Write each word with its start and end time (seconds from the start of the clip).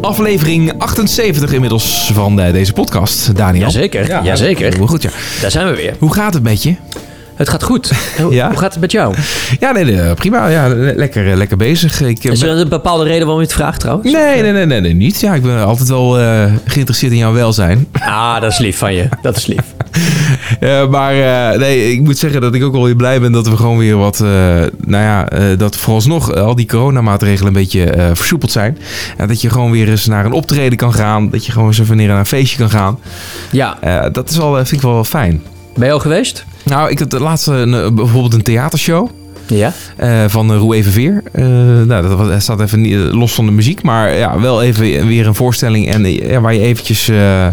Aflevering 0.00 0.72
78 0.78 1.52
inmiddels 1.52 2.10
van 2.14 2.40
eh, 2.40 2.52
deze 2.52 2.72
podcast, 2.72 3.36
Daniel. 3.36 3.62
Jazeker, 3.64 4.08
Ja, 4.08 4.22
jazeker. 4.24 4.88
Goed, 4.88 5.02
ja. 5.02 5.10
Daar 5.40 5.50
zijn 5.50 5.66
we 5.70 5.76
weer. 5.76 5.94
Hoe 5.98 6.12
gaat 6.14 6.34
het 6.34 6.42
met 6.42 6.62
je? 6.62 6.74
Het 7.36 7.48
gaat 7.48 7.62
goed. 7.62 7.92
Hoe, 8.22 8.34
Ja? 8.34 8.48
hoe 8.48 8.58
gaat 8.58 8.72
het 8.72 8.80
met 8.80 8.92
jou? 8.92 9.14
Ja, 9.60 9.72
nee, 9.72 9.84
nee, 9.84 10.14
prima. 10.14 10.48
Ja, 10.48 10.68
le- 10.68 10.92
lekker, 10.96 11.30
eh, 11.30 11.36
lekker 11.36 11.56
bezig. 11.56 12.00
Ik, 12.00 12.24
eh, 12.24 12.32
Is 12.32 12.42
er 12.42 12.48
een 12.48 12.68
bepaalde 12.68 13.04
reden 13.04 13.20
waarom 13.20 13.38
je 13.38 13.44
het 13.46 13.54
vraagt 13.56 13.80
trouwens? 13.80 14.12
Nee, 14.12 14.42
nee, 14.42 14.52
nee, 14.52 14.66
nee, 14.66 14.80
nee, 14.80 14.94
niet. 14.94 15.20
Ja, 15.20 15.34
ik 15.34 15.42
ben 15.42 15.64
altijd 15.64 15.88
wel 15.88 16.18
eh, 16.18 16.52
geïnteresseerd 16.64 17.12
in 17.12 17.18
jouw 17.18 17.32
welzijn. 17.32 17.86
Ah, 17.92 18.40
dat 18.40 18.52
is 18.52 18.58
lief 18.58 18.78
van 18.78 18.94
je. 18.94 19.08
Dat 19.22 19.36
is 19.36 19.46
lief. 19.46 19.60
Eh, 20.60 20.88
maar 20.88 21.12
eh, 21.52 21.58
nee, 21.58 21.92
ik 21.92 22.00
moet 22.00 22.18
zeggen 22.18 22.40
dat 22.40 22.54
ik 22.54 22.62
ook 22.64 22.72
wel 22.72 22.84
weer 22.84 22.96
blij 22.96 23.20
ben 23.20 23.32
dat 23.32 23.48
we 23.48 23.56
gewoon 23.56 23.78
weer 23.78 23.96
wat, 23.96 24.20
eh, 24.20 24.28
nou 24.86 25.02
ja, 25.04 25.28
eh, 25.28 25.44
dat 25.58 25.76
vooralsnog 25.76 26.34
al 26.34 26.54
die 26.54 26.66
coronamaatregelen 26.66 27.46
een 27.46 27.52
beetje 27.60 27.84
eh, 27.84 28.06
versoepeld 28.12 28.50
zijn. 28.52 28.78
En 29.16 29.28
dat 29.28 29.40
je 29.40 29.50
gewoon 29.50 29.70
weer 29.70 29.88
eens 29.88 30.06
naar 30.06 30.24
een 30.24 30.32
optreden 30.32 30.78
kan 30.78 30.92
gaan. 30.94 31.30
Dat 31.30 31.46
je 31.46 31.52
gewoon 31.52 31.68
eens 31.68 31.78
even 31.78 31.96
naar 31.96 32.18
een 32.18 32.26
feestje 32.26 32.58
kan 32.58 32.70
gaan. 32.70 32.98
Ja, 33.50 33.76
Eh, 33.80 34.04
dat 34.12 34.30
is 34.30 34.36
eh, 34.38 34.54
vind 34.54 34.72
ik 34.72 34.80
wel, 34.80 34.92
wel 34.92 35.04
fijn. 35.04 35.42
ben 35.76 35.86
je 35.86 35.92
al 35.92 36.00
geweest? 36.00 36.44
Nou, 36.66 36.90
ik 36.90 36.98
had 36.98 37.10
de 37.10 37.20
laatste 37.20 37.52
een, 37.52 37.74
eh, 37.74 37.90
bijvoorbeeld 37.90 38.34
een 38.34 38.42
theatershow. 38.42 39.08
Ja. 39.46 39.72
eh, 39.96 40.24
van 40.28 40.50
uh, 40.52 40.56
Roe 40.58 40.74
Evenveer. 40.76 41.22
Eh 41.32 41.44
nou, 41.46 42.02
dat 42.08 42.12
was- 42.18 42.28
dat 42.28 42.42
staat 42.42 42.60
even 42.60 42.80
niet, 42.80 42.92
eh, 42.94 43.12
los 43.12 43.32
van 43.34 43.46
de 43.46 43.52
muziek, 43.52 43.82
maar 43.82 44.16
ja, 44.16 44.40
wel 44.40 44.62
even 44.62 45.06
weer 45.06 45.26
een 45.26 45.34
voorstelling 45.34 45.88
en 45.88 46.04
eh, 46.04 46.30
ja, 46.30 46.40
waar 46.40 46.54
je 46.54 46.60
eventjes 46.60 47.08
eh, 47.08 47.46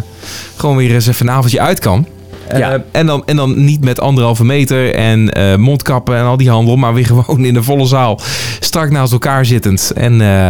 gewoon 0.56 0.76
weer 0.78 0.94
eens 0.94 1.08
even 1.08 1.28
een 1.28 1.34
avondje 1.34 1.62
uit 1.62 1.80
kan. 1.80 2.08
Eh, 2.48 2.60
Ja. 2.60 2.84
en, 2.92 3.06
dan, 3.06 3.24
en 3.26 3.36
dan 3.36 3.64
niet 3.64 3.84
met 3.84 4.00
anderhalve 4.00 4.46
meter 4.46 4.94
en 4.96 5.32
eh, 5.32 5.56
mondkappen 5.56 6.18
en 6.18 6.24
al 6.24 6.38
die 6.38 6.50
handel, 6.50 6.76
maar 6.76 6.94
weer 6.94 7.06
gewoon 7.26 7.46
in 7.46 7.54
de 7.54 7.64
volle 7.64 7.86
zaal 7.86 8.20
strak 8.60 8.90
naast 8.90 9.12
elkaar 9.12 9.46
zittend. 9.46 9.92
En 9.96 10.22
eh, 10.22 10.50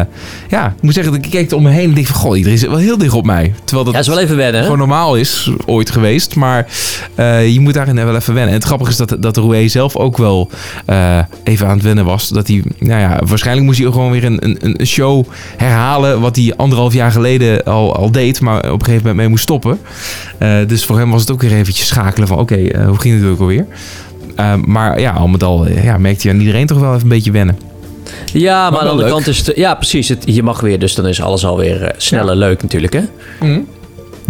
ja, 0.50 0.66
ik 0.76 0.82
moet 0.82 0.94
zeggen, 0.94 1.14
dat 1.14 1.26
ik 1.26 1.32
keek 1.32 1.54
om 1.54 1.64
me 1.64 1.70
heen 1.70 1.90
en 1.90 1.96
dacht 1.96 2.08
van, 2.08 2.16
goh, 2.16 2.38
iedereen 2.38 2.58
zit 2.58 2.70
wel 2.70 2.78
heel 2.78 2.98
dicht 2.98 3.14
op 3.14 3.26
mij. 3.26 3.54
Terwijl 3.64 3.86
dat 3.86 3.94
Ja, 3.94 4.00
is 4.00 4.08
wel 4.08 4.20
even 4.20 4.36
wennen, 4.36 4.62
gewoon 4.64 4.78
normaal 4.78 5.16
is, 5.16 5.52
ooit 5.66 5.92
geweest. 5.92 6.36
Maar 6.36 6.68
je 7.46 7.58
moet 7.60 7.74
daarin 7.74 7.96
wel 7.96 8.16
even 8.16 8.34
wennen. 8.34 8.50
En 8.54 8.58
het 8.60 8.68
grappige 8.68 8.92
is 8.92 8.98
dat, 8.98 9.16
dat 9.20 9.38
Roué 9.38 9.68
zelf 9.68 9.96
ook 9.96 10.18
wel 10.18 10.50
even 11.44 11.68
aan 11.68 11.74
het 11.76 11.84
wennen 11.84 12.06
was. 12.06 12.30
Dat 12.30 12.48
hij, 12.48 12.64
nou 12.80 13.00
ja, 13.02 13.22
waarschijnlijk 13.26 13.66
moest 13.66 13.78
hij 13.78 13.88
ook 13.88 13.94
gewoon 13.94 14.12
weer 14.12 14.24
een, 14.24 14.46
een, 14.46 14.58
een 14.80 14.88
show 14.88 15.26
herhalen. 15.58 16.22
Wat 16.22 16.36
hij 16.36 16.54
anderhalf 16.58 16.94
jaar 16.94 17.12
geleden 17.12 17.64
al, 17.64 17.96
al 17.96 18.12
deed, 18.12 18.42
maar 18.42 18.58
op 18.58 18.64
een 18.80 18.86
gegeven 18.86 18.96
moment 18.98 19.16
mee 19.16 19.28
moest 19.28 19.44
stoppen. 19.44 19.80
Dus 20.68 20.84
voor 20.84 20.98
hem 20.98 21.10
was 21.12 21.22
het 21.22 21.32
ook 21.32 21.42
weer 21.42 21.54
eventjes 21.54 21.92
schakelen 21.94 22.28
van, 22.28 22.38
oké, 22.38 22.56
eh, 22.56 22.86
hoe 22.86 23.00
ging 23.00 23.22
het 23.22 23.32
ook 23.32 23.40
alweer? 23.40 23.66
Eh, 24.36 24.54
maar 24.66 25.00
ja, 25.00 25.12
al 25.12 25.28
met 25.28 25.44
al 25.44 25.66
eh, 25.66 25.84
ja, 25.84 25.98
merkte 25.98 26.28
je 26.28 26.34
aan 26.34 26.40
iedereen 26.40 26.68
toch 26.68 26.80
wel 26.80 26.90
even 26.90 27.04
een 27.04 27.10
beetje 27.10 27.32
wennen. 27.32 27.58
Ja, 28.34 28.62
maar, 28.62 28.72
Maar 28.72 28.80
aan 28.80 28.86
de 28.86 28.92
andere 28.92 29.08
leuk. 29.08 29.18
kant 29.18 29.28
is 29.28 29.46
het... 29.46 29.56
Ja, 29.56 29.76
precies. 29.76 30.10
Het, 30.10 30.24
je 30.26 30.44
mag 30.44 30.62
weer, 30.62 30.80
dus 30.80 30.96
dan 30.96 31.08
is 31.08 31.22
alles 31.22 31.46
alweer 31.46 31.94
sneller 31.98 32.36
leuk 32.36 32.62
natuurlijk, 32.62 32.94
hè? 32.94 33.02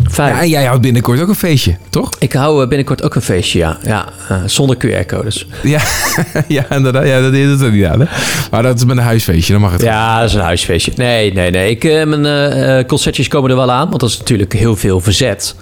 Fijn. 0.09 0.36
Ja, 0.36 0.42
en 0.42 0.50
jij 0.50 0.66
houdt 0.66 0.81
binnenkort 0.81 1.22
ook 1.22 1.28
een 1.28 1.36
feestje, 1.36 1.75
toch? 1.89 2.09
Ik 2.20 2.33
hou 2.33 2.67
binnenkort 2.67 3.03
ook 3.03 3.16
een 3.16 3.22
feestje, 3.22 3.59
ja. 3.59 3.77
ja 3.86 4.05
zonder 4.45 4.77
QR-codes. 4.77 5.48
Ja, 5.64 5.81
ja, 6.48 6.66
inderdaad. 6.70 7.08
Ja, 7.08 7.22
dat 7.22 7.33
is 7.33 7.50
het 7.50 7.64
ook 7.64 7.72
niet 7.72 7.86
aan. 7.86 8.00
Hè? 8.00 8.05
Maar 8.52 8.64
dat 8.64 8.77
is 8.77 8.86
met 8.86 8.98
een 8.98 9.03
huisfeestje, 9.03 9.53
dan 9.53 9.61
mag 9.61 9.72
het. 9.72 9.81
Ja, 9.81 10.20
dat 10.20 10.30
is 10.30 10.36
een 10.36 10.42
huisfeestje. 10.42 10.92
Nee, 10.95 11.33
nee, 11.33 11.52
nee. 11.52 11.70
Ik, 11.70 11.83
mijn 11.83 12.25
eh, 12.25 12.86
concertjes 12.86 13.27
komen 13.27 13.50
er 13.50 13.55
wel 13.55 13.72
aan, 13.72 13.89
want 13.89 14.00
dat 14.00 14.09
is 14.09 14.17
natuurlijk 14.17 14.53
heel 14.53 14.75
veel 14.75 15.00
verzet. 15.00 15.55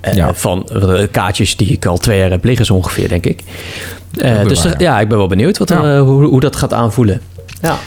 Eh, 0.00 0.14
Ja. 0.14 0.34
Van 0.34 0.62
de 0.72 1.08
kaartjes 1.12 1.56
die 1.56 1.68
ik 1.68 1.86
al 1.86 1.98
twee 1.98 2.18
jaar 2.18 2.30
heb 2.30 2.44
liggen, 2.44 2.66
zo 2.66 2.74
ongeveer, 2.74 3.08
denk 3.08 3.26
ik. 3.26 3.40
Eh, 4.18 4.42
dus 4.46 4.62
waar, 4.62 4.72
ja. 4.72 4.76
ja. 4.78 5.00
ik 5.00 5.08
ben 5.08 5.18
wel 5.18 5.26
benieuwd 5.26 5.58
wat, 5.58 5.68
Ja. 5.68 5.94
eh, 5.96 6.00
hoe, 6.00 6.24
hoe 6.24 6.40
dat 6.40 6.56
gaat 6.56 6.72
aanvoelen. 6.72 7.20
Ja. 7.62 7.78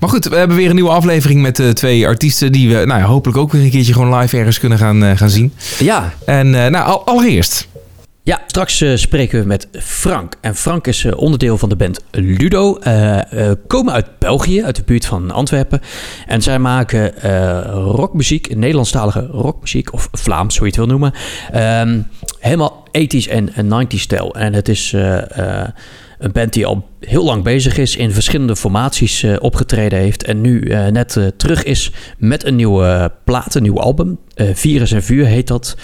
Maar 0.00 0.08
goed, 0.10 0.24
we 0.24 0.36
hebben 0.36 0.56
weer 0.56 0.68
een 0.68 0.74
nieuwe 0.74 0.90
aflevering 0.90 1.40
met 1.42 1.58
eh, 1.60 1.68
twee 1.68 2.06
artiesten 2.06 2.52
die 2.52 2.68
we 2.76 2.84
nou 2.84 3.00
ja, 3.00 3.06
hopelijk 3.06 3.38
ook 3.38 3.52
weer 3.52 3.62
een 3.62 3.70
keertje 3.70 3.92
gewoon 3.92 4.18
live 4.18 4.36
ergens 4.38 4.58
kunnen 4.58 4.78
gaan, 4.78 5.04
eh, 5.04 5.16
gaan 5.16 5.30
zien. 5.30 5.52
Ja, 5.78 6.12
En 6.26 6.64
eh, 6.64 6.70
nou, 6.70 6.86
al- 6.86 7.06
allereerst. 7.06 7.68
Ja, 8.26 8.40
straks 8.46 8.80
eh, 8.80 8.96
spreken 8.96 9.40
we 9.40 9.46
met 9.46 9.68
Frank. 9.72 10.34
En 10.40 10.54
Frank 10.54 10.86
is 10.86 11.04
eh, 11.04 11.16
onderdeel 11.16 11.58
van 11.58 11.68
de 11.68 11.76
band 11.76 12.04
Ludo. 12.10 12.76
eh, 12.78 13.50
komen 13.66 13.92
uit 13.92 14.18
België, 14.18 14.64
uit 14.64 14.76
de 14.76 14.82
buurt 14.86 15.06
van 15.06 15.30
Antwerpen. 15.30 15.80
En 16.26 16.42
zij 16.42 16.58
maken 16.58 17.12
rockmuziek, 17.72 18.56
Nederlandstalige 18.56 19.26
rockmuziek, 19.26 19.92
of 19.92 20.08
Vlaams, 20.12 20.58
hoe 20.58 20.66
je 20.66 20.72
het 20.72 20.86
wil 20.86 20.98
noemen. 20.98 21.12
Ehm, 21.52 22.00
helemaal 22.38 22.88
80s 22.92 23.28
en, 23.28 23.54
en 23.54 23.68
90s 23.68 24.00
stijl. 24.00 24.34
En 24.34 24.52
het 24.52 24.68
is 24.68 24.94
een 26.18 26.32
band 26.32 26.52
die 26.52 26.66
al 26.66 26.88
heel 27.00 27.24
lang 27.24 27.42
bezig 27.42 27.76
is, 27.78 27.96
in 27.96 28.12
verschillende 28.12 28.56
formaties 28.56 29.22
eh, 29.22 29.36
opgetreden 29.38 29.98
heeft. 29.98 30.24
En 30.24 30.40
nu 30.40 30.60
eh, 30.60 30.86
net 30.86 31.16
eh, 31.16 31.26
terug 31.36 31.62
is 31.62 31.92
met 32.18 32.44
een 32.44 32.56
nieuwe 32.56 33.12
plaat, 33.24 33.54
een 33.54 33.62
nieuw 33.62 33.80
album. 33.80 34.18
Virus 34.36 34.92
en 34.92 35.02
Vuur 35.02 35.26
heet 35.26 35.46
dat. 35.46 35.76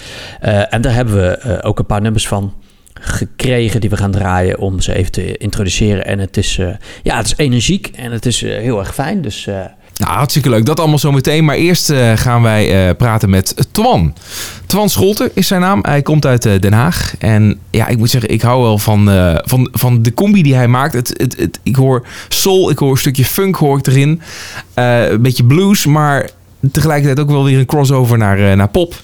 En 0.69 0.81
daar 0.81 0.93
hebben 0.93 1.15
we 1.15 1.59
ook 1.63 1.79
een 1.79 1.85
paar 1.85 2.01
nummers 2.01 2.27
van 2.27 2.53
gekregen 2.93 3.81
die 3.81 3.89
we 3.89 3.97
gaan 3.97 4.11
draaien 4.11 4.59
om 4.59 4.79
ze 4.79 4.95
even 4.95 5.11
te 5.11 5.37
introduceren. 5.37 6.05
En 6.05 6.19
het 6.19 6.37
is, 6.37 6.59
ja, 7.03 7.17
het 7.17 7.25
is 7.25 7.33
energiek 7.37 7.87
en 7.87 8.11
het 8.11 8.25
is 8.25 8.41
heel 8.41 8.79
erg 8.79 8.93
fijn. 8.93 9.21
Dus 9.21 9.47
Nou, 9.97 10.13
hartstikke 10.13 10.49
leuk. 10.49 10.65
Dat 10.65 10.79
allemaal 10.79 10.99
zo 10.99 11.11
meteen. 11.11 11.45
Maar 11.45 11.55
eerst 11.55 11.89
eh, 11.89 12.11
gaan 12.15 12.41
wij 12.41 12.87
eh, 12.87 12.95
praten 12.95 13.29
met 13.29 13.55
Twan. 13.71 14.13
Twan 14.65 14.89
Scholten 14.89 15.31
is 15.33 15.47
zijn 15.47 15.61
naam. 15.61 15.79
Hij 15.81 16.01
komt 16.01 16.25
uit 16.25 16.45
eh, 16.45 16.59
Den 16.59 16.73
Haag. 16.73 17.15
En 17.19 17.59
ja, 17.69 17.87
ik 17.87 17.97
moet 17.97 18.09
zeggen, 18.09 18.29
ik 18.29 18.41
hou 18.41 18.61
wel 18.61 18.77
van, 18.77 19.09
van, 19.43 19.69
van 19.71 20.01
de 20.01 20.13
combi 20.13 20.43
die 20.43 20.55
hij 20.55 20.67
maakt. 20.67 20.93
Het, 20.93 21.13
het, 21.17 21.37
het, 21.37 21.59
ik 21.63 21.75
hoor 21.75 22.05
soul, 22.27 22.69
ik 22.69 22.77
hoor 22.77 22.91
een 22.91 22.97
stukje 22.97 23.25
funk 23.25 23.55
hoor 23.55 23.77
ik 23.77 23.87
erin. 23.87 24.21
Een 24.73 25.21
beetje 25.21 25.43
blues, 25.43 25.85
maar 25.85 26.29
tegelijkertijd 26.71 27.19
ook 27.19 27.31
wel 27.31 27.43
weer 27.43 27.59
een 27.59 27.65
crossover 27.65 28.17
naar, 28.17 28.57
naar 28.57 28.69
pop. 28.69 28.95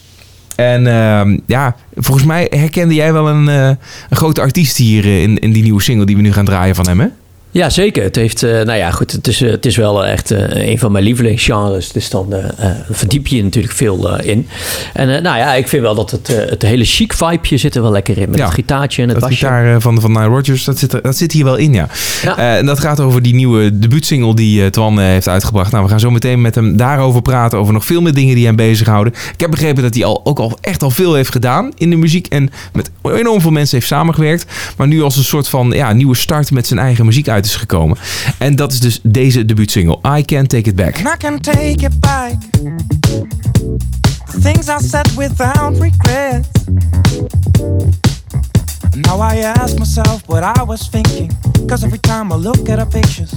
En 0.56 0.88
ehm, 0.88 1.38
ja, 1.46 1.76
volgens 1.96 2.26
mij 2.26 2.48
herkende 2.50 2.94
jij 2.94 3.14
wel 3.14 3.30
een, 3.30 3.48
een 3.48 3.78
grote 4.10 4.42
artiest 4.42 4.78
hier 4.78 5.06
in, 5.06 5.40
in 5.40 5.52
die 5.52 5.64
nieuwe 5.64 5.82
single 5.82 6.06
die 6.06 6.16
we 6.16 6.22
nu 6.22 6.34
gaan 6.34 6.46
draaien 6.46 6.76
van 6.76 6.88
hem? 6.88 7.12
Ja, 7.52 7.70
zeker. 7.70 8.04
Het 8.04 8.16
heeft, 8.16 8.44
eh, 8.44 8.52
nou 8.52 8.74
ja, 8.74 8.92
goed. 8.92 9.12
Het 9.12 9.28
is, 9.28 9.42
eh, 9.42 9.52
het 9.52 9.66
is 9.66 9.76
wel 9.76 10.06
echt 10.06 10.32
eh, 10.32 10.70
een 10.70 10.80
van 10.80 10.92
mijn 10.92 11.04
lievelingsgenres. 11.04 11.92
Dus 11.92 12.10
dan 12.10 12.34
verdiep 12.90 13.28
je 13.28 13.44
natuurlijk 13.44 13.74
veel 13.74 14.20
in. 14.20 14.48
En 14.94 15.08
nou 15.08 15.38
ja, 15.38 15.54
ik 15.54 15.68
vind 15.68 15.82
wel 15.82 15.96
dat 15.96 16.12
het, 16.12 16.28
het 16.28 16.62
hele 16.62 16.84
chic 16.86 17.14
vibeje 17.14 17.58
zit 17.58 17.76
er 17.76 17.82
wel 17.82 17.92
lekker 17.92 18.18
in. 18.18 18.30
Met 18.30 18.40
Ja, 18.40 18.46
het 18.46 18.54
gitaartje 18.54 19.02
en 19.02 19.10
het 19.10 19.20
Dat 19.20 19.30
basje. 19.30 19.46
gitaar 19.46 19.76
eh, 19.76 19.82
van, 19.82 20.02
van 20.02 20.12
Nile 20.12 20.26
Rodgers, 20.26 20.64
dat 20.64 20.78
zit, 20.78 20.94
er, 20.94 21.02
dat 21.02 21.18
zit 21.18 21.32
hier 21.32 21.44
wel 21.44 21.56
in, 21.56 21.74
ja. 21.74 21.88
Ja. 22.24 22.38
En 22.58 22.66
dat 22.66 22.80
gaat 22.80 23.00
over 23.00 23.22
die 23.22 23.34
nieuwe 23.34 23.80
debuutsingle 23.80 24.34
die 24.36 24.70
Twan 24.70 25.00
heeft 25.00 25.28
uitgebracht. 25.28 25.72
Nou, 25.72 25.84
we 25.84 25.90
gaan 25.90 26.00
zo 26.00 26.12
meteen 26.12 26.42
met 26.42 26.56
hem 26.56 26.78
daarover 26.78 27.22
praten. 27.22 27.60
Over 27.60 27.74
nog 27.74 27.86
veel 27.86 28.02
meer 28.02 28.14
dingen 28.14 28.36
die 28.36 28.46
hem 28.46 28.56
bezighouden. 28.56 29.14
Ik 29.34 29.40
heb 29.40 29.50
begrepen 29.50 29.84
dat 29.84 29.94
hij 29.94 30.06
al, 30.06 30.22
ook 30.24 30.40
al 30.40 30.58
echt 30.62 30.84
al 30.84 30.90
veel 30.90 31.14
heeft 31.14 31.32
gedaan 31.32 31.72
in 31.78 31.90
de 31.90 31.96
muziek. 31.96 32.28
En 32.28 32.50
met 32.74 32.92
enorm 33.04 33.42
veel 33.42 33.52
mensen 33.52 33.78
heeft 33.78 33.90
samengewerkt. 33.90 34.46
Maar 34.78 34.88
nu 34.88 35.02
als 35.02 35.18
een 35.18 35.24
soort 35.24 35.50
van 35.50 35.72
ja, 35.72 35.94
nieuwe 35.94 36.16
start 36.16 36.52
met 36.52 36.68
zijn 36.68 36.80
eigen 36.80 37.06
muziek 37.06 37.28
uit 37.30 37.39
is 37.46 37.56
gekomen. 37.56 37.98
En 38.38 38.56
dat 38.56 38.72
is 38.72 38.80
dus 38.80 39.00
deze 39.04 39.46
debuutsingle. 39.46 40.00
I 40.18 40.26
Can't 40.26 40.50
Take 40.50 40.70
It 40.70 40.76
Back. 40.76 40.96
And 40.96 41.08
I 41.08 41.18
can 41.18 41.40
take 41.40 41.86
it 41.86 42.00
back. 42.00 42.34
Things 44.42 44.68
I 44.68 44.88
said 44.88 45.16
without 45.16 45.78
regret. 45.80 46.48
Now 48.96 49.22
I 49.22 49.38
ask 49.38 49.78
myself 49.78 50.22
what 50.26 50.44
I 50.44 50.64
was 50.64 50.90
thinking. 50.90 51.32
Cause 51.68 51.86
every 51.86 52.00
time 52.00 52.32
I 52.32 52.36
look 52.36 52.70
at 52.70 52.80
our 52.80 52.90
pictures, 52.90 53.34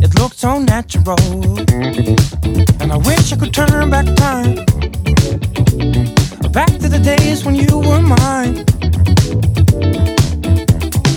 it 0.00 0.14
looks 0.18 0.38
so 0.38 0.58
natural. 0.58 1.18
And 2.80 2.92
I 2.92 2.96
wish 2.96 3.32
I 3.32 3.36
could 3.36 3.52
turn 3.52 3.90
back 3.90 4.06
time. 4.16 4.54
Back 6.52 6.78
to 6.78 6.88
the 6.88 7.00
days 7.02 7.44
when 7.44 7.54
you 7.54 7.78
were 7.78 8.00
mine. 8.02 8.64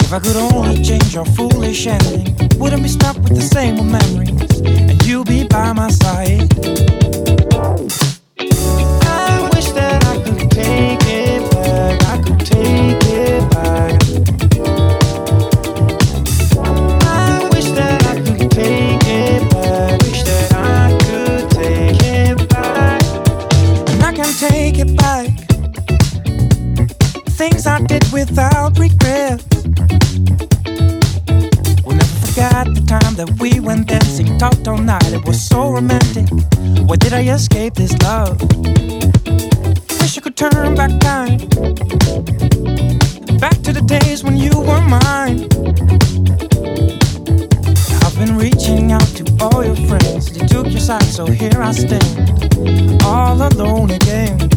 If 0.06 0.14
I 0.14 0.20
could 0.20 0.36
only 0.36 0.84
change 0.84 1.16
your 1.16 1.26
foolish 1.26 1.88
ending, 1.88 2.26
wouldn't 2.60 2.84
be 2.84 2.90
stuck 2.90 3.16
with 3.18 3.34
the 3.34 3.42
same 3.42 3.80
old 3.80 3.88
memories, 3.88 4.62
and 4.62 5.04
you'd 5.04 5.26
be 5.26 5.48
by 5.48 5.74
my 5.74 5.90
side. 5.90 6.44
I 8.38 9.50
wish 9.52 9.72
that 9.72 10.06
I 10.06 10.22
could 10.24 10.52
take 10.52 11.02
it 11.08 11.52
back. 11.52 12.04
I 12.04 12.22
could 12.22 12.40
take 12.40 13.04
it 13.04 13.50
back. 13.50 14.00
I 17.02 17.50
wish 17.52 17.72
that 17.72 18.06
I 18.06 18.16
could 18.22 18.52
take 18.52 19.08
it 19.08 19.50
back. 19.50 20.02
Wish 20.04 20.22
that 20.22 20.54
I 20.54 20.96
could 21.04 21.50
take 21.50 22.04
it 22.04 22.48
back. 22.50 23.02
And 23.90 24.04
I 24.04 24.14
can 24.14 24.32
take 24.36 24.78
it 24.78 24.96
back. 24.98 25.30
Things 27.32 27.66
I 27.66 27.82
did 27.82 28.06
without 28.14 28.78
regret. 28.78 29.55
We'll 30.16 31.98
never 31.98 32.16
forget 32.26 32.74
the 32.74 32.84
time 32.88 33.16
that 33.16 33.38
we 33.38 33.60
went 33.60 33.88
dancing, 33.88 34.38
talked 34.38 34.66
all 34.66 34.78
night. 34.78 35.12
It 35.12 35.26
was 35.26 35.42
so 35.42 35.70
romantic. 35.72 36.30
Why 36.88 36.96
did 36.96 37.12
I 37.12 37.24
escape 37.24 37.74
this 37.74 37.92
love? 38.02 38.40
Wish 40.00 40.18
I 40.18 40.22
could 40.22 40.38
turn 40.38 40.74
back 40.76 40.92
time. 41.02 41.38
Back 43.40 43.60
to 43.64 43.74
the 43.74 43.84
days 43.86 44.24
when 44.24 44.38
you 44.38 44.52
were 44.58 44.80
mine. 44.88 45.50
I've 48.06 48.18
been 48.18 48.38
reaching 48.38 48.94
out 48.94 49.10
to 49.18 49.26
all 49.42 49.66
your 49.66 49.76
friends. 49.88 50.32
They 50.32 50.48
took 50.48 50.68
your 50.68 50.80
side, 50.80 51.04
so 51.04 51.26
here 51.26 51.62
I 51.62 51.74
stand, 51.74 53.04
all 53.04 53.42
alone 53.42 53.92
again. 53.92 54.55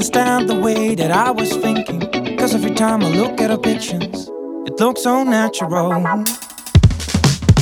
Understand 0.00 0.48
the 0.48 0.54
way 0.54 0.94
that 0.94 1.10
I 1.10 1.30
was 1.30 1.54
thinking. 1.56 2.00
Cause 2.38 2.54
every 2.54 2.74
time 2.74 3.02
I 3.02 3.10
look 3.10 3.38
at 3.38 3.50
her 3.50 3.58
pictures, 3.58 4.30
it 4.66 4.80
looks 4.80 5.02
so 5.02 5.24
natural. 5.24 5.90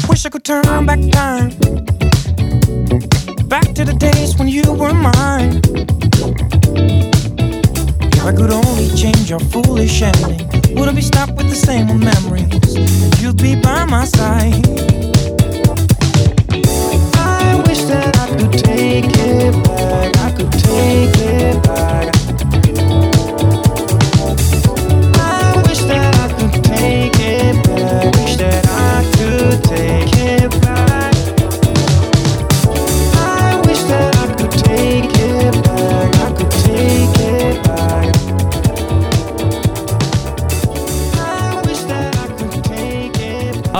Wish 0.08 0.24
I 0.24 0.28
could 0.30 0.44
turn 0.44 0.86
back 0.86 1.00
time. 1.10 1.50
Back 3.48 3.74
to 3.74 3.84
the 3.84 3.96
days 3.98 4.36
when 4.36 4.46
you 4.46 4.62
were 4.72 4.94
mine. 4.94 5.62
If 8.14 8.24
I 8.24 8.32
could 8.32 8.52
only 8.52 8.88
change 8.94 9.28
your 9.28 9.40
foolish 9.40 10.00
ending, 10.00 10.46
wouldn't 10.76 10.94
be 10.94 11.02
stuck 11.02 11.30
with 11.30 11.48
the 11.48 11.56
same 11.56 11.90
old 11.90 12.04
memories. 12.04 13.20
You'd 13.20 13.42
be 13.42 13.60
by 13.60 13.84
my 13.84 14.04
side. 14.04 14.64
I 17.16 17.60
wish 17.66 17.82
that 17.90 18.16
I 18.16 18.26
could 18.36 18.52
take 18.52 19.06
it 19.26 19.52
back. 19.64 20.16
I 20.18 20.30
could 20.36 20.52
take 20.52 21.16
it 21.18 21.62
back. 21.64 22.07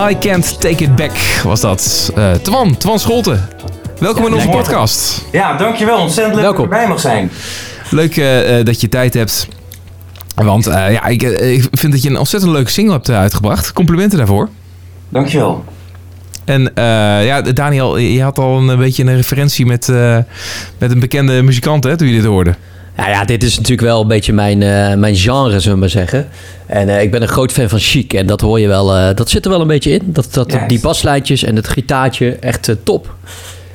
I 0.09 0.17
Can't 0.17 0.61
Take 0.61 0.83
It 0.83 0.95
Back 0.95 1.41
was 1.43 1.61
dat. 1.61 2.11
Eh 2.15 2.31
Twan, 2.33 2.77
Twan 2.77 2.99
Scholten. 2.99 3.47
Welkom 3.99 4.25
in 4.25 4.33
onze 4.33 4.45
lekker. 4.45 4.63
podcast. 4.63 5.25
Ja, 5.31 5.57
dankjewel. 5.57 5.97
Ontzettend 5.97 6.35
leuk 6.35 6.43
Welkom. 6.43 6.63
dat 6.63 6.73
ik 6.73 6.79
erbij 6.79 6.89
mag 6.89 6.99
zijn. 6.99 7.31
Leuk 7.89 8.17
eh, 8.17 8.59
eh, 8.59 8.65
dat 8.65 8.81
je 8.81 8.89
tijd 8.89 9.13
hebt. 9.13 9.47
Want 10.35 10.65
ja, 10.65 11.05
ik, 11.05 11.21
ik 11.21 11.67
vind 11.71 11.91
dat 11.91 12.03
je 12.03 12.09
een 12.09 12.17
ontzettend 12.17 12.51
leuke 12.51 12.69
single 12.71 12.93
hebt 12.93 13.09
uitgebracht. 13.09 13.73
Complimenten 13.73 14.17
daarvoor. 14.17 14.49
Dankjewel. 15.09 15.63
En 16.45 16.71
ja, 17.25 17.41
Daniel, 17.41 17.97
je 17.97 18.21
had 18.21 18.39
al 18.39 18.57
een 18.57 18.77
beetje 18.77 19.03
een 19.03 19.15
referentie 19.15 19.65
met, 19.65 19.87
met 20.77 20.91
een 20.91 20.99
bekende 20.99 21.41
muzikant 21.41 21.83
hè, 21.83 21.97
toen 21.97 22.07
je 22.07 22.13
dit 22.13 22.25
hoorde. 22.25 22.55
Nou 22.99 23.11
ja, 23.11 23.25
dit 23.25 23.43
is 23.43 23.55
natuurlijk 23.55 23.87
wel 23.87 24.01
een 24.01 24.07
beetje 24.07 24.33
mijn, 24.33 24.61
eh, 24.63 24.93
mijn 24.93 25.15
genre, 25.15 25.59
zullen 25.59 25.73
we 25.73 25.79
maar 25.79 25.89
zeggen. 25.89 26.27
En 26.65 26.89
eh, 26.89 27.01
ik 27.01 27.11
ben 27.11 27.21
een 27.21 27.27
groot 27.27 27.51
fan 27.51 27.69
van 27.69 27.79
Chic. 27.79 28.13
En 28.13 28.25
dat 28.27 28.41
hoor 28.41 28.59
je 28.59 28.67
wel, 28.67 28.95
eh, 28.95 29.15
dat 29.15 29.29
zit 29.29 29.45
er 29.45 29.51
wel 29.51 29.61
een 29.61 29.67
beetje 29.67 29.91
in. 29.91 30.01
Dat, 30.05 30.27
dat, 30.31 30.51
Juist. 30.51 30.69
die 30.69 30.79
baslijntjes 30.79 31.43
en 31.43 31.55
het 31.55 31.67
gitaartje, 31.67 32.31
echt 32.39 32.71
top. 32.83 33.15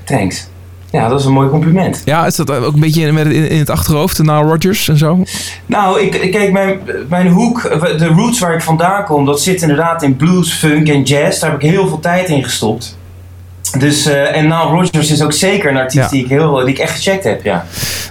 Thanks. 0.04 0.48
Ja, 0.90 1.08
dat 1.08 1.20
is 1.20 1.26
een 1.26 1.32
mooi 1.32 1.48
compliment. 1.48 2.02
Ja, 2.04 2.26
is 2.26 2.36
dat 2.36 2.50
ook 2.50 2.74
een 2.74 2.80
beetje 2.80 3.12
met, 3.12 3.26
in, 3.26 3.48
in 3.48 3.58
het 3.58 3.70
achterhoofd, 3.70 4.18
Nile 4.18 4.42
Rodgers 4.42 4.88
en 4.88 4.96
zo? 4.98 5.22
Nou, 5.66 6.00
ik, 6.00 6.14
ik- 6.14 6.30
kijk, 6.30 6.52
mijn, 6.52 6.78
mijn 7.08 7.28
hoek, 7.28 7.62
de 7.98 8.06
roots 8.06 8.38
waar 8.38 8.54
ik 8.54 8.62
vandaan 8.62 9.04
kom, 9.04 9.24
dat 9.24 9.40
zit 9.40 9.62
inderdaad 9.62 10.02
in 10.02 10.16
blues, 10.16 10.52
funk 10.52 10.88
en 10.88 11.02
jazz. 11.02 11.40
Daar 11.40 11.50
heb 11.50 11.62
ik 11.62 11.70
heel 11.70 11.88
veel 11.88 12.00
tijd 12.00 12.28
in 12.28 12.44
gestopt. 12.44 12.96
Dus, 13.78 14.06
eh, 14.06 14.36
en 14.36 14.42
Nile 14.42 14.62
Rodgers 14.62 15.10
is 15.10 15.22
ook 15.22 15.32
zeker 15.32 15.70
een 15.70 15.76
artiest 15.76 16.04
Ja. 16.04 16.08
die, 16.10 16.24
ik 16.24 16.28
heel, 16.30 16.54
die 16.54 16.68
ik 16.68 16.78
echt 16.78 16.94
gecheckt 16.94 17.24
heb, 17.24 17.44
ja. 17.44 17.64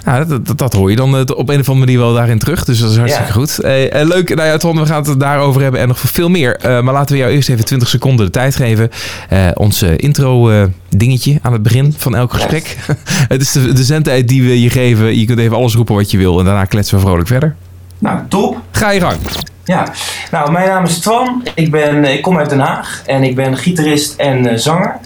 Nou, 0.05 0.27
dat, 0.27 0.45
dat, 0.45 0.57
dat 0.57 0.73
hoor 0.73 0.89
je 0.89 0.95
dan 0.95 1.15
eh, 1.17 1.21
op 1.35 1.49
een 1.49 1.59
of 1.59 1.69
andere 1.69 1.85
manier 1.85 1.97
wel 1.97 2.13
daarin 2.13 2.39
terug. 2.39 2.65
Dus 2.65 2.79
dat 2.79 2.91
is 2.91 2.97
hartstikke 2.97 3.27
Ja. 3.27 3.33
goed. 3.33 3.59
Eh, 3.59 4.01
eh, 4.01 4.07
leuk, 4.07 4.35
nou 4.35 4.47
ja, 4.47 4.57
Ton, 4.57 4.79
we 4.79 4.85
gaan 4.85 5.03
het 5.03 5.19
daarover 5.19 5.61
hebben 5.61 5.81
en 5.81 5.87
nog 5.87 5.99
veel 5.99 6.29
meer. 6.29 6.59
Maar 6.61 6.93
laten 6.93 7.15
we 7.15 7.21
jou 7.21 7.31
eerst 7.33 7.49
even 7.49 7.65
20 7.65 7.87
seconden 7.87 8.25
de 8.25 8.31
tijd 8.31 8.55
geven. 8.55 8.89
Eh 9.29 9.47
ons 9.53 9.81
intro 9.81 10.51
dingetje 10.89 11.39
aan 11.41 11.53
het 11.53 11.63
begin 11.63 11.95
van 11.97 12.15
elk 12.15 12.33
gesprek. 12.33 12.77
het 13.33 13.41
is 13.41 13.51
de, 13.51 13.73
de 13.73 13.83
zendtijd 13.83 14.27
die 14.27 14.43
we 14.43 14.61
je 14.61 14.69
geven. 14.69 15.19
Je 15.19 15.25
kunt 15.25 15.39
even 15.39 15.57
alles 15.57 15.75
roepen 15.75 15.95
wat 15.95 16.11
je 16.11 16.17
wil 16.17 16.39
en 16.39 16.45
daarna 16.45 16.65
kletsen 16.65 16.95
we 16.97 17.03
vrolijk 17.03 17.27
verder. 17.27 17.55
Nou, 17.99 18.19
top. 18.27 18.57
Ga 18.71 18.91
je 18.91 18.99
gang. 18.99 19.17
Ja, 19.65 19.87
nou, 20.31 20.51
mijn 20.51 20.67
naam 20.67 20.83
is 20.83 20.99
Twan. 20.99 21.43
Ik, 21.55 21.71
ben, 21.71 22.05
ik 22.05 22.21
kom 22.21 22.37
uit 22.37 22.49
Den 22.49 22.59
Haag 22.59 23.01
en 23.05 23.23
ik 23.23 23.35
ben 23.35 23.57
gitarist 23.57 24.13
en 24.17 24.59
zanger. 24.59 24.99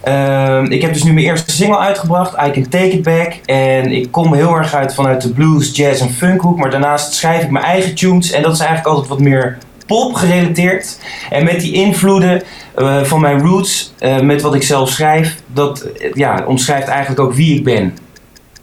Ehm, 0.00 0.64
ik 0.64 0.82
heb 0.82 0.92
dus 0.92 1.02
nu 1.02 1.12
mijn 1.12 1.26
eerste 1.26 1.50
single 1.50 1.78
uitgebracht, 1.78 2.32
I 2.46 2.50
Can 2.50 2.68
Take 2.68 2.90
It 2.90 3.02
Back. 3.02 3.32
En 3.44 3.92
ik 3.92 4.10
kom 4.10 4.34
heel 4.34 4.54
erg 4.54 4.74
uit 4.74 4.94
vanuit 4.94 5.22
de 5.22 5.32
blues, 5.32 5.76
jazz 5.76 6.00
en 6.00 6.10
funkhoek. 6.10 6.58
Maar 6.58 6.70
daarnaast 6.70 7.12
schrijf 7.12 7.42
ik 7.42 7.50
mijn 7.50 7.64
eigen 7.64 7.94
tunes 7.94 8.30
en 8.30 8.42
dat 8.42 8.52
is 8.52 8.58
eigenlijk 8.58 8.88
altijd 8.88 9.08
wat 9.08 9.20
meer 9.20 9.58
pop 9.86 10.14
gerelateerd. 10.14 10.98
En 11.30 11.44
met 11.44 11.60
die 11.60 11.72
invloeden 11.72 12.42
eh, 12.74 13.02
van 13.02 13.20
mijn 13.20 13.40
roots, 13.40 13.92
eh, 13.98 14.20
met 14.20 14.42
wat 14.42 14.54
ik 14.54 14.62
zelf 14.62 14.90
schrijf, 14.90 15.36
dat 15.46 15.80
eh, 15.80 16.12
ja, 16.14 16.44
omschrijft 16.46 16.88
eigenlijk 16.88 17.20
ook 17.20 17.34
wie 17.34 17.56
ik 17.56 17.64
ben. 17.64 17.94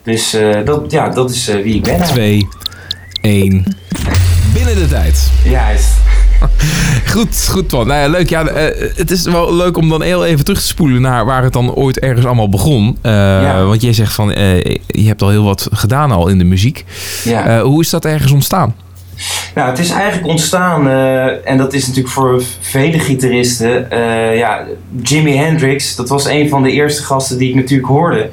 Dus 0.03 0.37
dat, 0.65 0.91
ja, 0.91 1.09
dat 1.09 1.29
is 1.29 1.45
wie 1.45 1.75
ik 1.75 1.83
ben. 1.83 1.99
eigenlijk. 1.99 2.49
2, 3.21 3.41
1. 3.41 3.77
Binnen 4.53 4.75
de 4.75 4.87
tijd. 4.87 5.31
Juist. 5.43 6.02
Goed, 7.13 7.47
goed 7.49 7.69
Twan. 7.69 7.87
Nou 7.87 7.99
ja, 7.99 8.07
leuk. 8.07 8.29
Ja, 8.29 8.47
eh, 8.47 8.89
het 8.95 9.11
is 9.11 9.23
wel 9.23 9.55
leuk 9.55 9.77
om 9.77 9.89
dan 9.89 10.01
heel 10.01 10.25
even 10.25 10.45
terug 10.45 10.59
te 10.59 10.67
spoelen 10.67 11.01
naar 11.01 11.25
waar 11.25 11.43
het 11.43 11.53
dan 11.53 11.73
ooit 11.73 11.99
ergens 11.99 12.25
allemaal 12.25 12.49
begon. 12.49 12.97
Eh, 13.01 13.11
Ja. 13.11 13.63
Want 13.63 13.81
jij 13.81 13.93
zegt 13.93 14.13
van, 14.13 14.31
eh, 14.33 14.59
je 14.87 15.07
hebt 15.07 15.21
al 15.21 15.29
heel 15.29 15.43
wat 15.43 15.67
gedaan 15.71 16.11
al 16.11 16.27
in 16.27 16.37
de 16.37 16.43
muziek. 16.43 16.85
Ja. 17.23 17.61
Hoe 17.61 17.81
is 17.81 17.89
dat 17.89 18.05
ergens 18.05 18.31
ontstaan? 18.31 18.75
Nou, 19.55 19.69
het 19.69 19.79
is 19.79 19.89
eigenlijk 19.89 20.27
ontstaan, 20.27 20.89
en 21.43 21.57
dat 21.57 21.73
is 21.73 21.87
natuurlijk 21.87 22.13
voor 22.13 22.43
vele 22.59 22.99
gitaristen. 22.99 23.87
ja, 24.35 24.65
Jimi 25.01 25.35
Hendrix, 25.35 25.95
dat 25.95 26.09
was 26.09 26.25
een 26.25 26.49
van 26.49 26.63
de 26.63 26.71
eerste 26.71 27.03
gasten 27.03 27.37
die 27.37 27.49
ik 27.49 27.55
natuurlijk 27.55 27.87
hoorde. 27.87 28.29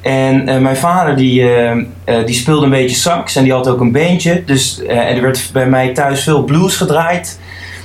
En 0.00 0.48
eh, 0.48 0.58
mijn 0.60 0.76
vader 0.76 1.16
die, 1.16 1.42
eh, 1.42 1.70
eh, 2.04 2.26
die 2.26 2.34
speelde 2.34 2.64
een 2.64 2.70
beetje 2.70 2.96
sax 2.96 3.36
en 3.36 3.42
die 3.42 3.52
had 3.52 3.68
ook 3.68 3.80
een 3.80 3.92
bandje. 3.92 4.42
Dus, 4.46 4.82
en 4.82 5.16
er 5.16 5.22
werd 5.22 5.50
bij 5.52 5.66
mij 5.68 5.92
thuis 5.94 6.22
veel 6.22 6.44
blues 6.44 6.76
gedraaid. 6.76 7.40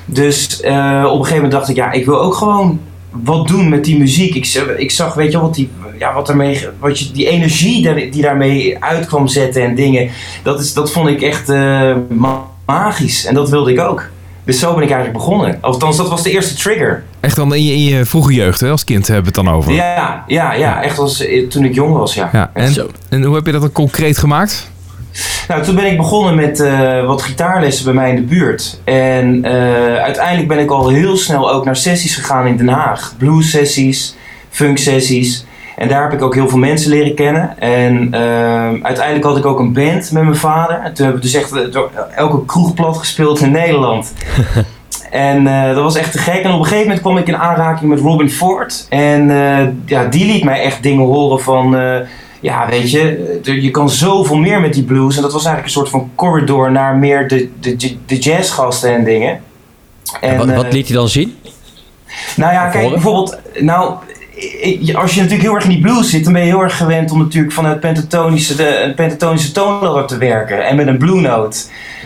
Dus 0.06 0.58
op 0.60 0.64
een 0.66 1.16
gegeven 1.16 1.34
moment 1.36 1.52
dacht 1.52 1.70
ik, 1.70 1.76
ja, 1.76 1.92
ik 1.92 2.06
wil 2.06 2.22
ook 2.22 2.34
gewoon 2.36 2.80
wat 3.12 3.48
doen 3.48 3.70
met 3.70 3.84
die 3.84 3.98
muziek. 3.98 4.36
Ik, 4.36 4.46
ik 4.78 4.92
zag, 4.92 5.14
weet 5.14 5.32
je, 5.32 5.40
wat 5.40 5.56
die, 5.56 5.70
ja, 6.00 6.14
wat 6.14 6.30
ermee, 6.30 6.68
wat 6.80 7.00
je, 7.00 7.12
die 7.12 7.28
energie 7.30 7.84
daar- 7.84 7.96
die 7.96 8.22
daarmee 8.22 8.84
uitkwam 8.84 9.28
zetten 9.28 9.64
en 9.64 9.76
dingen. 9.76 10.10
Dat, 10.44 10.60
is, 10.60 10.74
dat 10.74 10.92
vond 10.92 11.08
ik 11.10 11.22
echt 11.22 11.48
ma- 12.10 12.46
magisch. 12.66 13.26
En 13.26 13.34
dat 13.34 13.50
wilde 13.50 13.72
ik 13.72 13.80
ook. 13.80 14.10
Dus 14.48 14.60
zo 14.60 14.74
ben 14.74 14.84
ik 14.84 14.92
eigenlijk 14.92 15.26
begonnen. 15.26 15.58
Althans, 15.62 15.98
dat 15.98 16.10
was 16.10 16.24
de 16.24 16.32
eerste 16.32 16.56
trigger. 16.56 17.04
Echt 17.20 17.36
dan 17.36 17.56
in 17.56 17.64
je, 17.64 17.74
in 17.74 17.84
je 17.84 18.06
vroege 18.06 18.34
jeugd, 18.34 18.60
hè? 18.60 18.70
als 18.70 18.84
kind 18.84 19.08
hebben 19.08 19.34
we 19.34 19.40
het 19.40 19.46
dan 19.46 19.56
over. 19.56 19.74
Ja, 19.74 20.24
ja, 20.28 20.54
ja. 20.54 20.84
Echt 20.84 21.00
als, 21.00 21.26
eh, 21.26 21.48
toen 21.48 21.66
ik 21.66 21.74
jong 21.74 21.94
was, 21.94 22.14
ja. 22.14 22.30
Ja, 22.32 22.52
en, 22.54 22.74
zo. 22.74 22.90
en 23.10 23.24
hoe 23.24 23.36
heb 23.36 23.46
je 23.46 23.52
dat 23.52 23.62
dan 23.62 23.72
concreet 23.72 24.18
gemaakt? 24.18 24.70
Nou, 25.48 25.64
toen 25.64 25.76
ben 25.76 25.86
ik 25.86 25.98
begonnen 25.98 26.36
met 26.36 26.60
eh, 26.60 27.06
wat 27.06 27.22
gitaarlessen 27.22 27.86
bij 27.86 27.94
mij 27.94 28.10
in 28.10 28.16
de 28.16 28.22
buurt. 28.22 28.80
En 28.84 29.44
eh, 29.44 29.96
uiteindelijk 29.96 30.48
ben 30.48 30.60
ik 30.60 30.72
al 30.72 30.90
heel 30.90 31.18
snel 31.18 31.52
ook 31.52 31.66
naar 31.66 31.76
sessies 31.76 32.16
gegaan 32.16 32.48
in 32.48 32.58
Den 32.58 32.68
Haag. 32.68 33.14
Blues 33.18 33.50
sessies, 33.50 34.16
funk 34.50 34.78
sessies. 34.78 35.46
En 35.78 35.88
daar 35.88 36.02
heb 36.02 36.14
ik 36.14 36.22
ook 36.22 36.36
heel 36.36 36.50
veel 36.50 36.58
mensen 36.58 36.90
leren 36.90 37.14
kennen. 37.14 37.60
En 37.60 38.14
eh, 38.14 38.84
uiteindelijk 38.84 39.24
had 39.26 39.38
ik 39.38 39.46
ook 39.46 39.60
een 39.60 39.74
band 39.74 40.12
met 40.12 40.24
mijn 40.24 40.36
vader. 40.36 40.76
En 40.76 40.94
toen 40.94 41.06
hebben 41.06 41.24
we 41.24 41.30
dus 41.32 41.42
echt 41.42 41.52
eh, 41.52 41.72
door 41.72 41.92
elke 42.16 42.46
kroeg 42.46 42.74
plat 42.74 42.98
gespeeld 42.98 43.40
in 43.40 43.52
Nederland. 43.52 44.14
En 45.12 45.48
eh, 45.48 45.74
dat 45.74 45.84
was 45.84 45.96
echt 45.96 46.12
te 46.12 46.18
gek. 46.18 46.44
En 46.44 46.52
op 46.52 46.60
een 46.60 46.64
gegeven 46.64 46.84
moment 46.84 47.02
kwam 47.02 47.18
ik 47.18 47.28
in 47.28 47.38
aanraking 47.38 47.90
met 47.90 48.00
Robin 48.00 48.30
Ford. 48.30 48.86
En 48.90 49.30
eh, 49.30 49.68
ja, 49.86 50.06
die 50.06 50.26
liet 50.26 50.44
mij 50.44 50.62
echt 50.62 50.84
dingen 50.84 51.06
horen 51.06 51.40
van... 51.40 51.72
ja, 52.40 52.70
weet 52.70 52.92
je, 52.92 53.40
je 53.44 53.72
kan 53.72 53.90
zoveel 53.90 54.38
meer 54.38 54.62
met 54.62 54.74
die 54.74 54.84
blues. 54.84 55.16
En 55.16 55.22
dat 55.22 55.34
was 55.34 55.46
eigenlijk 55.46 55.66
een 55.76 55.82
soort 55.82 55.90
van 55.90 56.12
corridor 56.16 56.72
naar 56.72 56.96
meer 56.96 57.28
de, 57.28 57.50
de, 57.60 57.98
de 58.06 58.18
jazzgasten 58.18 58.96
en 58.96 59.04
dingen. 59.04 59.42
En, 60.22 60.38
wat, 60.38 60.56
wat 60.56 60.74
liet 60.74 60.88
hij 60.88 60.98
dan 60.98 61.10
zien? 61.10 61.38
nou 62.36 62.54
ja, 62.54 62.68
kijk, 62.68 62.90
bijvoorbeeld, 62.90 63.38
nou, 63.60 63.94
als 64.94 65.14
je 65.14 65.22
natuurlijk 65.22 65.42
heel 65.42 65.56
erg 65.56 65.64
in 65.64 65.70
die 65.70 65.82
blues 65.82 66.10
zit, 66.10 66.24
dan 66.24 66.34
ben 66.34 66.42
je 66.42 66.48
heel 66.48 66.62
erg 66.64 66.78
gewend 66.78 67.12
om 67.12 67.18
natuurlijk 67.20 67.54
vanuit 67.54 67.80
pentatonische, 67.80 68.56
de, 68.56 68.82
een 68.82 68.96
pentatonische 68.96 69.52
toonladder 69.52 70.06
te 70.06 70.18
werken 70.18 70.66
en 70.66 70.76
met 70.76 70.88
een 70.88 70.98
blue 70.98 71.22
note. 71.22 71.58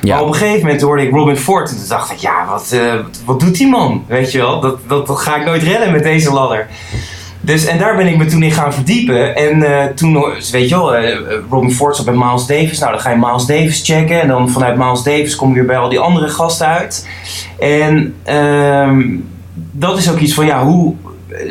Ja. 0.02 0.14
Maar 0.14 0.24
op 0.24 0.28
een 0.28 0.36
gegeven 0.36 0.62
moment 0.62 0.82
hoorde 0.82 1.04
ik 1.04 1.12
Robin 1.12 1.38
Ford 1.38 1.70
en 1.70 1.76
toen 1.76 1.88
dacht 1.88 2.12
ik, 2.12 2.18
ja, 2.18 2.46
wat, 2.50 2.72
eh, 2.72 2.94
wat 3.26 3.40
doet 3.40 3.58
die 3.58 3.68
man? 3.68 4.04
Weet 4.08 4.32
je 4.32 4.38
wel, 4.38 4.60
dat, 4.60 4.78
dat, 4.88 5.08
dat 5.08 5.20
ga 5.20 5.36
ik 5.36 5.46
nooit 5.46 5.64
redden 5.64 5.92
met 5.92 6.04
deze 6.04 6.34
ladder. 6.34 6.68
Dus, 7.44 7.66
en 7.66 7.78
daar 7.78 7.96
ben 7.96 8.08
ik 8.08 8.18
me 8.18 8.26
toen 8.26 8.44
in 8.44 8.52
gaan 8.52 8.74
verdiepen. 8.74 9.36
En 9.36 9.64
eh, 9.64 9.86
toen, 9.86 10.26
weet 10.52 10.70
je 10.70 10.76
wel, 10.76 10.96
eh, 10.96 11.18
Robin 11.50 11.72
Ford 11.72 11.96
zat 11.96 12.06
bij 12.06 12.14
Miles 12.14 12.46
Davis. 12.46 12.80
Nou, 12.80 12.92
dan 12.92 13.02
ga 13.02 13.10
je 13.10 13.18
Miles 13.18 13.46
Davis 13.46 13.82
checken. 13.86 14.22
En 14.22 14.28
dan 14.28 14.50
vanuit 14.50 14.78
Miles 14.78 15.04
Davis 15.04 15.36
kom 15.36 15.50
je 15.50 15.56
weer 15.56 15.66
bij 15.66 15.78
al 15.78 15.90
die 15.90 16.00
andere 16.00 16.30
gasten 16.30 16.68
uit. 16.68 17.08
En 17.60 18.16
ehm, 18.24 19.02
dat 19.72 19.98
is 19.98 20.12
ook 20.12 20.20
iets 20.20 20.34
van, 20.34 20.46
ja, 20.46 20.64
hoe 20.64 20.96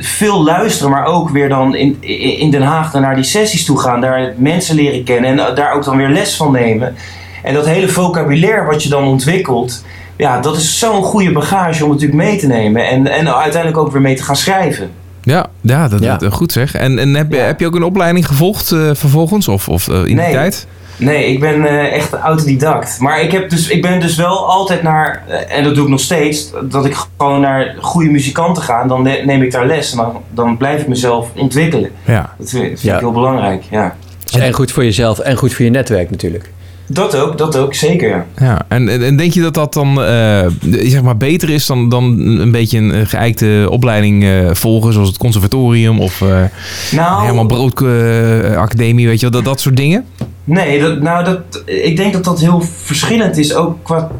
veel 0.00 0.44
luisteren, 0.44 0.90
maar 0.90 1.04
ook 1.04 1.30
weer 1.30 1.48
dan 1.48 1.74
in, 1.74 1.96
in 2.38 2.50
Den 2.50 2.62
Haag 2.62 2.90
dan 2.92 3.02
naar 3.02 3.14
die 3.14 3.24
sessies 3.24 3.64
toe 3.64 3.78
gaan. 3.80 4.00
Daar 4.00 4.32
mensen 4.36 4.74
leren 4.74 5.04
kennen 5.04 5.30
en 5.48 5.54
daar 5.54 5.72
ook 5.72 5.84
dan 5.84 5.96
weer 5.96 6.08
les 6.08 6.36
van 6.36 6.52
nemen. 6.52 6.94
En 7.42 7.54
dat 7.54 7.66
hele 7.66 7.88
vocabulaire 7.88 8.64
wat 8.66 8.82
je 8.82 8.88
dan 8.88 9.04
ontwikkelt, 9.04 9.84
ja, 10.16 10.40
dat 10.40 10.56
is 10.56 10.78
zo'n 10.78 11.02
goede 11.02 11.32
bagage 11.32 11.84
om 11.84 11.90
natuurlijk 11.90 12.18
mee 12.22 12.36
te 12.38 12.46
nemen. 12.46 12.88
En, 12.88 13.06
en 13.06 13.34
uiteindelijk 13.34 13.82
ook 13.82 13.92
weer 13.92 14.00
mee 14.02 14.16
te 14.16 14.22
gaan 14.22 14.36
schrijven. 14.36 14.90
Ja, 15.22 15.46
ja, 15.60 15.88
dat, 15.88 16.00
Ja. 16.02 16.16
dat- 16.16 16.32
goed 16.32 16.52
zeg. 16.52 16.74
En, 16.74 16.98
en 16.98 17.14
heb, 17.14 17.30
je, 17.30 17.36
Ja. 17.36 17.42
heb 17.44 17.60
je 17.60 17.66
ook 17.66 17.74
een 17.74 17.82
opleiding 17.82 18.26
gevolgd 18.26 18.72
eh, 18.72 18.90
vervolgens? 18.92 19.48
Of, 19.48 19.68
of 19.68 19.88
eh, 19.88 19.94
in 19.96 20.04
die 20.04 20.14
Nee. 20.14 20.32
tijd? 20.32 20.66
Nee, 21.00 21.26
ik 21.26 21.40
ben 21.40 21.66
eh, 21.66 21.92
echt 21.92 22.12
autodidact. 22.14 22.98
Maar 23.00 23.20
ik, 23.20 23.32
heb 23.32 23.50
dus, 23.50 23.68
ik 23.68 23.82
ben 23.82 24.00
dus 24.00 24.16
wel 24.16 24.48
altijd 24.50 24.82
naar, 24.82 25.22
eh, 25.28 25.56
en 25.58 25.64
dat 25.64 25.74
doe 25.74 25.84
ik 25.84 25.90
nog 25.90 26.00
steeds, 26.00 26.50
dat 26.62 26.84
ik 26.84 26.96
gewoon 27.16 27.40
naar 27.40 27.74
goede 27.80 28.10
muzikanten 28.10 28.62
ga. 28.62 28.82
En 28.82 28.88
dan 28.88 29.02
ne- 29.02 29.22
neem 29.24 29.42
ik 29.42 29.52
daar 29.52 29.66
les 29.66 29.90
en 29.92 29.96
dan, 29.96 30.22
dan 30.30 30.56
blijf 30.56 30.80
ik 30.80 30.88
mezelf 30.88 31.28
ontwikkelen. 31.36 31.90
Ja. 32.04 32.34
Dat 32.38 32.50
vind, 32.50 32.62
vind 32.64 32.80
Ja. 32.80 32.94
ik 32.94 33.00
heel 33.00 33.12
belangrijk, 33.12 33.64
ja. 33.70 33.96
Dus 34.24 34.40
en 34.40 34.52
goed 34.52 34.72
voor 34.72 34.84
jezelf 34.84 35.18
en 35.18 35.36
goed 35.36 35.54
voor 35.54 35.64
je 35.64 35.70
netwerk 35.70 36.10
natuurlijk. 36.10 36.50
Dat 36.92 37.16
ook, 37.16 37.38
dat 37.38 37.56
ook, 37.56 37.74
zeker 37.74 38.08
ja. 38.08 38.26
ja. 38.36 38.62
En, 38.68 38.88
en, 38.88 39.04
en 39.04 39.16
denk 39.16 39.32
je 39.32 39.40
dat 39.40 39.54
dat 39.54 39.72
dan 39.72 40.02
eh, 40.02 40.46
zeg 40.60 41.02
maar 41.02 41.16
beter 41.16 41.50
is 41.50 41.66
dan, 41.66 41.88
dan 41.88 42.04
een 42.18 42.50
beetje 42.50 42.78
een 42.78 43.06
geëikte 43.06 43.66
opleiding 43.70 44.24
eh, 44.24 44.50
volgen, 44.52 44.92
zoals 44.92 45.08
het 45.08 45.18
conservatorium 45.18 46.00
of 46.00 46.20
eh 46.22 46.42
Nou, 46.90 47.24
Herman 47.24 47.46
Brood 47.46 47.82
eh, 47.82 48.56
Academie, 48.56 49.06
weet 49.06 49.20
je 49.20 49.30
wel, 49.30 49.40
dat, 49.40 49.44
dat 49.50 49.60
soort 49.60 49.76
dingen? 49.76 50.04
Nee, 50.50 50.80
dat, 50.80 51.00
nou, 51.00 51.24
dat, 51.24 51.62
ik 51.64 51.96
denk 51.96 52.12
dat 52.12 52.24
dat 52.24 52.40
heel 52.40 52.60
verschillend 52.60 53.36
is, 53.36 53.54
ook 53.54 53.76
qua, 53.82 54.10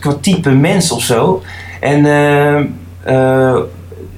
qua 0.00 0.14
type 0.20 0.50
mens 0.50 0.92
of 0.92 1.02
zo. 1.02 1.42
En 1.80 2.06
eh, 2.06 2.58
eh, 3.02 3.56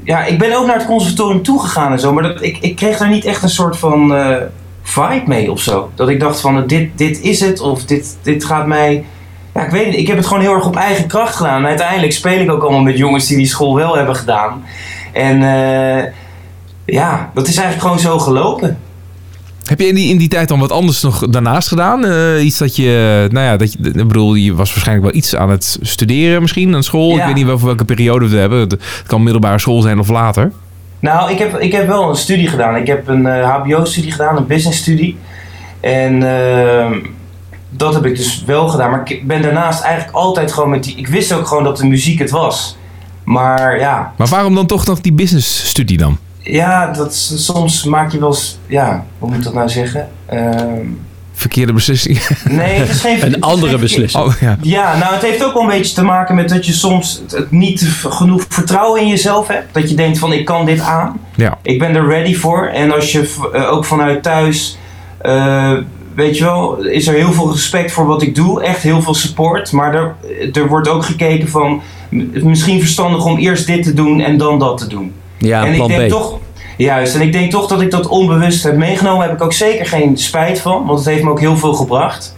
ja, 0.05 0.25
ik 0.25 0.39
ben 0.39 0.57
ook 0.57 0.67
naar 0.67 0.77
het 0.77 0.87
conservatorium 0.87 1.43
toegegaan 1.43 1.93
en 1.93 2.01
zo, 2.01 2.13
maar 2.13 2.23
dat, 2.23 2.43
ik, 2.43 2.59
ik 2.61 2.77
kreeg 2.77 2.99
daar 2.99 3.09
niet 3.09 3.25
echt 3.25 3.43
een 3.43 3.49
soort 3.49 3.77
van 3.77 4.15
eh, 4.15 4.37
vibe 4.83 5.23
mee 5.27 5.51
of 5.51 5.61
zo. 5.61 5.91
Dat 5.95 6.09
ik 6.09 6.21
dacht 6.21 6.41
van, 6.41 6.67
dit, 6.67 6.99
dit 6.99 7.21
is 7.21 7.41
het, 7.41 7.61
of 7.61 7.85
dit, 7.85 8.17
dit 8.23 8.45
gaat 8.45 8.67
mij... 8.67 9.05
Ja, 9.55 9.65
ik 9.65 9.71
weet 9.71 9.97
ik 9.97 10.07
heb 10.07 10.17
het 10.17 10.27
gewoon 10.27 10.43
heel 10.43 10.55
erg 10.55 10.67
op 10.67 10.77
eigen 10.77 11.07
kracht 11.07 11.37
gedaan. 11.37 11.67
Uiteindelijk 11.67 12.13
speel 12.13 12.41
ik 12.41 12.51
ook 12.51 12.63
allemaal 12.63 12.83
met 12.83 12.97
jongens 12.97 13.27
die 13.27 13.37
die 13.37 13.47
school 13.47 13.75
wel 13.75 13.97
hebben 13.97 14.17
gedaan. 14.17 14.65
En 15.13 15.41
ja, 16.85 17.31
dat 17.35 17.49
is 17.49 17.57
eigenlijk 17.57 17.81
gewoon 17.81 17.99
zo 17.99 18.19
gelopen. 18.19 18.79
Heb 19.71 19.81
je 19.81 19.87
in 19.87 19.95
die, 19.95 20.09
in 20.09 20.19
die 20.19 20.29
tijd 20.29 20.49
dan 20.49 20.59
wat 20.59 20.73
anders 20.73 21.03
nog 21.03 21.29
daarnaast 21.29 21.69
gedaan? 21.69 22.05
Eh, 22.05 22.45
iets 22.45 22.59
dat 22.59 22.77
je, 22.77 23.27
nou 23.31 23.47
ja, 23.47 23.57
dat 23.57 23.73
je, 23.73 23.79
ik 23.79 24.09
bedoel, 24.09 24.35
je 24.35 24.55
was 24.55 24.71
waarschijnlijk 24.71 25.07
wel 25.07 25.17
iets 25.17 25.37
aan 25.37 25.51
het 25.51 25.79
studeren 25.81 26.41
misschien 26.41 26.75
aan 26.75 26.83
school. 26.83 27.17
Ik 27.17 27.25
weet 27.25 27.35
niet 27.35 27.47
wel 27.47 27.59
voor 27.59 27.67
welke 27.67 27.85
periode 27.85 28.25
we 28.25 28.31
het 28.31 28.41
hebben. 28.41 28.59
Het 28.59 28.79
kan 29.07 29.23
middelbare 29.23 29.59
school 29.59 29.81
zijn 29.81 29.99
of 29.99 30.09
later. 30.09 30.53
Nou, 31.01 31.31
ik 31.31 31.39
heb, 31.39 31.59
ik 31.59 31.73
heb 31.73 31.87
wel 31.87 32.09
een 32.09 32.17
studie 32.17 32.49
gedaan. 32.49 32.77
Ik 32.77 32.87
heb 32.87 33.09
een 33.09 33.27
eh, 33.27 33.55
HBO-studie 33.55 34.11
gedaan, 34.11 34.37
een 34.37 34.47
business-studie. 34.47 35.17
En 35.81 36.23
ehm, 36.23 36.99
dat 37.69 37.95
heb 37.95 38.05
ik 38.05 38.17
dus 38.17 38.45
wel 38.47 38.69
gedaan. 38.69 38.91
Maar 38.91 39.03
ik 39.05 39.27
ben 39.27 39.43
daarnaast 39.43 39.83
eigenlijk 39.83 40.17
altijd 40.17 40.53
gewoon 40.53 40.71
met 40.71 40.85
die. 40.85 40.97
Ik 40.97 41.09
wist 41.09 41.33
ook 41.33 41.47
gewoon 41.47 41.65
dat 41.65 41.77
de 41.77 41.87
muziek 41.87 42.19
het 42.19 42.31
was. 42.31 42.77
Maar 43.25 43.79
ja, 43.79 44.13
Maar 44.17 44.29
waarom 44.29 44.55
dan 44.55 44.67
toch 44.67 44.87
nog 44.87 45.01
die 45.01 45.13
business 45.13 45.69
studie 45.69 45.99
dan? 45.99 46.19
Ja 46.43 46.87
dat, 46.93 47.15
soms 47.37 47.85
maak 47.85 48.13
je 48.13 48.19
wel 48.19 48.29
eens. 48.29 48.59
Ja, 48.67 49.05
hoe 49.19 49.29
moet 49.29 49.39
ik 49.39 49.45
dat 49.45 49.55
nou 49.55 49.69
zeggen? 49.69 50.09
Ehm, 50.27 50.87
Verkeerde 51.33 51.73
beslissing. 51.73 52.27
nee, 52.49 52.79
het 52.79 52.89
is 52.89 53.01
geen. 53.01 53.23
Een 53.27 53.41
andere 53.41 53.79
beslissing. 53.79 54.25
Oh 54.25 54.33
ja. 54.41 54.57
Ja, 54.63 54.97
nou, 54.99 55.13
het 55.15 55.23
heeft 55.23 55.45
ook 55.45 55.53
wel 55.53 55.63
een 55.63 55.69
beetje 55.69 55.95
te 55.95 56.03
maken 56.03 56.35
met 56.35 56.49
dat 56.49 56.67
je 56.67 56.73
soms 56.73 57.23
het- 57.31 57.51
niet 57.51 57.89
genoeg 58.09 58.45
vertrouwen 58.49 59.01
in 59.01 59.09
jezelf 59.09 59.49
hebt. 59.49 59.75
Dat 59.75 59.89
je 59.91 59.97
denkt 59.97 60.19
van, 60.19 60.33
ik 60.33 60.45
kan 60.45 60.67
dit 60.67 60.81
aan. 60.81 61.21
Ja. 61.37 61.59
Ik 61.63 61.79
ben 61.79 61.95
er 61.95 62.07
ready 62.09 62.35
voor. 62.35 62.67
En 62.67 62.93
als 62.95 63.13
je 63.13 63.35
eh, 63.53 63.73
ook 63.73 63.85
vanuit 63.85 64.23
thuis, 64.23 64.79
eh, 65.19 65.73
weet 66.15 66.39
je 66.39 66.45
wel, 66.45 66.77
is 66.85 67.07
er 67.07 67.15
heel 67.15 67.33
veel 67.33 67.53
respect 67.53 67.93
voor 67.93 68.07
wat 68.07 68.23
ik 68.23 68.35
doe. 68.35 68.63
Echt 68.63 68.83
heel 68.83 69.03
veel 69.03 69.15
support. 69.15 69.73
Maar 69.73 69.95
er, 69.95 70.15
er 70.53 70.69
wordt 70.69 70.89
ook 70.89 71.05
gekeken 71.05 71.49
van, 71.49 71.83
misschien 72.43 72.81
verstandig 72.81 73.25
om 73.25 73.39
eerst 73.39 73.67
dit 73.67 73.83
te 73.83 73.95
doen 73.95 74.21
en 74.21 74.37
dan 74.39 74.59
dat 74.59 74.79
te 74.79 74.87
doen. 74.87 75.13
Ja, 75.41 75.65
en 75.65 75.75
ik 75.75 75.87
denk 75.87 76.07
B. 76.07 76.09
toch, 76.09 76.39
juist, 76.77 77.15
en 77.15 77.21
ik 77.21 77.33
denk 77.33 77.51
toch 77.51 77.67
dat 77.67 77.81
ik 77.81 77.91
dat 77.91 78.07
onbewust 78.07 78.63
heb 78.63 78.77
meegenomen. 78.77 79.27
Heb 79.27 79.35
ik 79.35 79.43
ook 79.43 79.53
zeker 79.53 79.87
geen 79.87 80.17
spijt 80.17 80.61
van, 80.61 80.87
want 80.87 80.99
het 80.99 81.09
heeft 81.09 81.23
me 81.23 81.31
ook 81.31 81.41
heel 81.41 81.57
veel 81.57 81.75
gebracht. 81.75 82.37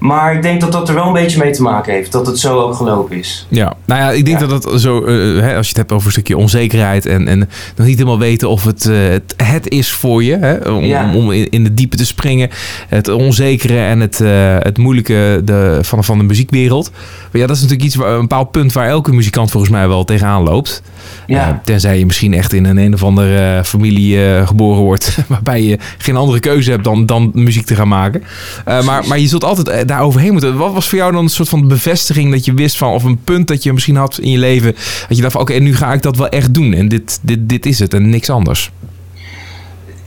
Maar 0.00 0.34
ik 0.34 0.42
denk 0.42 0.60
dat 0.60 0.72
dat 0.72 0.88
er 0.88 0.94
wel 0.94 1.06
een 1.06 1.12
beetje 1.12 1.38
mee 1.38 1.52
te 1.52 1.62
maken 1.62 1.92
heeft, 1.92 2.12
dat 2.12 2.26
het 2.26 2.38
zo 2.38 2.58
ook 2.60 2.74
gelopen 2.74 3.16
is. 3.18 3.46
Ja, 3.48 3.74
nou 3.84 4.00
ja, 4.00 4.10
ik 4.10 4.24
denk 4.24 4.40
Ja. 4.40 4.46
dat 4.46 4.62
dat 4.62 4.80
zo, 4.80 5.04
eh, 5.04 5.14
hè, 5.40 5.56
als 5.56 5.62
je 5.66 5.68
het 5.68 5.76
hebt 5.76 5.92
over 5.92 6.06
een 6.06 6.12
stukje 6.12 6.36
onzekerheid 6.36 7.06
en, 7.06 7.28
en 7.28 7.38
nog 7.76 7.86
niet 7.86 7.98
helemaal 7.98 8.18
weten 8.18 8.48
of 8.48 8.64
het, 8.64 8.86
eh, 8.86 8.96
het, 8.98 9.34
het 9.36 9.68
is 9.68 9.92
voor 9.92 10.24
je, 10.24 10.36
hè, 10.36 10.70
om, 10.70 10.84
Ja. 10.84 11.14
om, 11.14 11.30
in, 11.32 11.48
in 11.50 11.64
de 11.64 11.74
diepe 11.74 11.96
te 11.96 12.06
springen, 12.06 12.50
het 12.88 13.08
onzekere 13.08 13.78
en 13.78 14.00
het, 14.00 14.20
eh, 14.20 14.56
het 14.58 14.78
moeilijke 14.78 15.40
de, 15.44 15.78
van, 15.82 16.04
van 16.04 16.18
de 16.18 16.24
muziekwereld. 16.24 16.90
Maar 17.32 17.40
ja, 17.40 17.46
dat 17.46 17.56
is 17.56 17.62
natuurlijk 17.62 17.88
iets, 17.88 17.96
waar, 17.96 18.12
een 18.14 18.20
bepaald 18.20 18.50
punt 18.50 18.72
waar 18.72 18.86
elke 18.88 19.12
muzikant 19.12 19.50
volgens 19.50 19.72
mij 19.72 19.88
wel 19.88 20.04
tegenaan 20.04 20.42
loopt. 20.42 20.82
Ja. 21.26 21.48
Eh, 21.48 21.54
tenzij 21.64 21.98
je 21.98 22.06
misschien 22.06 22.34
echt 22.34 22.52
in 22.52 22.64
een 22.64 22.76
een 22.78 22.94
of 22.94 23.02
andere 23.04 23.56
eh, 23.56 23.62
familie 23.64 24.24
eh, 24.26 24.46
geboren 24.46 24.82
wordt, 24.82 25.18
waarbij 25.28 25.62
je 25.62 25.78
geen 25.98 26.16
andere 26.16 26.40
keuze 26.40 26.70
hebt 26.70 26.84
dan, 26.84 27.06
dan 27.06 27.30
muziek 27.34 27.66
te 27.66 27.74
gaan 27.74 27.88
maken. 27.88 28.22
Eh, 28.64 28.82
maar, 28.84 29.06
maar 29.06 29.18
je 29.18 29.26
zult 29.26 29.44
altijd 29.44 29.68
eh, 29.68 29.86
daar 29.90 30.02
overheen 30.02 30.32
moeten. 30.32 30.56
Wat 30.56 30.72
was 30.72 30.88
voor 30.88 30.98
jou 30.98 31.12
dan 31.12 31.22
een 31.22 31.28
soort 31.28 31.48
van 31.48 31.68
bevestiging 31.68 32.32
dat 32.32 32.44
je 32.44 32.54
wist 32.54 32.78
van, 32.78 32.92
of 32.92 33.04
een 33.04 33.20
punt 33.24 33.48
dat 33.48 33.62
je 33.62 33.72
misschien 33.72 33.96
had 33.96 34.18
in 34.18 34.30
je 34.30 34.38
leven, 34.38 34.74
dat 35.08 35.16
je 35.16 35.22
dacht 35.22 35.32
van, 35.32 35.40
oké, 35.40 35.52
nu 35.52 35.76
ga 35.76 35.92
ik 35.92 36.02
dat 36.02 36.16
wel 36.16 36.28
echt 36.28 36.54
doen 36.54 36.72
en 36.72 36.88
dit, 36.88 37.18
dit, 37.22 37.48
dit 37.48 37.66
is 37.66 37.78
het 37.78 37.94
en 37.94 38.10
niks 38.10 38.30
anders. 38.30 38.70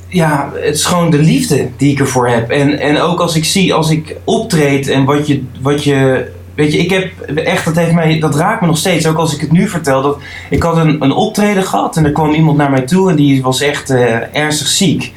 ja, 0.08 0.52
het 0.54 0.76
is 0.76 0.86
gewoon 0.86 1.10
de 1.10 1.20
liefde 1.20 1.70
die 1.78 1.92
ik 1.92 2.00
ervoor 2.00 2.28
heb. 2.28 2.50
En, 2.50 2.80
en 2.80 3.02
ook 3.02 3.20
als 3.20 3.36
ik 3.36 3.46
zie, 3.46 3.74
als 3.74 3.90
ik 3.90 4.16
optreed 4.24 4.88
en 4.88 5.06
wat 5.06 5.28
je, 5.28 5.44
wat 5.62 5.84
je. 5.84 6.28
Weet 6.56 6.74
je, 6.74 6.78
ik 6.78 6.90
heb 6.90 7.12
echt, 7.36 7.66
dat 7.66 7.76
heeft 7.76 7.94
mij, 7.94 8.20
dat 8.20 8.36
raakt 8.36 8.62
me 8.62 8.68
nog 8.68 8.78
steeds. 8.78 9.08
Ook 9.08 9.18
als 9.18 9.34
ik 9.34 9.42
het 9.42 9.52
nu 9.52 9.68
vertel. 9.68 10.02
Dat, 10.02 10.18
ik 10.50 10.64
had 10.64 10.78
een, 10.78 11.04
een 11.04 11.12
optreden 11.12 11.64
gehad 11.64 11.98
en 11.98 12.06
er 12.06 12.12
kwam 12.12 12.34
iemand 12.34 12.58
naar 12.58 12.70
mij 12.70 12.82
toe 12.82 13.10
en 13.10 13.16
die 13.16 13.42
was 13.42 13.62
echt 13.62 13.90
eh, 13.90 14.36
ernstig 14.36 14.68
ziek. 14.68 15.14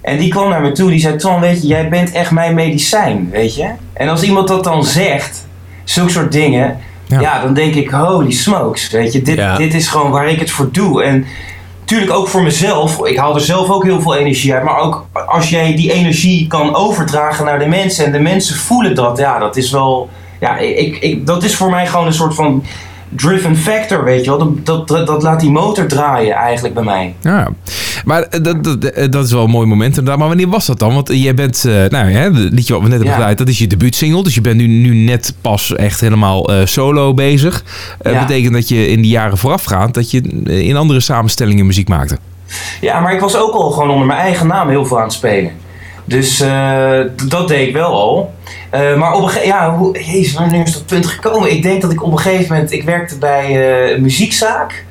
En 0.00 0.18
die 0.18 0.28
kwam 0.30 0.48
naar 0.48 0.60
me 0.60 0.72
toe, 0.72 0.90
die 0.90 1.00
zei: 1.00 1.16
Twan, 1.16 1.40
weet 1.40 1.62
je, 1.62 1.68
jij 1.68 1.88
bent 1.88 2.12
echt 2.12 2.30
mijn 2.30 2.54
medicijn, 2.54 3.28
weet 3.30 3.54
je. 3.54 3.70
En 3.92 4.08
als 4.08 4.22
iemand 4.22 4.48
dat 4.48 4.64
dan 4.64 4.84
zegt, 4.84 5.46
zulke 5.84 6.10
soort 6.10 6.32
dingen, 6.32 6.78
Ja. 7.06 7.20
ja, 7.20 7.42
dan 7.42 7.54
denk 7.54 7.74
ik: 7.74 7.90
holy 7.90 8.30
smokes, 8.32 8.90
weet 8.90 9.12
je, 9.12 9.22
dit, 9.22 9.36
Ja. 9.36 9.56
dit 9.56 9.74
is 9.74 9.88
gewoon 9.88 10.10
waar 10.10 10.28
ik 10.28 10.40
het 10.40 10.50
voor 10.50 10.68
doe. 10.72 11.02
En 11.02 11.26
Tuurlijk 11.84 12.12
ook 12.12 12.28
voor 12.28 12.42
mezelf. 12.42 13.06
Ik 13.06 13.16
haal 13.16 13.34
er 13.34 13.40
zelf 13.40 13.70
ook 13.70 13.84
heel 13.84 14.00
veel 14.00 14.14
energie 14.16 14.54
uit. 14.54 14.64
Maar 14.64 14.78
ook 14.78 15.06
als 15.26 15.50
jij 15.50 15.76
die 15.76 15.92
energie 15.92 16.46
kan 16.46 16.74
overdragen 16.74 17.44
naar 17.44 17.58
de 17.58 17.66
mensen. 17.66 18.04
En 18.04 18.12
de 18.12 18.18
mensen 18.20 18.56
voelen 18.56 18.94
dat. 18.94 19.18
Ja, 19.18 19.38
dat 19.38 19.56
is 19.56 19.70
wel... 19.70 20.08
Ja, 20.40 20.58
ik, 20.58 20.96
ik, 20.96 21.26
dat 21.26 21.42
is 21.44 21.54
voor 21.56 21.70
mij 21.70 21.86
gewoon 21.86 22.06
een 22.06 22.12
soort 22.12 22.34
van 22.34 22.64
driven 23.16 23.56
factor, 23.56 24.04
weet 24.04 24.24
je 24.24 24.30
wel. 24.30 24.38
Dat, 24.64 24.88
dat, 24.88 25.06
dat, 25.06 25.22
laat 25.22 25.40
die 25.40 25.50
motor 25.50 25.86
draaien 25.86 26.34
eigenlijk 26.34 26.74
bij 26.74 26.84
mij. 26.84 27.14
Ja, 27.20 27.48
maar 28.04 28.22
eh, 28.22 28.42
dat, 28.42 28.64
dat, 28.64 28.84
eh, 28.84 29.10
dat 29.10 29.24
is 29.24 29.32
wel 29.32 29.44
een 29.44 29.50
mooi 29.50 29.66
moment 29.66 29.88
inderdaad. 29.88 30.18
Maar 30.18 30.28
wanneer 30.28 30.48
was 30.48 30.66
dat 30.66 30.78
dan? 30.78 30.94
Want 30.94 31.08
jij 31.12 31.34
bent, 31.34 31.64
eh, 31.64 31.72
nou 31.72 32.10
ja, 32.10 32.18
het 32.20 32.34
liedje 32.34 32.72
wat 32.72 32.82
we 32.82 32.88
net 32.88 32.96
hebben 32.96 33.06
Ja. 33.06 33.12
gedraaid, 33.12 33.38
dat 33.38 33.48
is 33.48 33.58
je 33.58 33.66
debuutsingle. 33.66 34.22
Dus 34.22 34.34
je 34.34 34.40
bent 34.40 34.56
nu, 34.56 34.66
nu 34.66 34.94
net 34.94 35.34
pas 35.40 35.74
echt 35.74 36.00
helemaal 36.00 36.44
eh, 36.52 36.66
solo 36.66 37.14
bezig. 37.14 37.64
Dat 37.98 38.12
Ja. 38.12 38.26
betekent 38.26 38.52
dat 38.52 38.68
je 38.68 38.88
in 38.88 39.02
die 39.02 39.10
jaren 39.10 39.38
voorafgaand, 39.38 39.94
dat 39.94 40.10
je 40.10 40.42
eh, 40.46 40.58
in 40.68 40.76
andere 40.76 41.00
samenstellingen 41.00 41.66
muziek 41.66 41.88
maakte. 41.88 42.18
Ja, 42.80 43.00
maar 43.00 43.14
ik 43.14 43.20
was 43.20 43.36
ook 43.36 43.52
al 43.52 43.70
gewoon 43.70 43.90
onder 43.90 44.06
mijn 44.06 44.18
eigen 44.20 44.46
naam 44.46 44.68
heel 44.68 44.86
veel 44.86 44.96
aan 44.96 45.02
het 45.04 45.12
spelen. 45.12 45.50
Dus 46.10 46.40
eh, 46.40 47.00
dat 47.28 47.48
deed 47.48 47.68
ik 47.68 47.74
wel 47.74 47.92
al. 47.92 48.34
Eh, 48.70 48.96
maar 48.96 49.12
op 49.12 49.22
een 49.22 49.28
gegeven 49.28 49.48
ja, 49.48 49.76
hoe, 49.76 50.04
jezus, 50.04 50.32
wanneer 50.32 50.62
is 50.66 50.72
dat 50.72 50.86
punt 50.86 51.06
gekomen? 51.06 51.50
Ik 51.50 51.62
denk 51.62 51.82
dat 51.82 51.92
ik 51.92 52.02
op 52.02 52.12
een 52.12 52.18
gegeven 52.18 52.52
moment, 52.54 52.72
ik 52.72 52.82
werkte 52.82 53.18
bij 53.18 53.44
eh, 53.44 53.90
een 53.90 54.02
muziekzaak. 54.02 54.84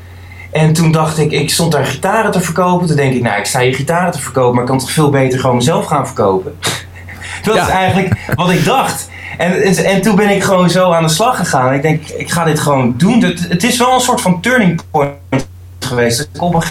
En 0.51 0.73
toen 0.73 0.91
dacht 0.91 1.17
ik, 1.17 1.31
ik 1.31 1.49
stond 1.49 1.71
daar 1.71 1.85
gitaren 1.85 2.31
te 2.31 2.41
verkopen. 2.41 2.88
Toen 2.88 2.95
denk 2.95 3.13
ik, 3.13 3.21
nou, 3.21 3.39
ik 3.39 3.45
sta 3.45 3.59
hier 3.59 3.75
gitaren 3.75 4.11
te 4.11 4.21
verkopen, 4.21 4.53
maar 4.53 4.63
ik 4.63 4.69
kan 4.69 4.79
toch 4.79 4.91
veel 4.91 5.09
beter 5.09 5.39
gewoon 5.39 5.55
mezelf 5.55 5.85
gaan 5.85 6.05
verkopen. 6.05 6.57
dat 7.43 7.55
Ja. 7.55 7.61
is 7.63 7.69
eigenlijk 7.69 8.15
wat 8.35 8.49
ik 8.49 8.65
dacht. 8.65 9.09
En, 9.38 9.61
en, 9.61 9.75
en 9.75 10.01
toen 10.01 10.15
ben 10.15 10.29
ik 10.29 10.43
gewoon 10.43 10.69
zo 10.69 10.91
aan 10.91 11.03
de 11.03 11.09
slag 11.09 11.38
gegaan. 11.38 11.73
Ik 11.73 11.81
denk, 11.81 12.07
ik 12.07 12.31
ga 12.31 12.43
dit 12.43 12.59
gewoon 12.59 12.93
doen. 12.97 13.23
Het, 13.23 13.45
het 13.49 13.63
is 13.63 13.77
wel 13.77 13.93
een 13.93 14.01
soort 14.01 14.21
van 14.21 14.41
turning 14.41 14.81
point 14.91 15.47
geweest. 15.79 16.17
Dat 16.17 16.27
ik 16.33 16.41
op 16.41 16.53
een 16.53 16.61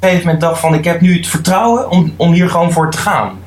gegeven 0.00 0.24
moment 0.24 0.40
dacht 0.40 0.60
van, 0.60 0.74
ik 0.74 0.84
heb 0.84 1.00
nu 1.00 1.16
het 1.16 1.26
vertrouwen 1.26 1.90
om, 1.90 2.14
om 2.16 2.32
hier 2.32 2.50
gewoon 2.50 2.72
voor 2.72 2.90
te 2.90 2.98
gaan. 2.98 3.46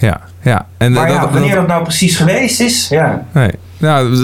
Ja, 0.00 0.20
ja. 0.42 0.66
En, 0.78 0.92
Maar 0.92 1.06
dat, 1.06 1.14
ja, 1.16 1.20
dat- 1.22 1.30
wanneer 1.32 1.54
dat 1.54 1.66
nou 1.66 1.82
precies 1.82 2.16
geweest 2.16 2.60
is, 2.60 2.88
ja. 2.88 3.26
nee. 3.32 3.50
Nou, 3.78 4.16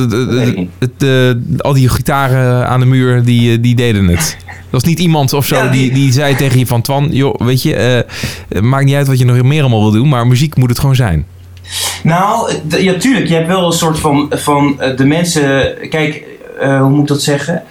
al 1.58 1.72
die 1.72 1.88
gitaren 1.88 2.68
aan 2.68 2.80
de 2.80 2.86
muur, 2.86 3.24
die, 3.24 3.52
eh, 3.52 3.62
die 3.62 3.74
deden 3.74 4.08
het. 4.08 4.36
Er 4.46 4.54
was 4.70 4.84
niet 4.84 4.98
iemand 4.98 5.32
of 5.32 5.46
zo 5.46 5.56
Ja, 5.56 5.68
die, 5.68 5.80
die- 5.80 5.92
die 5.92 6.12
zei 6.12 6.36
tegen 6.36 6.58
je 6.58 6.66
van... 6.66 6.80
Twan, 6.82 7.08
joh, 7.10 7.34
weet 7.40 7.62
je, 7.62 8.04
het 8.48 8.62
maakt 8.62 8.84
niet 8.84 8.94
uit 8.94 9.06
wat 9.06 9.18
je 9.18 9.24
nog 9.24 9.42
meer 9.42 9.60
allemaal 9.60 9.80
wil 9.80 9.90
doen... 9.90 10.08
maar 10.08 10.26
muziek 10.26 10.56
moet 10.56 10.68
het 10.68 10.78
gewoon 10.78 10.94
zijn. 10.94 11.26
Nou, 12.02 12.52
ja, 12.68 12.94
tuurlijk. 12.94 13.26
Je 13.26 13.34
hebt 13.34 13.46
wel 13.46 13.66
een 13.66 13.72
soort 13.72 13.98
van, 13.98 14.26
van 14.30 14.80
eh, 14.80 14.96
de 14.96 15.04
mensen. 15.04 15.74
Kijk, 15.90 16.22
hoe 16.60 16.88
moet 16.90 17.00
ik 17.00 17.06
dat 17.06 17.22
zeggen? 17.22 17.62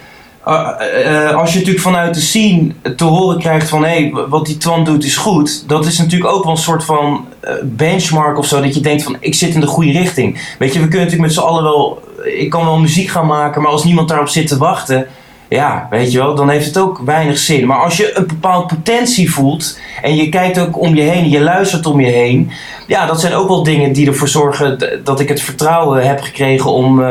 Uh, 0.48 0.70
uh, 1.04 1.36
als 1.36 1.52
je 1.52 1.58
natuurlijk 1.58 1.84
vanuit 1.84 2.14
de 2.14 2.20
scene 2.20 2.72
te 2.96 3.04
horen 3.04 3.38
krijgt 3.38 3.68
van 3.68 3.84
hé, 3.84 3.88
hey, 3.88 4.12
wat 4.28 4.46
die 4.46 4.56
Twan 4.56 4.84
doet 4.84 5.04
is 5.04 5.16
goed. 5.16 5.68
Dat 5.68 5.86
is 5.86 5.98
natuurlijk 5.98 6.32
ook 6.32 6.42
wel 6.42 6.52
een 6.52 6.58
soort 6.58 6.84
van 6.84 7.24
benchmark 7.62 8.38
of 8.38 8.46
zo. 8.46 8.60
Dat 8.60 8.74
je 8.74 8.80
denkt 8.80 9.02
van 9.02 9.16
ik 9.20 9.34
zit 9.34 9.54
in 9.54 9.60
de 9.60 9.66
goede 9.66 9.90
richting. 9.90 10.54
Weet 10.58 10.72
je, 10.72 10.80
we 10.80 10.88
kunnen 10.88 11.06
natuurlijk 11.06 11.22
met 11.22 11.32
z'n 11.32 11.40
allen 11.40 11.62
wel. 11.62 12.02
Ik 12.24 12.50
kan 12.50 12.64
wel 12.64 12.78
muziek 12.78 13.08
gaan 13.08 13.26
maken, 13.26 13.62
maar 13.62 13.70
als 13.70 13.84
niemand 13.84 14.08
daarop 14.08 14.28
zit 14.28 14.46
te 14.46 14.58
wachten. 14.58 15.06
Ja, 15.48 15.86
weet 15.90 16.12
je 16.12 16.18
wel, 16.18 16.34
dan 16.34 16.48
heeft 16.48 16.66
het 16.66 16.78
ook 16.78 17.00
weinig 17.04 17.38
zin. 17.38 17.66
Maar 17.66 17.82
als 17.82 17.96
je 17.96 18.16
een 18.18 18.26
bepaalde 18.26 18.74
potentie 18.74 19.30
voelt 19.30 19.78
en 20.02 20.16
je 20.16 20.28
kijkt 20.28 20.58
ook 20.58 20.80
om 20.80 20.94
je 20.94 21.02
heen 21.02 21.22
en 21.22 21.30
je 21.30 21.40
luistert 21.40 21.86
om 21.86 22.00
je 22.00 22.10
heen. 22.10 22.50
Ja, 22.86 23.06
dat 23.06 23.20
zijn 23.20 23.34
ook 23.34 23.48
wel 23.48 23.62
dingen 23.62 23.92
die 23.92 24.06
ervoor 24.06 24.28
zorgen 24.28 24.78
dat 25.04 25.20
ik 25.20 25.28
het 25.28 25.40
vertrouwen 25.40 26.06
heb 26.06 26.20
gekregen 26.20 26.70
om, 26.70 27.04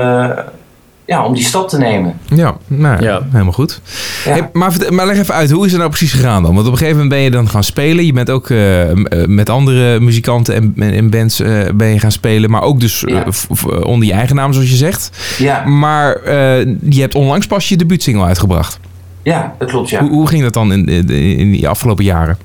ja, 1.06 1.26
om 1.26 1.34
die 1.34 1.44
stap 1.44 1.70
te 1.70 1.78
nemen. 1.78 2.20
Ja, 2.36 2.56
nou, 2.68 3.04
Ja. 3.04 3.22
helemaal 3.32 3.54
goed. 3.54 3.82
Ja. 4.26 4.32
Hey, 4.32 4.50
maar, 4.54 4.72
maar 4.90 5.06
leg 5.06 5.18
even 5.18 5.34
uit, 5.34 5.52
hoe 5.52 5.66
is 5.66 5.70
het 5.72 5.80
nou 5.80 5.92
precies 5.92 6.14
gegaan 6.14 6.44
dan? 6.44 6.54
Want 6.56 6.66
op 6.66 6.72
een 6.72 6.78
gegeven 6.78 6.98
moment 7.02 7.16
ben 7.16 7.24
je 7.24 7.32
dan 7.32 7.50
gaan 7.50 7.64
spelen. 7.64 8.06
Je 8.06 8.14
bent 8.14 8.30
ook 8.30 8.50
eh, 8.50 8.90
eh, 8.92 8.98
met 9.28 9.50
andere 9.50 10.00
muzikanten 10.00 10.56
en, 10.56 10.74
en 10.78 10.94
en 10.94 11.10
bands 11.10 11.40
eh, 11.40 11.60
ben 11.76 11.88
je 11.88 12.00
gaan 12.00 12.12
spelen. 12.12 12.50
Maar 12.50 12.62
ook 12.62 12.80
dus 12.80 13.04
Ja. 13.08 13.26
onder 13.84 14.08
je 14.08 14.14
eigen 14.14 14.36
naam, 14.36 14.54
zoals 14.54 14.70
je 14.70 14.76
zegt. 14.76 15.10
Ja, 15.38 15.66
Maar 15.66 16.16
eh, 16.16 16.66
je 16.90 17.02
hebt 17.02 17.16
onlangs 17.16 17.48
pas 17.48 17.70
je 17.70 17.76
debuutsingle 17.78 18.26
uitgebracht. 18.26 18.80
ja 19.24 19.56
dat 19.60 19.70
klopt, 19.70 19.90
ja. 19.90 20.00
Hoe, 20.02 20.10
hoe 20.10 20.28
ging 20.28 20.42
dat 20.44 20.54
dan 20.54 20.72
in, 20.74 20.86
in, 20.86 21.10
in 21.38 21.52
die 21.52 21.68
afgelopen 21.70 22.04
jaren? 22.04 22.38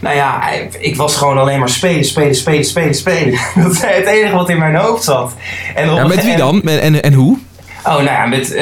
Nou 0.00 0.16
ja, 0.16 0.50
ik- 0.80 0.96
was 0.96 1.16
gewoon 1.16 1.38
alleen 1.38 1.58
maar 1.58 1.68
spelen, 1.68 2.04
spelen, 2.04 2.34
spelen, 2.34 2.64
spelen, 2.64 2.94
spelen. 2.94 3.38
Dat 3.62 3.72
is 3.72 3.80
het 3.80 4.06
enige 4.06 4.34
wat 4.34 4.48
in 4.48 4.58
mijn 4.58 4.74
hoofd 4.76 5.04
zat. 5.04 5.32
En 5.74 5.94
Ja, 5.94 6.06
met 6.06 6.24
wie 6.24 6.36
dan? 6.36 6.62
En, 6.62 6.80
en, 6.80 7.02
en 7.02 7.12
hoe? 7.12 7.38
Oh, 7.86 7.94
nou 7.94 8.04
ja, 8.04 8.26
met 8.26 8.54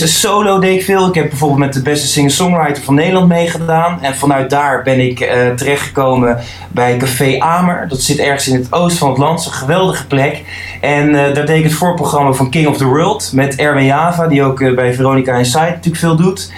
een 0.00 0.08
solo 0.08 0.58
deed 0.58 0.78
ik 0.78 0.84
veel. 0.84 1.08
Ik 1.08 1.14
heb 1.14 1.28
bijvoorbeeld 1.28 1.60
met 1.60 1.72
de 1.72 1.82
beste 1.82 2.06
singer-songwriter 2.06 2.82
van 2.82 2.94
Nederland 2.94 3.28
meegedaan. 3.28 4.02
En 4.02 4.14
vanuit 4.14 4.50
daar 4.50 4.82
ben 4.82 5.00
ik 5.00 5.20
eh, 5.20 5.48
terechtgekomen 5.50 6.38
bij 6.68 6.96
Café 6.96 7.38
Amer. 7.38 7.88
Dat 7.88 8.00
zit 8.00 8.18
ergens 8.18 8.48
in 8.48 8.54
het 8.54 8.72
oosten 8.72 8.98
van 8.98 9.08
het 9.08 9.18
land. 9.18 9.46
Een 9.46 9.52
geweldige 9.52 10.06
plek. 10.06 10.42
En 10.80 11.08
eh, 11.08 11.34
daar 11.34 11.46
deed 11.46 11.58
ik 11.58 11.64
het 11.64 11.72
voorprogramma 11.72 12.32
van 12.32 12.50
King 12.50 12.66
of 12.66 12.76
the 12.76 12.84
World. 12.84 13.30
Met 13.32 13.56
Erwin 13.56 13.84
Java, 13.84 14.26
die 14.26 14.42
ook 14.42 14.74
bij 14.74 14.94
Veronica 14.94 15.36
Inside 15.36 15.64
natuurlijk 15.64 15.96
veel 15.96 16.16
doet. 16.16 16.52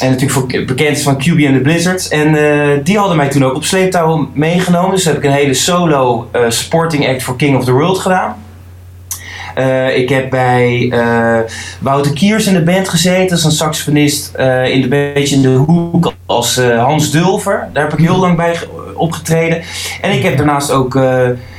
En 0.00 0.10
natuurlijk 0.10 0.66
bekend 0.66 0.96
is 0.96 1.02
van 1.02 1.16
QB 1.16 1.46
and 1.46 1.54
the 1.54 1.60
Blizzards. 1.62 2.08
En 2.08 2.32
die 2.84 2.98
hadden 2.98 3.16
mij 3.16 3.28
toen 3.28 3.44
ook 3.44 3.54
op 3.54 3.64
sleeptouw 3.64 4.28
meegenomen. 4.32 4.90
Dus 4.90 5.04
heb 5.04 5.16
ik 5.16 5.24
een 5.24 5.32
hele 5.32 5.54
solo 5.54 6.30
supporting 6.48 7.08
act 7.08 7.22
voor 7.22 7.36
King 7.36 7.56
of 7.56 7.64
the 7.64 7.72
World 7.72 7.98
gedaan. 7.98 8.36
Eh, 9.58 9.96
ik 9.96 10.08
heb 10.08 10.30
bij 10.30 10.88
eh, 10.92 11.38
Wouter 11.80 12.12
Kiers 12.12 12.46
in 12.46 12.52
de 12.54 12.62
band 12.62 12.88
gezeten. 12.88 13.36
Is 13.36 13.44
een 13.44 13.50
saxofonist 13.50 14.34
eh, 14.34 14.68
in 14.68 14.80
de 14.80 14.88
beetje 14.88 15.36
in 15.36 15.42
de 15.42 15.48
hoek 15.48 16.12
als 16.26 16.60
Hans 16.60 17.10
Dulver. 17.10 17.68
Daar 17.72 17.82
heb 17.82 17.92
ik 17.98 18.04
heel 18.06 18.18
lang 18.18 18.36
bij 18.36 18.54
ge- 18.56 18.68
opgetreden. 18.94 19.62
En 20.00 20.12
ik 20.12 20.22
heb 20.22 20.36
daarnaast 20.36 20.70
ook 20.70 20.98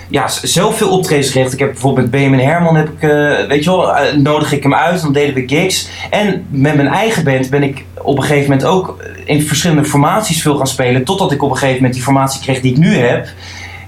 ja, 0.09 0.27
zelf 0.27 0.77
veel 0.77 0.89
optredens 0.89 1.29
gericht. 1.29 1.53
Ik 1.53 1.59
heb 1.59 1.71
bijvoorbeeld 1.71 2.01
met 2.01 2.11
Benjamin 2.11 2.47
Herman, 2.47 2.75
heb 2.75 2.87
ik, 2.87 3.09
weet 3.47 3.63
je 3.63 3.69
wel, 3.69 3.93
nodig 4.17 4.51
ik 4.51 4.63
hem 4.63 4.73
uit. 4.73 5.01
Dan 5.01 5.13
deden 5.13 5.33
we 5.35 5.43
gigs. 5.47 5.89
En 6.09 6.45
met 6.49 6.75
mijn 6.75 6.87
eigen 6.87 7.23
band 7.23 7.49
ben 7.49 7.63
ik 7.63 7.85
op 8.01 8.17
een 8.17 8.23
gegeven 8.23 8.49
moment 8.49 8.67
ook 8.67 9.03
in 9.25 9.41
verschillende 9.41 9.85
formaties 9.85 10.41
veel 10.41 10.55
gaan 10.57 10.67
spelen. 10.67 11.03
Totdat 11.03 11.31
ik 11.31 11.43
op 11.43 11.49
een 11.49 11.55
gegeven 11.57 11.75
moment 11.75 11.93
die 11.93 12.03
formatie 12.03 12.41
kreeg 12.41 12.61
die 12.61 12.71
ik 12.71 12.77
nu 12.77 12.95
heb. 12.95 13.27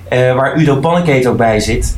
waar 0.10 0.58
Udo 0.58 0.76
Pannekate 0.76 1.30
ook 1.30 1.38
bij 1.38 1.60
zit. 1.60 1.96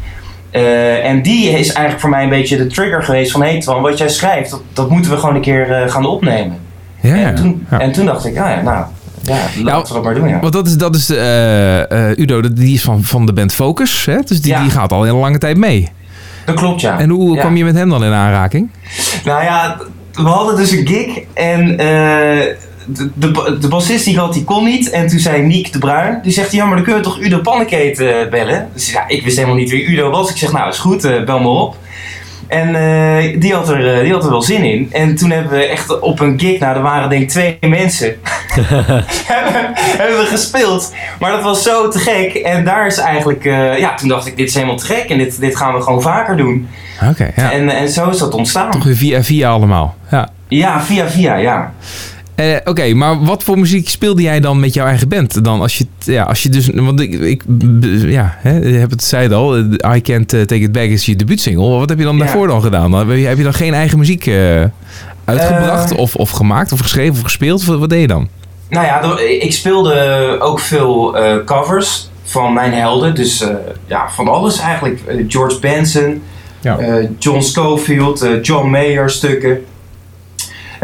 Eh, 0.53 1.05
en 1.05 1.21
die 1.21 1.49
is 1.49 1.67
eigenlijk 1.67 1.99
voor 1.99 2.09
mij 2.09 2.23
een 2.23 2.29
beetje 2.29 2.57
de 2.57 2.67
trigger 2.67 3.03
geweest 3.03 3.31
van... 3.31 3.41
hé 3.41 3.49
hey 3.49 3.59
Twan, 3.59 3.81
wat 3.81 3.97
jij 3.97 4.09
schrijft, 4.09 4.49
dat, 4.49 4.61
dat 4.73 4.89
moeten 4.89 5.11
we 5.11 5.17
gewoon 5.17 5.35
een 5.35 5.41
keer 5.41 5.71
eh, 5.71 5.91
gaan 5.91 6.05
opnemen. 6.05 6.57
Ja, 7.01 7.15
en, 7.15 7.35
toen, 7.35 7.65
ja. 7.71 7.79
en 7.79 7.91
toen 7.91 8.05
dacht 8.05 8.25
ik, 8.25 8.37
ah 8.37 8.49
ja, 8.49 8.61
nou, 8.61 8.85
ja, 9.21 9.37
laten 9.63 9.87
we 9.87 9.93
dat 9.93 10.03
maar 10.03 10.13
doen, 10.13 10.27
ja. 10.27 10.39
Want 10.39 10.53
dat 10.53 10.67
is, 10.67 10.77
dat 10.77 10.95
is 10.95 11.05
de, 11.05 11.85
eh, 11.89 12.23
Udo, 12.23 12.41
die 12.53 12.73
is 12.73 12.81
van, 12.81 13.03
van 13.03 13.25
de 13.25 13.33
band 13.33 13.53
Focus. 13.53 14.05
Hè? 14.05 14.17
Dus 14.25 14.41
die, 14.41 14.51
Ja. 14.51 14.61
die 14.61 14.71
gaat 14.71 14.91
al 14.91 15.07
een 15.07 15.15
lange 15.15 15.37
tijd 15.37 15.57
mee. 15.57 15.89
Dat 16.45 16.55
klopt, 16.55 16.81
ja. 16.81 16.99
En 16.99 17.09
hoe 17.09 17.37
kwam 17.37 17.55
je 17.55 17.63
met 17.63 17.75
hem 17.75 17.89
dan 17.89 18.03
in 18.03 18.11
aanraking? 18.11 18.69
Nou 19.25 19.43
ja, 19.43 19.77
we 20.13 20.21
hadden 20.29 20.55
dus 20.55 20.71
een 20.71 20.87
gig 20.87 21.19
en 21.33 21.79
de, 22.85 23.11
de, 23.13 23.57
de 23.59 23.67
bassist 23.67 24.05
die 24.05 24.17
had, 24.17 24.33
die 24.33 24.43
kon 24.43 24.63
niet. 24.63 24.89
En 24.89 25.07
toen 25.07 25.19
zei 25.19 25.41
Niek 25.41 25.71
de 25.73 25.79
Bruin, 25.79 26.19
die 26.23 26.31
zegt, 26.31 26.51
ja 26.51 26.65
maar 26.65 26.75
dan 26.75 26.85
kun 26.85 26.95
je 26.95 27.01
toch 27.01 27.19
Udo 27.19 27.39
Pannekate 27.39 28.09
eh, 28.09 28.29
bellen? 28.29 28.69
Dus 28.73 28.91
ja, 28.91 29.07
ik 29.07 29.23
wist 29.23 29.35
helemaal 29.35 29.57
niet 29.57 29.69
wie 29.69 29.85
Udo 29.85 30.09
was. 30.09 30.29
Ik 30.29 30.37
zeg, 30.37 30.51
nou 30.51 30.69
is 30.69 30.79
goed, 30.79 31.03
eh, 31.03 31.23
bel 31.23 31.39
me 31.39 31.47
op. 31.47 31.77
En 32.47 32.75
eh, 32.75 33.39
die, 33.39 33.53
had 33.53 33.69
er, 33.69 34.03
die 34.03 34.13
had 34.13 34.23
er 34.23 34.29
wel 34.29 34.41
zin 34.41 34.63
in. 34.63 34.89
En 34.91 35.15
toen 35.15 35.29
hebben 35.31 35.51
we 35.51 35.65
echt 35.65 35.99
op 35.99 36.19
een 36.19 36.39
gig, 36.39 36.59
nou 36.59 36.75
er 36.75 36.81
waren 36.81 37.09
denk 37.09 37.21
ik 37.21 37.29
twee 37.29 37.57
mensen, 37.61 38.15
hebben, 39.33 39.71
hebben 39.75 40.17
we 40.17 40.25
gespeeld. 40.29 40.93
Maar 41.19 41.31
dat 41.31 41.43
was 41.43 41.63
zo 41.63 41.87
te 41.87 41.99
gek. 41.99 42.33
En 42.33 42.63
daar 42.63 42.87
is 42.87 42.97
eigenlijk, 42.97 43.43
ja 43.77 43.95
toen 43.95 44.07
dacht 44.07 44.27
ik, 44.27 44.37
dit 44.37 44.47
is 44.47 44.53
helemaal 44.53 44.77
te 44.77 44.85
gek. 44.85 45.09
En 45.09 45.17
dit, 45.17 45.39
dit 45.39 45.55
gaan 45.55 45.73
we 45.73 45.81
gewoon 45.81 46.01
vaker 46.01 46.37
doen. 46.37 46.67
Oké, 47.09 47.31
ja. 47.35 47.51
En, 47.51 47.69
en 47.69 47.89
zo 47.89 48.09
is 48.09 48.17
dat 48.17 48.33
ontstaan. 48.33 48.71
Toch 48.71 48.83
weer 48.83 48.95
via 48.95 49.23
via 49.23 49.49
allemaal. 49.49 49.95
Ja. 50.11 50.29
Ja, 50.47 50.81
via 50.81 51.09
via, 51.09 51.35
ja. 51.35 51.73
Eh, 52.35 52.55
Oké, 52.65 52.93
maar 52.93 53.23
wat 53.23 53.43
voor 53.43 53.59
muziek 53.59 53.89
speelde 53.89 54.21
jij 54.21 54.39
dan 54.39 54.59
met 54.59 54.73
jouw 54.73 54.85
eigen 54.85 55.07
band? 55.07 55.43
Dan 55.43 55.61
als 55.61 55.77
je, 55.77 55.85
ja, 55.99 56.23
als 56.23 56.43
je 56.43 56.49
dus, 56.49 56.69
want 56.73 56.99
ik, 56.99 57.13
ik 57.13 57.43
ja, 58.05 58.35
hè, 58.37 58.57
je 58.57 58.73
hebt 58.77 58.91
het 58.91 59.03
zei 59.03 59.23
het 59.23 59.33
al, 59.33 59.55
eh, 59.55 59.95
I 59.95 60.01
Can't 60.01 60.33
eh, 60.33 60.41
Take 60.41 60.61
It 60.61 60.71
Back 60.71 60.87
is 60.89 61.05
je 61.05 61.15
debuutsingle. 61.15 61.69
Wat 61.69 61.89
heb 61.89 61.97
je 61.97 62.03
dan 62.03 62.17
Ja. 62.17 62.23
daarvoor 62.23 62.47
dan 62.47 62.61
gedaan? 62.61 62.91
Dan, 62.91 63.07
heb, 63.09 63.17
je, 63.17 63.25
heb 63.25 63.37
je 63.37 63.43
dan 63.43 63.53
geen 63.53 63.73
eigen 63.73 63.97
muziek 63.97 64.29
uitgebracht 65.25 65.95
of, 65.95 66.15
of 66.15 66.29
gemaakt 66.29 66.71
of 66.71 66.79
geschreven 66.79 67.13
of 67.13 67.21
gespeeld? 67.21 67.65
Wat, 67.65 67.79
wat 67.79 67.89
deed 67.89 68.01
je 68.01 68.07
dan? 68.07 68.27
Nou 68.69 68.85
ja, 68.85 69.17
ik 69.39 69.53
speelde 69.53 70.35
ook 70.39 70.59
veel 70.59 71.15
covers 71.45 72.09
van 72.23 72.53
mijn 72.53 72.73
helden. 72.73 73.15
Dus 73.15 73.43
ja, 73.87 74.09
van 74.09 74.27
alles 74.27 74.59
eigenlijk. 74.59 74.99
George 75.27 75.59
Benson, 75.59 76.21
Ja. 76.61 76.77
John 77.19 77.41
Schofield, 77.41 78.21
eh, 78.21 78.41
John 78.41 78.69
Mayer 78.69 79.09
stukken. 79.09 79.63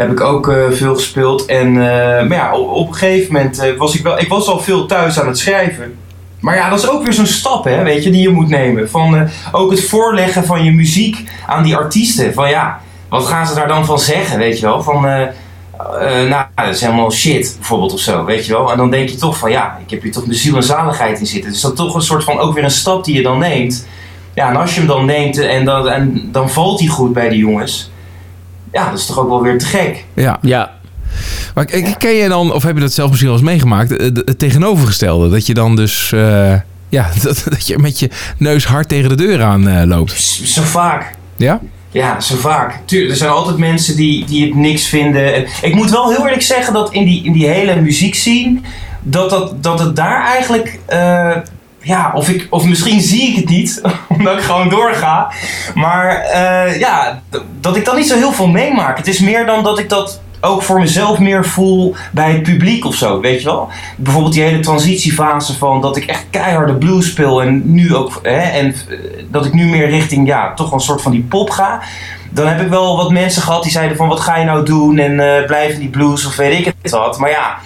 Heb 0.00 0.10
ik 0.10 0.20
ook 0.20 0.48
eh, 0.48 0.70
veel 0.70 0.94
gespeeld. 0.94 1.44
En, 1.46 1.66
eh, 1.66 2.26
maar 2.28 2.36
ja, 2.36 2.56
op, 2.56 2.88
een 2.88 2.94
gegeven 2.94 3.32
moment 3.32 3.58
eh, 3.58 3.76
was 3.76 3.94
ik 3.94 4.02
wel... 4.02 4.18
Ik 4.18 4.28
was 4.28 4.46
al 4.46 4.58
veel 4.58 4.86
thuis 4.86 5.20
aan 5.20 5.26
het 5.26 5.38
schrijven. 5.38 5.96
Maar 6.38 6.56
ja, 6.56 6.70
dat 6.70 6.78
is 6.78 6.88
ook 6.88 7.02
weer 7.02 7.12
zo'n 7.12 7.26
stap, 7.26 7.64
hè, 7.64 7.82
weet 7.82 8.04
je, 8.04 8.10
die 8.10 8.22
je 8.22 8.28
moet 8.28 8.48
nemen. 8.48 8.90
Van 8.90 9.28
ook 9.52 9.70
het 9.70 9.84
voorleggen 9.84 10.44
van 10.44 10.64
je 10.64 10.72
muziek 10.72 11.24
aan 11.46 11.62
die 11.62 11.76
artiesten. 11.76 12.34
Van 12.34 12.48
ja, 12.48 12.80
wat 13.08 13.26
gaan 13.26 13.46
ze 13.46 13.54
daar 13.54 13.68
dan 13.68 13.84
van 13.84 13.98
zeggen, 13.98 14.38
weet 14.38 14.58
je 14.58 14.66
wel? 14.66 14.82
Van... 14.82 15.02
nou, 16.28 16.44
dat 16.54 16.68
is 16.68 16.80
helemaal 16.80 17.12
shit, 17.12 17.54
bijvoorbeeld 17.58 17.92
of 17.92 18.00
zo, 18.00 18.24
weet 18.24 18.46
je 18.46 18.52
wel. 18.52 18.70
En 18.70 18.76
dan 18.76 18.90
denk 18.90 19.08
je 19.08 19.16
toch 19.16 19.38
van, 19.38 19.50
ja, 19.50 19.78
ik 19.84 19.90
heb 19.90 20.02
hier 20.02 20.12
toch 20.12 20.26
mijn 20.26 20.38
ziel 20.38 20.56
en 20.56 20.62
zaligheid 20.62 21.20
in 21.20 21.26
zitten. 21.26 21.50
Dus 21.50 21.60
dat 21.60 21.72
is 21.72 21.78
toch 21.78 21.94
een 21.94 22.02
soort 22.02 22.24
van, 22.24 22.38
ook 22.38 22.54
weer 22.54 22.64
een 22.64 22.70
stap 22.70 23.04
die 23.04 23.16
je 23.16 23.22
dan 23.22 23.38
neemt. 23.38 23.86
Ja, 24.34 24.48
en 24.48 24.56
als 24.56 24.74
je 24.74 24.78
hem 24.78 24.88
dan 24.88 25.04
neemt 25.04 25.38
en 25.38 25.64
dan, 25.64 25.88
en 25.88 26.28
dan 26.32 26.50
valt 26.50 26.80
hij 26.80 26.88
goed 26.88 27.12
bij 27.12 27.28
die 27.28 27.38
jongens. 27.38 27.89
Ja, 28.72 28.90
dat 28.90 28.98
is 28.98 29.06
toch 29.06 29.18
ook 29.18 29.28
wel 29.28 29.42
weer 29.42 29.58
te 29.58 29.66
gek. 29.66 30.04
Ja. 30.14 30.38
Ja, 30.42 30.70
Maar 31.54 31.64
ken 31.98 32.14
je 32.14 32.28
dan, 32.28 32.52
of 32.52 32.62
heb 32.62 32.74
je 32.74 32.80
dat 32.80 32.92
zelf 32.92 33.08
misschien 33.08 33.30
wel 33.30 33.38
eens 33.38 33.48
meegemaakt, 33.48 33.96
eh, 33.96 34.06
het 34.24 34.38
tegenovergestelde? 34.38 35.28
Dat 35.28 35.46
je 35.46 35.54
dan 35.54 35.76
dus, 35.76 36.12
eh, 36.12 36.54
ja, 36.88 37.08
dat, 37.22 37.44
dat 37.48 37.66
je 37.66 37.78
met 37.78 37.98
je 37.98 38.10
neus 38.36 38.64
hard 38.64 38.88
tegen 38.88 39.08
de 39.08 39.14
deur 39.14 39.42
aan 39.42 39.68
eh, 39.68 39.86
loopt. 39.86 40.20
Zo 40.44 40.62
vaak. 40.62 41.14
Ja? 41.36 41.60
Ja, 41.90 42.20
zo 42.20 42.36
vaak. 42.36 42.78
Tuurlijk, 42.84 43.10
er 43.10 43.16
zijn 43.16 43.30
altijd 43.30 43.56
mensen 43.56 43.96
die, 43.96 44.24
die 44.24 44.44
het 44.46 44.54
niks 44.54 44.86
vinden. 44.86 45.34
En 45.34 45.44
ik 45.62 45.74
moet 45.74 45.90
wel 45.90 46.10
heel 46.10 46.24
eerlijk 46.24 46.42
zeggen 46.42 46.72
dat 46.72 46.92
in 46.92 47.04
die, 47.04 47.24
in 47.24 47.32
die 47.32 47.46
hele 47.46 47.80
muziekscene, 47.80 48.60
dat, 49.02 49.30
dat, 49.30 49.62
dat 49.62 49.78
het 49.78 49.96
daar 49.96 50.24
eigenlijk. 50.24 50.78
eh, 50.86 51.36
ja, 51.82 52.12
of, 52.14 52.28
ik, 52.28 52.46
of 52.50 52.64
misschien 52.64 53.00
zie 53.00 53.30
ik 53.30 53.36
het 53.36 53.48
niet, 53.48 53.82
omdat 54.18 54.38
ik 54.38 54.44
gewoon 54.44 54.68
doorga. 54.68 55.32
Maar 55.74 56.16
eh, 56.16 56.78
ja, 56.78 57.22
dat 57.60 57.76
ik 57.76 57.84
dan 57.84 57.96
niet 57.96 58.08
zo 58.08 58.16
heel 58.16 58.32
veel 58.32 58.48
meemaak. 58.48 58.96
Het 58.96 59.06
is 59.06 59.20
meer 59.20 59.46
dan 59.46 59.62
dat 59.62 59.78
ik 59.78 59.88
dat 59.88 60.20
ook 60.40 60.62
voor 60.62 60.78
mezelf 60.78 61.18
meer 61.18 61.46
voel 61.46 61.94
bij 62.12 62.32
het 62.32 62.42
publiek 62.42 62.84
of 62.84 62.94
zo, 62.94 63.20
weet 63.20 63.40
je 63.40 63.44
wel? 63.44 63.68
Bijvoorbeeld 63.96 64.34
die 64.34 64.42
hele 64.42 64.60
transitiefase 64.60 65.56
van 65.56 65.80
dat 65.80 65.96
ik 65.96 66.04
echt 66.04 66.26
keiharde 66.30 66.74
blues 66.74 67.06
speel 67.06 67.42
en 67.42 67.72
nu 67.72 67.94
ook, 67.94 68.20
hè, 68.22 68.38
en 68.38 68.66
eh, 68.66 68.98
dat 69.30 69.44
ik 69.44 69.52
nu 69.52 69.64
meer 69.66 69.88
richting, 69.90 70.26
ja, 70.26 70.54
toch 70.54 70.72
een 70.72 70.80
soort 70.80 71.02
van 71.02 71.12
die 71.12 71.22
pop 71.22 71.50
ga. 71.50 71.80
Dan 72.30 72.46
heb 72.46 72.60
ik 72.60 72.68
wel 72.68 72.96
wat 72.96 73.10
mensen 73.10 73.42
gehad 73.42 73.62
die 73.62 73.72
zeiden 73.72 73.96
van 73.96 74.08
wat 74.08 74.20
ga 74.20 74.36
je 74.36 74.44
nou 74.44 74.64
doen 74.64 74.98
en 74.98 75.44
blijf 75.46 75.72
in 75.72 75.80
die 75.80 75.88
blues 75.88 76.26
of 76.26 76.36
weet 76.36 76.58
ik 76.58 76.74
het 76.82 76.90
wat. 76.90 77.18
Maar 77.18 77.30
ja, 77.30 77.58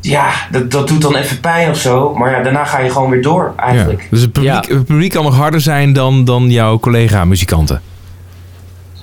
ja 0.00 0.30
dat, 0.50 0.70
dat 0.70 0.88
doet 0.88 1.02
dan 1.02 1.16
even 1.16 1.40
pijn 1.40 1.70
of 1.70 1.76
zo. 1.78 2.14
Maar 2.14 2.30
ja, 2.30 2.42
daarna 2.42 2.64
ga 2.64 2.78
je 2.78 2.90
gewoon 2.90 3.10
weer 3.10 3.22
door 3.22 3.52
ja. 3.56 3.62
eigenlijk. 3.62 4.06
Dus 4.10 4.20
het 4.20 4.32
publiek, 4.32 4.64
Ja. 4.68 4.74
het 4.74 4.84
publiek 4.86 5.10
kan 5.12 5.24
nog 5.24 5.36
harder 5.36 5.60
zijn 5.60 5.92
dan, 5.92 6.24
dan 6.24 6.50
jouw 6.50 6.78
collega-muzikanten. 6.78 7.80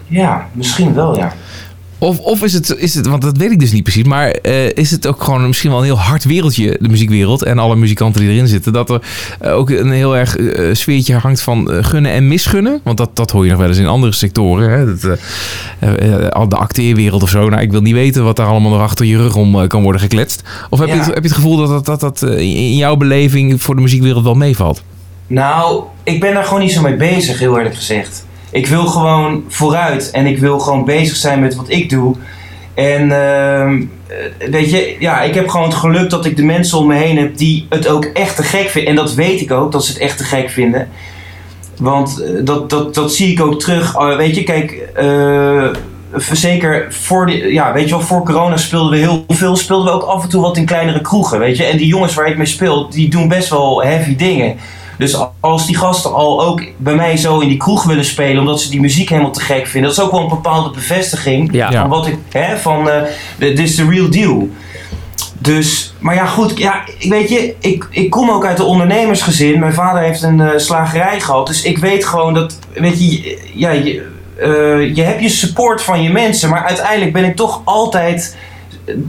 Ja, 0.08 0.48
misschien 0.52 0.94
wel, 0.94 1.18
ja. 1.18 1.34
Of, 2.06 2.20
of 2.20 2.44
is, 2.44 2.54
het, 2.54 2.76
is 2.78 2.96
het, 2.96 3.08
want 3.08 3.22
dat 3.22 3.38
weet 3.38 3.52
ik 3.52 3.60
dus 3.60 3.72
niet 3.72 3.84
precies, 3.84 4.04
maar 4.04 4.30
eh, 4.32 4.72
is 4.72 4.92
het 4.92 5.08
ook 5.08 5.24
gewoon 5.24 5.48
misschien 5.48 5.70
wel 5.70 5.80
een 5.80 5.86
heel 5.86 6.00
hard 6.00 6.24
wereldje, 6.24 6.78
de 6.80 6.90
muziekwereld 6.90 7.44
en 7.44 7.60
alle 7.60 7.76
muzikanten 7.76 8.22
die 8.22 8.30
erin 8.30 8.48
zitten, 8.48 8.74
dat 8.74 8.90
er 8.90 9.02
eh, 9.40 9.54
ook 9.54 9.70
een 9.70 9.92
heel 9.92 10.18
erg 10.18 10.38
eh, 10.38 10.74
sfeertje 10.74 11.16
hangt 11.16 11.42
van 11.42 11.70
gunnen 11.84 12.12
en 12.12 12.28
misgunnen? 12.28 12.80
Want 12.84 12.98
dat, 12.98 13.16
dat 13.16 13.32
hoor 13.32 13.44
je 13.44 13.50
nog 13.50 13.60
wel 13.60 13.68
eens 13.68 13.78
in 13.78 13.88
andere 13.88 14.12
sectoren, 14.12 14.70
hè? 14.70 14.86
Dat, 14.86 15.20
al 16.34 16.50
de 16.50 16.56
acteerwereld 16.56 17.24
of 17.24 17.30
zo. 17.30 17.50
Nou, 17.50 17.62
ik 17.62 17.72
wil 17.72 17.82
niet 17.82 17.94
weten 17.94 18.24
wat 18.24 18.36
daar 18.36 18.48
allemaal 18.48 18.72
nog 18.72 18.82
achter 18.82 19.06
je 19.06 19.18
rug 19.18 19.36
om 19.36 19.68
kan 19.68 19.84
worden 19.84 20.02
gekletst. 20.02 20.44
Of 20.70 20.80
heb, 20.80 20.88
je, 20.88 20.96
het, 20.96 21.06
heb 21.06 21.16
je 21.16 21.22
het 21.22 21.32
gevoel 21.32 21.58
dat 21.58 21.86
dat, 21.86 21.86
dat, 21.86 22.00
dat 22.00 22.32
in 22.32 22.56
in 22.56 22.76
jouw 22.76 22.96
beleving 22.96 23.62
voor 23.62 23.76
de 23.76 23.82
muziekwereld 23.82 24.24
wel 24.24 24.36
meevalt? 24.36 24.84
Nou, 25.28 25.84
ik 26.04 26.20
ben 26.20 26.34
daar 26.34 26.44
gewoon 26.44 26.60
niet 26.60 26.72
zo 26.72 26.82
mee 26.82 26.96
bezig, 26.96 27.40
heel 27.40 27.58
eerlijk 27.58 27.76
gezegd. 27.76 28.26
Ik 28.56 28.68
wil 28.68 28.86
gewoon 28.86 29.44
vooruit 29.48 30.12
en 30.12 30.26
ik 30.26 30.38
wil 30.38 30.60
gewoon 30.60 30.86
bezig 30.86 31.16
zijn 31.16 31.40
met 31.40 31.56
wat 31.56 31.70
ik 31.70 31.90
doe. 31.90 32.16
En 32.74 33.12
ehm, 33.12 33.82
eh, 34.08 34.50
weet 34.50 34.72
je, 34.72 34.96
ja, 35.00 35.22
ik 35.22 35.34
heb 35.34 35.50
gewoon 35.50 35.68
het 35.68 35.76
geluk 35.76 36.10
dat 36.10 36.26
ik 36.26 36.36
de 36.36 36.44
mensen 36.44 36.78
om 36.78 36.88
me 36.88 36.96
heen 36.96 37.18
heb 37.18 37.38
die 37.38 37.66
het 37.70 37.88
ook 37.88 38.06
echt 38.06 38.36
te 38.36 38.44
gek 38.44 38.70
vinden. 38.70 38.90
En 38.90 38.96
dat 38.96 39.14
weet 39.14 39.42
ik 39.42 39.52
ook, 39.52 39.72
dat 39.72 39.86
ze 39.86 39.92
het 39.92 40.02
echt 40.02 40.18
te 40.18 40.24
gek 40.24 40.50
vinden. 40.50 40.90
Want 41.78 42.22
eh, 42.22 42.30
dat, 42.46 42.70
dat, 42.70 42.96
dat 42.96 43.14
zie 43.14 43.32
ik 43.32 43.42
ook 43.42 43.60
terug. 43.60 43.96
Uh, 43.96 44.16
weet 44.16 44.36
je, 44.36 44.44
kijk, 44.44 44.90
uh, 45.00 45.68
zeker 46.32 46.94
voor, 46.94 47.26
de, 47.26 47.54
ja, 47.54 47.74
weet 47.74 47.84
je 47.84 47.96
wel, 47.96 48.02
voor 48.02 48.24
corona 48.24 48.58
speelden 48.58 48.92
we 48.92 48.98
heel 48.98 49.26
veel. 49.28 49.56
Speelden 49.56 49.86
we 49.86 49.92
ook 49.92 50.10
af 50.10 50.24
en 50.24 50.30
toe 50.30 50.42
wat 50.42 50.58
in 50.58 50.66
kleinere 50.66 51.02
kroegen, 51.02 51.40
weet 51.40 51.58
je. 51.58 51.64
En 51.64 51.78
die 51.78 51.88
jongens 51.88 52.14
waar 52.14 52.28
ik 52.28 52.38
mee 52.38 52.46
speel, 52.46 52.90
die 52.90 53.10
doen 53.10 53.28
best 53.28 53.50
wel 53.50 53.84
heavy 53.84 54.16
dingen. 54.16 54.56
Dus 54.98 55.18
als 55.40 55.66
die 55.66 55.78
gasten 55.78 56.14
al 56.14 56.44
ook 56.46 56.64
bij 56.78 56.96
mij 56.96 57.18
zo 57.18 57.40
in 57.40 57.48
die 57.48 57.58
kroeg 57.58 57.84
willen 57.84 58.06
spelen, 58.06 58.40
omdat 58.40 58.62
ze 58.62 58.70
die 58.70 58.80
muziek 58.82 59.10
helemaal 59.10 59.32
te 59.32 59.42
gek 59.42 59.68
vinden, 59.68 59.90
dat 59.90 60.00
is 60.00 60.06
ook 60.06 60.12
wel 60.12 60.22
een 60.22 60.28
bepaalde 60.30 60.70
bevestiging 60.70 61.50
Ja. 61.54 61.72
van 61.72 61.90
wat 61.90 62.08
ik, 62.08 62.18
hè, 62.32 62.58
van, 62.58 62.88
uh, 62.88 62.94
dit 63.38 63.60
is 63.60 63.76
de 63.76 63.86
real 63.90 64.10
deal. 64.10 64.50
Dus, 65.40 65.94
maar 66.00 66.16
ja, 66.16 66.26
goed, 66.26 66.58
ja, 66.58 66.84
ik 67.00 67.10
weet 67.10 67.30
je, 67.30 67.56
ik, 67.60 67.88
ik 67.90 68.10
kom 68.10 68.30
ook 68.30 68.46
uit 68.46 68.60
een 68.60 68.66
ondernemersgezin. 68.66 69.60
Mijn 69.60 69.74
vader 69.74 70.02
heeft 70.02 70.22
een 70.22 70.40
uh, 70.40 70.50
slagerij 70.56 71.20
gehad, 71.20 71.48
dus 71.48 71.62
ik 71.64 71.78
weet 71.78 72.06
gewoon 72.06 72.34
dat, 72.34 72.60
weet 72.74 73.00
je, 73.00 73.38
ja, 73.54 73.70
je, 73.72 74.08
uh, 74.40 74.96
je 74.96 75.02
hebt 75.02 75.22
je 75.22 75.30
support 75.30 75.82
van 75.82 76.04
je 76.04 76.10
mensen, 76.10 76.50
maar 76.50 76.64
uiteindelijk 76.66 77.14
ben 77.14 77.24
ik 77.24 77.36
toch 77.36 77.62
altijd 77.64 78.36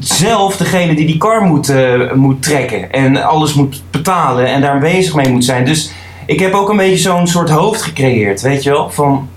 zelf 0.00 0.56
degene 0.56 0.94
die 0.94 1.06
die 1.06 1.18
kar 1.18 1.42
moet, 1.42 1.70
uh, 1.70 2.12
moet 2.12 2.42
trekken 2.42 2.92
en 2.92 3.22
alles 3.22 3.54
moet 3.54 3.82
betalen 3.90 4.46
en 4.46 4.60
daar 4.60 4.78
bezig 4.78 5.14
mee 5.14 5.28
moet 5.28 5.44
zijn. 5.44 5.64
Dus 5.64 5.90
ik 6.26 6.40
heb 6.40 6.52
ook 6.52 6.68
een 6.68 6.76
beetje 6.76 6.96
zo'n 6.96 7.26
soort 7.26 7.50
hoofd 7.50 7.82
gecreëerd, 7.82 8.40
weet 8.40 8.62
je 8.62 8.70
wel, 8.70 8.90
van 8.90 9.28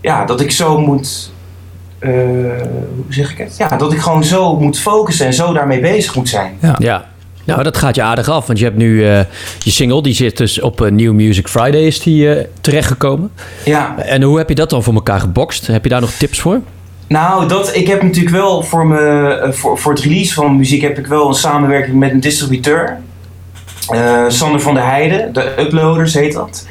ja, 0.00 0.24
dat 0.24 0.40
ik 0.40 0.50
zo 0.50 0.78
moet, 0.78 1.32
uh, 2.00 2.10
hoe 2.94 3.04
zeg 3.08 3.30
ik 3.30 3.38
het? 3.38 3.56
Ja, 3.56 3.76
dat 3.76 3.92
ik 3.92 3.98
gewoon 3.98 4.24
zo 4.24 4.56
moet 4.56 4.78
focussen 4.78 5.26
en 5.26 5.34
zo 5.34 5.52
daarmee 5.52 5.80
bezig 5.80 6.16
moet 6.16 6.28
zijn. 6.28 6.56
Ja. 6.60 6.74
ja. 6.78 7.08
Nou, 7.44 7.62
dat 7.62 7.76
gaat 7.76 7.94
je 7.94 8.02
aardig 8.02 8.28
af, 8.28 8.46
want 8.46 8.58
je 8.58 8.64
hebt 8.64 8.76
nu 8.76 8.94
uh, 8.94 9.18
je 9.58 9.70
single, 9.70 10.02
die 10.02 10.14
zit 10.14 10.36
dus 10.36 10.60
op 10.60 10.80
uh, 10.80 10.90
New 10.90 11.12
Music 11.12 11.48
Friday, 11.48 11.80
is 11.80 12.00
die 12.00 12.24
uh, 12.24 12.44
terechtgekomen. 12.60 13.30
Ja. 13.64 13.98
En 13.98 14.22
hoe 14.22 14.38
heb 14.38 14.48
je 14.48 14.54
dat 14.54 14.70
dan 14.70 14.82
voor 14.82 14.94
elkaar 14.94 15.20
gebokst? 15.20 15.66
Heb 15.66 15.82
je 15.82 15.90
daar 15.90 16.00
nog 16.00 16.10
tips 16.10 16.40
voor? 16.40 16.60
Nou, 17.12 17.48
dat, 17.48 17.76
ik 17.76 17.86
heb 17.86 18.02
natuurlijk 18.02 18.34
wel 18.34 18.62
voor, 18.62 18.86
me, 18.86 19.48
voor, 19.52 19.78
voor 19.78 19.92
het 19.92 20.02
release 20.02 20.34
van 20.34 20.56
muziek 20.56 20.82
heb 20.82 20.98
ik 20.98 21.06
wel 21.06 21.28
een 21.28 21.34
samenwerking 21.34 21.96
met 21.96 22.10
een 22.10 22.20
distributeur. 22.20 23.00
Uh, 23.94 24.24
Sander 24.28 24.60
van 24.60 24.74
der 24.74 24.84
Heijden, 24.84 25.32
de 25.32 25.60
Uploaders 25.60 26.14
heet 26.14 26.32
dat. 26.32 26.66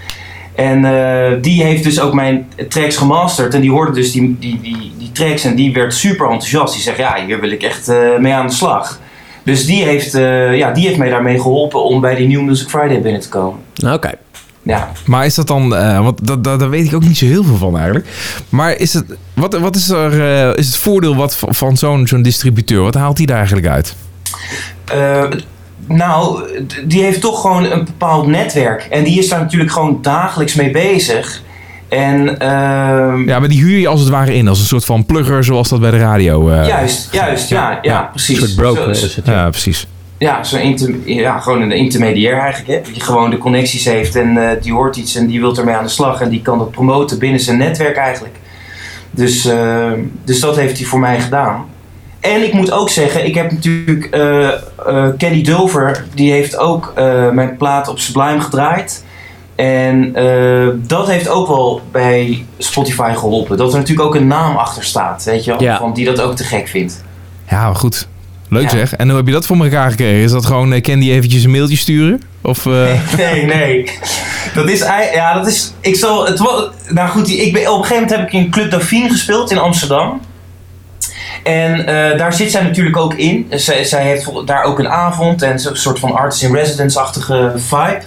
En 0.56 0.84
uh, 0.84 1.42
die 1.42 1.64
heeft 1.64 1.84
dus 1.84 2.00
ook 2.00 2.14
mijn 2.14 2.48
tracks 2.70 2.98
gemasterd. 2.98 3.54
En 3.54 3.62
die 3.62 3.72
hoorde 3.72 3.92
dus 3.92 4.12
die, 4.12 4.38
die, 4.40 4.60
die, 4.62 4.94
die 4.98 5.12
tracks 5.12 5.44
en 5.44 5.56
die 5.56 5.74
werd 5.74 5.94
super 5.94 6.26
enthousiast. 6.26 6.74
Die 6.74 6.84
zegt, 6.84 6.98
ja, 6.98 7.26
hier 7.26 7.40
wil 7.40 7.52
ik 7.52 7.64
echt 7.64 7.90
uh, 7.90 8.18
mee 8.20 8.34
aan 8.34 8.48
de 8.48 8.54
slag. 8.54 9.00
Dus 9.44 9.66
die 9.66 9.84
heeft, 9.84 10.12
ja, 10.54 10.72
die 10.72 10.88
heeft 10.88 10.98
mij 10.98 11.10
daarmee 11.10 11.40
geholpen 11.40 11.84
om 11.84 12.02
bij 12.02 12.16
die 12.16 12.28
New 12.28 12.42
Music 12.42 12.68
Friday 12.68 13.02
binnen 13.02 13.22
te 13.22 13.30
komen. 13.30 13.60
Oké. 13.84 13.94
Okay. 13.94 14.16
Ja. 14.64 14.92
Maar 15.06 15.26
is 15.26 15.36
dat 15.36 15.48
dan, 15.48 15.74
uh, 15.74 16.04
want 16.04 16.28
dat, 16.28 16.44
dat, 16.44 16.60
daar 16.60 16.70
weet 16.70 16.86
ik 16.86 16.94
ook 16.94 17.04
niet 17.04 17.18
zo 17.18 17.26
heel 17.26 17.44
veel 17.44 17.56
van 17.56 17.78
eigenlijk. 17.78 18.08
Maar 18.50 18.78
is 18.78 18.94
het, 18.94 19.06
wat, 19.40 19.60
wat 19.60 19.76
is, 19.76 19.90
er, 19.90 20.14
uh, 20.14 20.56
is 20.56 20.68
het 20.68 20.78
voordeel 20.78 21.16
wat 21.16 21.38
van, 21.48 21.78
zo'n 21.78 22.08
zo'n 22.08 22.22
distributeur? 22.22 22.82
Wat 22.82 22.96
haalt 22.96 23.18
hij 23.18 23.26
daar 23.26 23.38
eigenlijk 23.38 23.68
uit? 23.68 23.96
Uh, 24.96 25.24
nou, 25.88 26.44
die 26.86 27.04
heeft 27.04 27.22
toch 27.22 27.42
gewoon 27.42 27.72
een 27.72 27.86
bepaald 27.86 28.28
netwerk. 28.28 28.88
En 28.90 29.04
die 29.04 29.20
is 29.20 29.30
daar 29.30 29.40
natuurlijk 29.40 29.72
gewoon 29.72 30.00
dagelijks 30.02 30.54
mee 30.54 30.72
bezig. 30.72 31.42
En, 31.90 32.28
uh, 32.28 32.38
ja, 33.26 33.40
maar 33.40 33.48
die 33.48 33.64
huur 33.64 33.80
je 33.80 33.88
als 33.88 34.00
het 34.00 34.10
ware 34.10 34.34
in, 34.34 34.48
als 34.48 34.60
een 34.60 34.66
soort 34.66 34.86
van 34.86 35.06
plugger 35.06 35.44
zoals 35.44 35.70
dat 35.70 35.80
bij 35.80 35.92
de 35.92 35.98
radio. 35.98 36.50
Uh, 36.50 36.68
juist, 36.68 37.14
juist, 37.14 37.50
ja, 37.50 37.72
ja, 37.72 37.80
ja 37.82 38.02
precies. 38.02 38.42
Een 38.42 38.48
soort 38.48 38.56
broker 38.56 38.96
zo, 38.96 39.06
is 39.06 39.16
het. 39.16 39.26
Ja, 39.26 39.50
precies. 39.50 39.88
Ja, 40.18 40.44
zo 40.44 40.58
inter, 40.58 40.96
ja, 41.06 41.40
gewoon 41.40 41.62
een 41.62 41.72
intermediair 41.72 42.40
eigenlijk. 42.40 42.86
Hè? 42.86 42.92
Die 42.94 43.02
gewoon 43.02 43.30
de 43.30 43.38
connecties 43.38 43.86
heeft 43.86 44.16
en 44.16 44.36
uh, 44.36 44.50
die 44.62 44.74
hoort 44.74 44.96
iets 44.96 45.16
en 45.16 45.28
die 45.28 45.40
wil 45.40 45.58
ermee 45.58 45.76
aan 45.76 45.84
de 45.84 45.90
slag. 45.90 46.22
En 46.22 46.30
die 46.30 46.42
kan 46.42 46.58
dat 46.58 46.72
promoten 46.72 47.20
binnen 47.20 47.40
zijn 47.40 47.58
netwerk 47.58 47.96
eigenlijk. 47.96 48.36
Dus, 49.12 49.46
uh, 49.46 49.92
dus 50.24 50.40
dat 50.40 50.56
heeft 50.56 50.78
hij 50.78 50.88
voor 50.88 51.00
mij 51.00 51.22
gedaan. 51.22 51.66
En 52.20 52.44
ik 52.44 52.54
moet 52.54 52.72
ook 52.72 52.90
zeggen, 52.90 53.26
ik 53.26 53.36
heb 53.36 53.52
natuurlijk 53.52 54.16
uh, 54.16 54.50
Kenny 55.18 55.42
Dover, 55.42 56.06
die 56.14 56.32
heeft 56.32 56.58
ook 56.58 56.94
mijn 57.34 57.58
plaat 57.58 57.88
op 57.88 58.00
Sublime 58.00 58.42
gedraaid. 58.42 59.04
En 59.56 60.14
dat 60.88 61.08
heeft 61.08 61.30
ook 61.30 61.48
wel 61.48 61.82
bij 61.92 62.46
Spotify 62.58 63.14
geholpen. 63.16 63.58
Dat 63.58 63.74
er 63.74 63.80
natuurlijk 63.80 64.08
ook 64.08 64.16
een 64.16 64.28
naam 64.28 64.56
achter 64.56 64.84
staat, 64.84 65.24
weet 65.24 65.44
je 65.44 65.52
wel? 65.52 65.64
Ja. 65.64 65.78
Van 65.78 65.94
die 65.94 66.06
dat 66.06 66.22
ook 66.22 66.36
te 66.36 66.44
gek 66.44 66.68
vindt. 66.68 67.04
Ja, 67.50 67.64
maar 67.64 67.76
goed. 67.76 68.08
Leuk 68.50 68.64
ja. 68.64 68.70
zeg. 68.70 68.96
En 68.96 69.08
hoe 69.08 69.18
heb 69.18 69.26
je 69.26 69.32
dat 69.32 69.46
voor 69.46 69.64
elkaar 69.64 69.90
gekregen? 69.90 70.24
Is 70.24 70.32
dat 70.32 70.46
gewoon 70.46 70.74
uh, 70.74 70.82
Candy 70.82 71.12
eventjes 71.12 71.44
een 71.44 71.52
mailtje 71.52 71.78
sturen? 71.78 72.22
Of, 72.42 72.66
uh... 72.66 72.74
Nee, 72.74 73.00
nee, 73.18 73.46
nee. 73.46 73.84
Dat 74.54 74.70
is, 74.70 74.80
ja, 75.14 75.34
dat 75.34 75.48
is, 75.48 75.74
ik 75.80 75.96
zal, 75.96 76.26
het, 76.26 76.40
nou 76.88 77.10
goed, 77.10 77.30
ik 77.30 77.54
ben, 77.54 77.72
op 77.72 77.80
een 77.80 77.86
gegeven 77.86 78.04
moment 78.04 78.12
heb 78.12 78.28
ik 78.28 78.34
in 78.34 78.52
Club 78.52 78.72
Dauphine 78.72 79.10
gespeeld 79.10 79.52
in 79.52 79.58
Amsterdam. 79.58 80.22
En 81.44 81.80
uh, 81.80 81.86
daar 82.18 82.34
zit 82.34 82.52
zij 82.52 82.64
natuurlijk 82.64 82.98
ook 82.98 83.14
in. 83.14 83.48
Zij, 83.50 83.84
zij 83.84 84.04
heeft 84.04 84.48
daar 84.48 84.64
ook 84.64 84.80
een 84.80 84.90
avond 84.90 85.42
en 85.42 85.52
een 85.52 85.78
soort 85.78 86.00
van 86.00 86.16
artist 86.16 86.44
in 86.44 86.56
residence-achtige 86.56 87.54
vibe. 87.56 88.02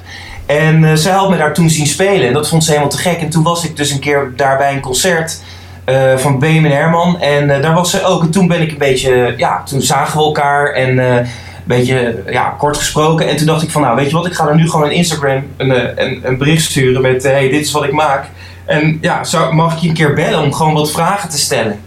En 0.46 0.83
uh, 0.83 0.94
zij 0.94 1.12
had 1.12 1.31
me 1.31 1.37
daar 1.37 1.55
toen 1.55 1.70
zien 1.70 1.87
spelen 1.87 2.26
en 2.26 2.33
dat 2.33 2.48
vond 2.48 2.64
ze 2.64 2.70
helemaal 2.70 2.90
te 2.90 2.98
gek. 2.98 3.20
En 3.20 3.31
toen 3.31 3.42
was 3.42 3.64
ik 3.64 3.76
dus 3.76 3.90
een 3.90 4.00
keer 4.00 4.33
daar 4.37 4.57
bij 4.57 4.72
een 4.72 4.81
concert 4.81 5.40
uh, 5.87 6.16
van 6.16 6.38
Beem 6.38 6.64
en 6.64 6.72
Herman. 6.72 7.20
En 7.20 7.48
daar 7.62 7.74
was 7.74 7.90
ze 7.90 8.05
ook. 8.05 8.22
En 8.22 8.31
toen 8.31 8.48
ben 8.48 8.61
ik 8.61 8.70
een 8.70 8.78
beetje, 8.78 9.35
ja, 9.37 9.62
toen 9.62 9.83
zagen 9.83 10.18
we 10.18 10.24
elkaar 10.24 10.72
en 10.72 11.26
beetje, 11.64 12.22
ja, 12.31 12.55
kort 12.59 12.77
gesproken. 12.77 13.29
En 13.29 13.37
toen 13.37 13.46
dacht 13.46 13.62
ik 13.62 13.70
van, 13.70 13.83
nou, 13.83 13.96
weet 13.96 14.11
je 14.11 14.16
wat, 14.16 14.27
ik 14.27 14.35
ga 14.35 14.48
er 14.48 14.57
nu 14.57 14.70
gewoon 14.70 14.87
een 14.87 14.94
Instagram 14.94 15.46
een, 15.57 16.03
een, 16.05 16.20
een 16.22 16.38
bericht 16.38 16.64
sturen 16.64 17.03
met, 17.03 17.22
hey, 17.22 17.48
dit 17.48 17.61
is 17.61 17.72
wat 17.72 17.85
ik 17.85 17.92
maak. 17.92 18.27
En 18.64 18.98
ja, 19.01 19.25
zou, 19.25 19.55
mag 19.55 19.75
ik 19.75 19.79
je 19.79 19.88
een 19.88 19.94
keer 19.94 20.14
bellen 20.14 20.40
om 20.40 20.53
gewoon 20.53 20.75
wat 20.75 20.90
vragen 20.90 21.29
te 21.29 21.38
stellen? 21.38 21.81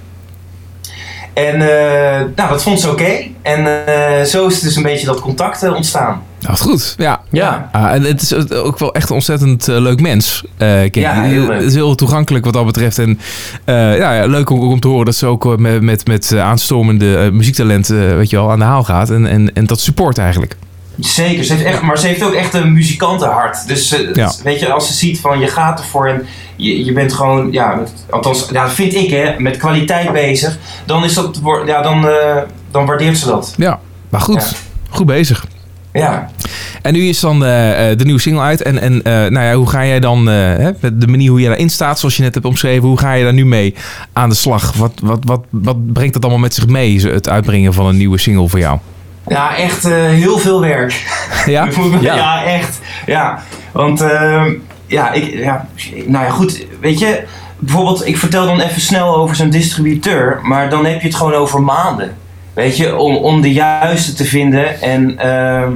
En 1.34 1.58
nou, 2.36 2.50
dat 2.50 2.64
vond 2.64 2.80
ze 2.80 2.90
oké. 2.90 3.28
En 3.42 3.68
zo 4.28 4.48
is 4.48 4.60
dus 4.60 4.76
een 4.76 4.84
beetje 4.84 5.06
dat 5.06 5.20
contact 5.20 5.70
ontstaan. 5.70 6.24
Nou, 6.46 6.58
goed. 6.58 6.96
Ja. 6.98 7.22
ja. 7.32 7.70
Uh, 7.76 7.94
en 7.94 8.02
het 8.02 8.22
is 8.22 8.54
ook 8.54 8.80
wel 8.80 8.94
echt 8.94 9.10
een 9.10 9.16
ontzettend 9.16 9.68
uh, 9.68 9.78
leuk 9.78 10.02
mens. 10.02 10.44
Uh, 10.58 10.90
ja, 10.90 11.22
heel 11.22 11.46
leuk. 11.48 11.58
Het 11.58 11.64
is 11.64 11.74
heel 11.74 11.96
toegankelijk 11.96 12.46
wat 12.46 12.54
dat 12.54 12.66
betreft. 12.66 13.00
En 13.00 13.20
ja, 13.66 14.14
ja, 14.14 14.26
leuk 14.26 14.50
om, 14.50 14.60
om, 14.60 14.80
te 14.80 14.88
horen 14.88 15.06
dat 15.06 15.16
ze 15.16 15.26
ook 15.26 15.58
met, 15.58 15.82
met, 15.82 16.08
met 16.08 16.38
aanstormende 16.38 17.30
muziektalenten 17.34 18.18
weet 18.18 18.30
je 18.30 18.36
wel, 18.36 18.52
aan 18.52 18.60
de 18.60 18.66
haal 18.66 18.84
gaat. 18.84 19.10
En, 19.10 19.26
en, 19.26 19.54
en 19.54 19.66
dat 19.66 19.80
support 19.80 20.18
eigenlijk. 20.18 20.56
Zeker, 21.00 21.44
ze 21.44 21.54
heeft 21.54 21.66
echt, 21.66 21.82
maar 21.82 21.98
ze 21.98 22.08
heeft 22.08 22.24
ook 22.24 22.34
echt 22.34 22.54
een 22.54 22.74
muzikantenhart. 22.74 23.68
Dus 23.68 23.96
ja. 24.14 24.32
weet 24.44 24.60
je, 24.60 24.72
als 24.72 24.88
ze 24.88 24.94
ziet 24.94 25.20
van 25.20 25.40
je 25.40 25.48
gaat 25.48 25.80
ervoor 25.80 26.08
en 26.08 26.26
je, 26.56 26.86
je 26.86 26.94
bent 26.94 27.14
gewoon, 27.14 27.52
ja, 27.52 27.76
met, 27.76 27.92
althans, 28.10 28.48
ja, 28.52 28.70
vind 28.70 28.94
ik 28.94 29.10
hè, 29.10 29.40
met 29.40 29.58
kwaliteit 29.58 30.12
bezig, 30.12 30.58
dan 30.86 31.04
is 31.04 31.14
dat, 31.14 31.42
ja, 31.66 31.82
dan, 31.82 32.08
dan 32.72 32.86
waardeert 32.86 33.18
ze 33.18 33.26
dat. 33.26 33.54
Ja, 33.58 33.80
maar 34.10 34.22
goed, 34.22 34.42
ja. 34.42 34.58
goed 34.90 35.06
bezig. 35.06 35.46
Ja. 36.00 36.30
En 36.82 36.94
nu 36.94 37.08
is 37.08 37.20
dan 37.20 37.36
uh, 37.36 37.50
de 37.98 38.04
nieuwe 38.04 38.20
single 38.20 38.42
uit. 38.42 38.62
En, 38.62 38.80
en 38.80 38.94
uh, 38.94 39.04
nou 39.04 39.40
ja, 39.40 39.54
hoe 39.54 39.70
ga 39.70 39.86
jij 39.86 40.00
dan, 40.00 40.26
de 40.26 41.08
manier 41.08 41.30
hoe 41.30 41.42
je 41.42 41.48
daarin 41.48 41.70
staat, 41.70 42.00
zoals 42.00 42.16
je 42.16 42.24
net 42.24 42.34
hebt 42.34 42.46
omschreven, 42.46 42.88
hoe 42.88 43.00
ga 43.00 43.14
je 43.14 43.24
daar 43.24 43.34
nu 43.34 43.46
mee 43.46 43.76
aan 44.14 44.30
de 44.30 44.36
slag? 44.36 44.74
Wat, 44.74 44.92
wat, 45.04 45.20
wat, 45.24 45.42
wat 45.50 45.94
brengt 45.94 46.14
dat 46.14 46.22
allemaal 46.22 46.42
met 46.42 46.54
zich 46.54 46.68
mee, 46.68 47.08
het 47.08 47.30
uitbrengen 47.30 47.74
van 47.74 47.86
een 47.86 47.98
nieuwe 47.98 48.18
single 48.18 48.48
voor 48.48 48.60
jou? 48.60 48.80
Ja, 49.28 49.56
echt 49.56 49.84
heel 49.88 50.38
veel 50.38 50.62
werk. 50.62 51.06
Ja? 51.46 51.68
ja. 52.02 52.16
ja, 52.16 52.44
echt. 52.44 52.80
Ja, 53.06 53.44
want 53.72 54.02
ehm, 54.02 54.54
ja, 54.88 55.12
ik, 55.12 55.34
ja, 55.34 55.68
nou 56.06 56.26
ja, 56.26 56.30
goed, 56.30 56.66
weet 56.80 57.00
je, 57.00 57.24
bijvoorbeeld, 57.60 58.08
ik 58.08 58.18
vertel 58.18 58.46
dan 58.46 58.60
even 58.60 58.82
snel 58.82 59.16
over 59.16 59.36
zo'n 59.36 59.50
distributeur, 59.50 60.40
maar 60.44 60.70
dan 60.70 60.86
heb 60.86 61.02
je 61.02 61.08
het 61.08 61.16
gewoon 61.16 61.34
over 61.34 61.62
maanden. 61.62 62.16
Weet 62.56 62.78
je, 62.78 62.96
om, 62.96 63.16
om 63.16 63.42
de 63.42 63.54
juiste 63.54 64.14
te 64.14 64.26
vinden. 64.26 64.82
En 64.82 65.12
uh, 65.26 65.68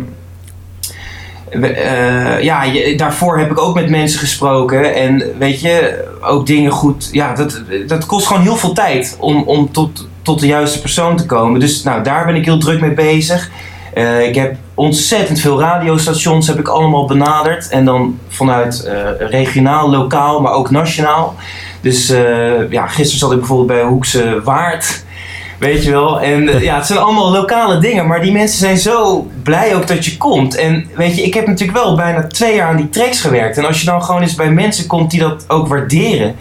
ja, 2.42 2.64
daarvoor 2.96 3.40
heb 3.40 3.52
ik 3.52 3.60
ook 3.60 3.76
met 3.76 3.90
mensen 3.90 4.20
gesproken. 4.20 4.96
En 4.96 5.24
weet 5.38 5.62
je, 5.62 6.06
ook 6.22 6.46
dingen 6.46 6.72
goed. 6.72 7.10
Ja, 7.12 7.34
dat, 7.34 7.62
dat 7.88 8.06
kost 8.06 8.28
gewoon 8.28 8.42
heel 8.42 8.58
veel 8.58 8.74
tijd 8.74 9.18
om, 9.20 9.44
om 9.44 9.72
tot, 9.72 10.08
tot 10.22 10.40
de 10.40 10.48
juiste 10.48 10.82
persoon 10.82 11.18
te 11.18 11.26
komen. 11.26 11.60
Dus 11.60 11.84
nou, 11.84 12.04
daar 12.04 12.26
ben 12.26 12.36
ik 12.36 12.46
heel 12.46 12.60
druk 12.60 12.82
mee 12.82 12.94
bezig. 12.94 13.50
Eh, 13.94 14.28
ik 14.28 14.36
heb 14.36 14.56
ontzettend 14.74 15.40
veel 15.40 15.60
radiostations 15.60 16.48
heb 16.48 16.60
ik 16.60 16.68
allemaal 16.68 17.06
benaderd. 17.06 17.70
En 17.70 17.86
dan 17.86 18.20
vanuit 18.28 18.84
eh, 18.84 19.30
regionaal, 19.30 19.90
lokaal, 19.90 20.42
maar 20.42 20.54
ook 20.54 20.72
nationaal. 20.72 21.36
Dus 21.82 22.10
eh, 22.10 22.72
ja, 22.72 22.88
gisteren 22.88 23.20
zat 23.20 23.32
ik 23.32 23.38
bijvoorbeeld 23.38 23.80
bij 23.80 23.90
Hoekse 23.90 24.42
Waard. 24.44 25.04
Weet 25.60 25.84
je 25.84 25.92
wel. 25.92 26.22
En 26.22 26.50
eh, 26.50 26.62
ja, 26.62 26.76
het 26.76 26.86
zijn 26.86 27.00
allemaal 27.00 27.32
lokale 27.32 27.80
dingen. 27.80 28.08
Maar 28.08 28.22
die 28.22 28.32
mensen 28.32 28.60
zijn 28.60 28.78
zo 28.78 29.28
blij 29.44 29.76
ook 29.76 29.88
dat 29.88 30.06
je 30.06 30.18
komt. 30.18 30.56
En 30.56 30.90
weet 30.96 31.16
je, 31.16 31.22
ik 31.22 31.34
heb 31.34 31.48
natuurlijk 31.48 31.78
wel 31.78 31.96
bijna 31.96 32.28
twee 32.28 32.56
jaar 32.56 32.68
aan 32.68 32.76
die 32.76 32.90
tracks 32.90 33.22
gewerkt. 33.22 33.58
En 33.58 33.66
als 33.66 33.80
je 33.80 33.86
dan 33.86 34.04
gewoon 34.04 34.22
eens 34.22 34.36
bij 34.36 34.52
mensen 34.52 34.88
komt 34.88 35.12
die 35.12 35.20
dat 35.20 35.46
ook 35.48 35.68
waarderen. 35.68 36.36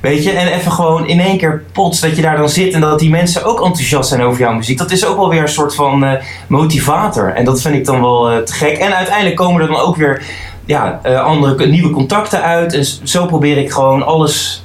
Weet 0.00 0.24
je, 0.24 0.30
en 0.30 0.46
even 0.46 0.72
gewoon 0.72 1.08
in 1.08 1.20
één 1.20 1.38
keer 1.38 1.62
pots 1.72 2.00
dat 2.00 2.16
je 2.16 2.22
daar 2.22 2.36
dan 2.36 2.48
zit 2.48 2.74
en 2.74 2.80
dat 2.80 2.98
die 2.98 3.10
mensen 3.10 3.44
ook 3.44 3.64
enthousiast 3.64 4.08
zijn 4.08 4.22
over 4.22 4.40
jouw 4.40 4.54
muziek. 4.54 4.78
Dat 4.78 4.90
is 4.90 5.06
ook 5.06 5.16
wel 5.16 5.28
weer 5.28 5.40
een 5.42 5.48
soort 5.48 5.74
van 5.74 6.04
eh, 6.04 6.12
motivator. 6.46 7.34
En 7.34 7.44
dat 7.44 7.60
vind 7.60 7.74
ik 7.74 7.84
dan 7.84 8.00
wel 8.00 8.30
eh, 8.30 8.38
te 8.38 8.52
gek. 8.52 8.78
En 8.78 8.96
uiteindelijk 8.96 9.36
komen 9.36 9.62
er 9.62 9.68
dan 9.68 9.80
ook 9.80 9.96
weer 9.96 10.22
ja, 10.64 11.00
andere 11.24 11.66
nieuwe 11.66 11.90
contacten 11.90 12.42
uit. 12.42 12.74
En 12.74 12.84
zo 13.02 13.26
probeer 13.26 13.58
ik 13.58 13.72
gewoon 13.72 14.02
alles 14.06 14.63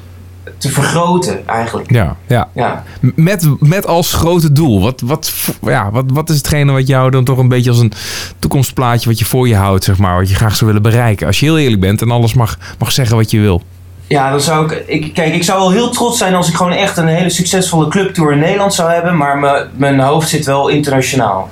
te 0.57 0.69
vergroten 0.69 1.47
eigenlijk. 1.47 1.91
Ja, 1.91 2.15
ja. 2.27 2.49
Ja. 2.53 2.83
Met, 3.15 3.47
met 3.59 3.87
als 3.87 4.13
grote 4.13 4.51
doel. 4.51 4.81
Wat, 4.81 5.01
wat, 5.01 5.31
ja, 5.61 5.91
wat, 5.91 6.05
wat 6.13 6.29
is 6.29 6.37
hetgene 6.37 6.71
wat 6.71 6.87
jou 6.87 7.11
dan 7.11 7.23
toch 7.23 7.37
een 7.37 7.47
beetje 7.47 7.69
als 7.69 7.79
een 7.79 7.93
toekomstplaatje 8.39 9.09
wat 9.09 9.19
je 9.19 9.25
voor 9.25 9.47
je 9.47 9.55
houdt, 9.55 9.83
zeg 9.83 9.97
maar, 9.97 10.17
wat 10.17 10.29
je 10.29 10.35
graag 10.35 10.55
zou 10.55 10.65
willen 10.65 10.91
bereiken? 10.91 11.27
Als 11.27 11.39
je 11.39 11.45
heel 11.45 11.57
eerlijk 11.57 11.81
bent 11.81 12.01
en 12.01 12.11
alles 12.11 12.33
mag, 12.33 12.57
mag 12.79 12.91
zeggen 12.91 13.15
wat 13.15 13.31
je 13.31 13.39
wil. 13.39 13.61
Ja, 14.07 14.29
dan 14.31 14.41
zou 14.41 14.73
ik, 14.73 14.83
ik. 14.87 15.13
Kijk, 15.13 15.33
ik 15.33 15.43
zou 15.43 15.59
wel 15.59 15.71
heel 15.71 15.89
trots 15.89 16.17
zijn 16.17 16.35
als 16.35 16.49
ik 16.49 16.55
gewoon 16.55 16.71
echt 16.71 16.97
een 16.97 17.07
hele 17.07 17.29
succesvolle 17.29 17.87
clubtour 17.87 18.31
in 18.31 18.39
Nederland 18.39 18.73
zou 18.73 18.91
hebben. 18.91 19.17
Maar 19.17 19.37
me- 19.37 19.67
mijn 19.75 19.99
hoofd 19.99 20.29
zit 20.29 20.45
wel 20.45 20.67
internationaal. 20.67 21.49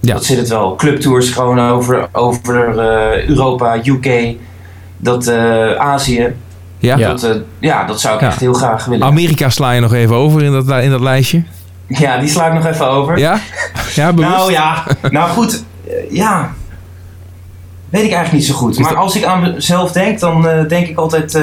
Ja. 0.00 0.12
Dat 0.14 0.24
zit 0.24 0.38
het 0.38 0.48
wel. 0.48 0.74
Clubtours 0.74 1.30
gewoon 1.30 1.60
over, 1.60 2.08
over 2.12 2.78
eh, 2.78 3.28
Europa, 3.28 3.76
UK, 3.84 4.36
dat, 4.96 5.26
eh, 5.26 5.70
Azië. 5.74 6.34
Ja? 6.84 6.96
Ja. 6.96 7.08
Dat, 7.08 7.22
eh, 7.22 7.30
ja, 7.58 7.84
dat 7.84 8.00
zou 8.00 8.14
ik 8.14 8.20
Ja. 8.20 8.26
echt 8.26 8.40
heel 8.40 8.52
graag 8.54 8.84
willen. 8.84 9.06
Amerika 9.06 9.48
sla 9.50 9.70
je 9.70 9.80
nog 9.80 9.92
even 9.92 10.16
over 10.16 10.42
in 10.42 10.52
dat, 10.52 10.82
in 10.82 10.90
dat 10.90 11.00
lijstje. 11.00 11.42
Ja, 11.86 12.18
die 12.18 12.28
sla 12.28 12.46
ik 12.46 12.52
nog 12.52 12.66
even 12.66 12.88
over. 12.88 13.18
Ja? 13.18 13.38
Ja, 13.94 14.12
bewust? 14.12 14.36
Nou 14.36 14.52
ja, 14.52 14.84
nou 15.10 15.30
goed, 15.30 15.64
eh, 15.88 15.92
ja. 16.10 16.52
Weet 17.90 18.04
ik 18.04 18.12
eigenlijk 18.12 18.32
niet 18.32 18.44
zo 18.46 18.54
goed. 18.54 18.78
Maar 18.78 18.96
als 18.96 19.16
ik 19.16 19.24
aan 19.24 19.40
mezelf 19.40 19.92
denk, 19.92 20.20
dan 20.20 20.48
eh, 20.48 20.68
denk 20.68 20.86
ik 20.86 20.98
altijd. 20.98 21.34
eh, 21.34 21.42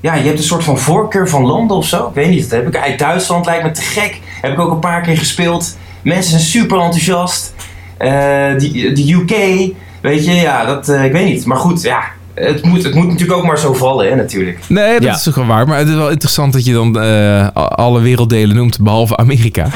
ja, 0.00 0.14
je 0.14 0.22
hebt 0.26 0.38
een 0.38 0.44
soort 0.44 0.64
van 0.64 0.78
voorkeur 0.78 1.28
van 1.28 1.46
landen 1.46 1.76
of 1.76 1.86
zo. 1.86 2.06
Ik 2.08 2.14
weet 2.14 2.28
niet, 2.30 2.50
dat 2.50 2.58
heb 2.60 2.68
ik. 2.74 2.76
Uit 2.76 2.98
Duitsland 2.98 3.46
lijkt 3.46 3.64
me 3.64 3.70
te 3.70 3.80
gek. 3.82 4.20
Heb 4.40 4.52
ik 4.52 4.58
ook 4.60 4.70
een 4.70 4.78
paar 4.78 5.00
keer 5.02 5.16
gespeeld. 5.18 5.76
Mensen 6.02 6.30
zijn 6.30 6.42
super 6.42 6.78
enthousiast. 6.80 7.54
Eh, 7.98 8.58
die, 8.58 8.92
de 8.92 9.12
UK, 9.12 9.30
weet 10.00 10.24
je, 10.24 10.32
ja, 10.34 10.64
dat, 10.64 10.88
eh, 10.88 11.04
ik 11.04 11.12
weet 11.12 11.24
niet. 11.26 11.44
Maar 11.44 11.56
goed, 11.56 11.82
ja, 11.82 12.02
het 12.40 12.64
moet, 12.64 12.82
het 12.84 12.94
moet 12.94 13.06
natuurlijk 13.06 13.38
ook 13.38 13.46
maar 13.46 13.58
zo 13.58 13.72
vallen, 13.74 14.08
hè, 14.08 14.14
natuurlijk. 14.14 14.58
Nee, 14.68 14.92
dat 14.92 15.02
Ja. 15.02 15.14
is 15.14 15.22
toch 15.22 15.34
wel 15.34 15.46
waar. 15.46 15.68
Maar 15.68 15.78
het 15.78 15.88
is 15.88 15.94
wel 15.94 16.10
interessant 16.10 16.52
dat 16.52 16.64
je 16.64 16.72
dan 16.72 17.00
eh, 17.00 17.48
alle 17.54 18.00
werelddelen 18.00 18.56
noemt, 18.56 18.80
behalve 18.80 19.16
Amerika. 19.16 19.66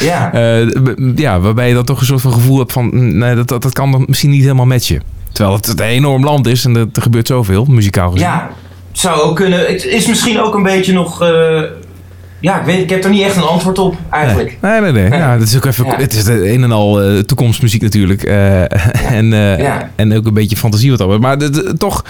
Ja, 0.00 0.32
Eh, 0.38 0.66
ja, 1.14 1.40
waarbij 1.40 1.68
je 1.68 1.74
dan 1.74 1.84
toch 1.84 2.00
een 2.00 2.06
soort 2.06 2.20
van 2.20 2.32
gevoel 2.32 2.58
hebt 2.58 2.72
van... 2.72 2.84
mm, 2.92 3.18
Nee, 3.18 3.34
dat, 3.34 3.48
dat, 3.48 3.62
dat 3.62 3.72
kan 3.72 3.92
dan 3.92 4.04
misschien 4.06 4.30
niet 4.30 4.42
helemaal 4.42 4.66
matchen. 4.66 5.02
Terwijl 5.32 5.56
het 5.56 5.68
een 5.68 5.78
enorm 5.86 6.24
land 6.24 6.46
is 6.46 6.64
en 6.64 6.76
er, 6.76 6.86
er 6.92 7.02
gebeurt 7.02 7.26
zoveel, 7.26 7.64
muzikaal 7.64 8.10
gezien. 8.10 8.26
ja, 8.26 8.50
zou 8.92 9.20
ook 9.20 9.36
kunnen. 9.36 9.58
Het 9.66 9.84
is 9.84 10.06
misschien 10.06 10.40
ook 10.40 10.54
een 10.54 10.62
beetje 10.62 10.92
nog. 10.92 11.22
eh, 11.22 11.62
ja, 12.40 12.58
ik 12.60 12.64
weet, 12.66 12.78
ik 12.82 12.90
heb 12.90 13.04
er 13.04 13.10
niet 13.10 13.22
echt 13.22 13.36
een 13.36 13.42
antwoord 13.42 13.78
op, 13.78 13.96
eigenlijk. 14.10 14.56
Nee, 14.60 14.80
nee, 14.80 14.92
nee. 14.92 15.08
Nee. 15.08 15.18
Ja, 15.18 15.32
het 15.32 15.42
is 15.42 15.56
ook 15.56 15.64
even, 15.64 15.84
Ja. 15.86 15.96
het 15.96 16.12
is 16.14 16.26
een 16.26 16.62
en 16.62 16.72
al 16.72 17.02
eh, 17.02 17.18
toekomstmuziek 17.18 17.82
natuurlijk. 17.82 18.22
Eh, 18.22 18.60
en, 19.18 19.32
eh, 19.32 19.58
Ja. 19.58 19.90
en 19.96 20.16
ook 20.16 20.26
een 20.26 20.34
beetje 20.34 20.56
fantasie 20.56 20.90
wat 20.90 20.98
dat 20.98 21.08
betreft. 21.08 21.40
Maar 21.40 21.74
toch, 21.76 22.04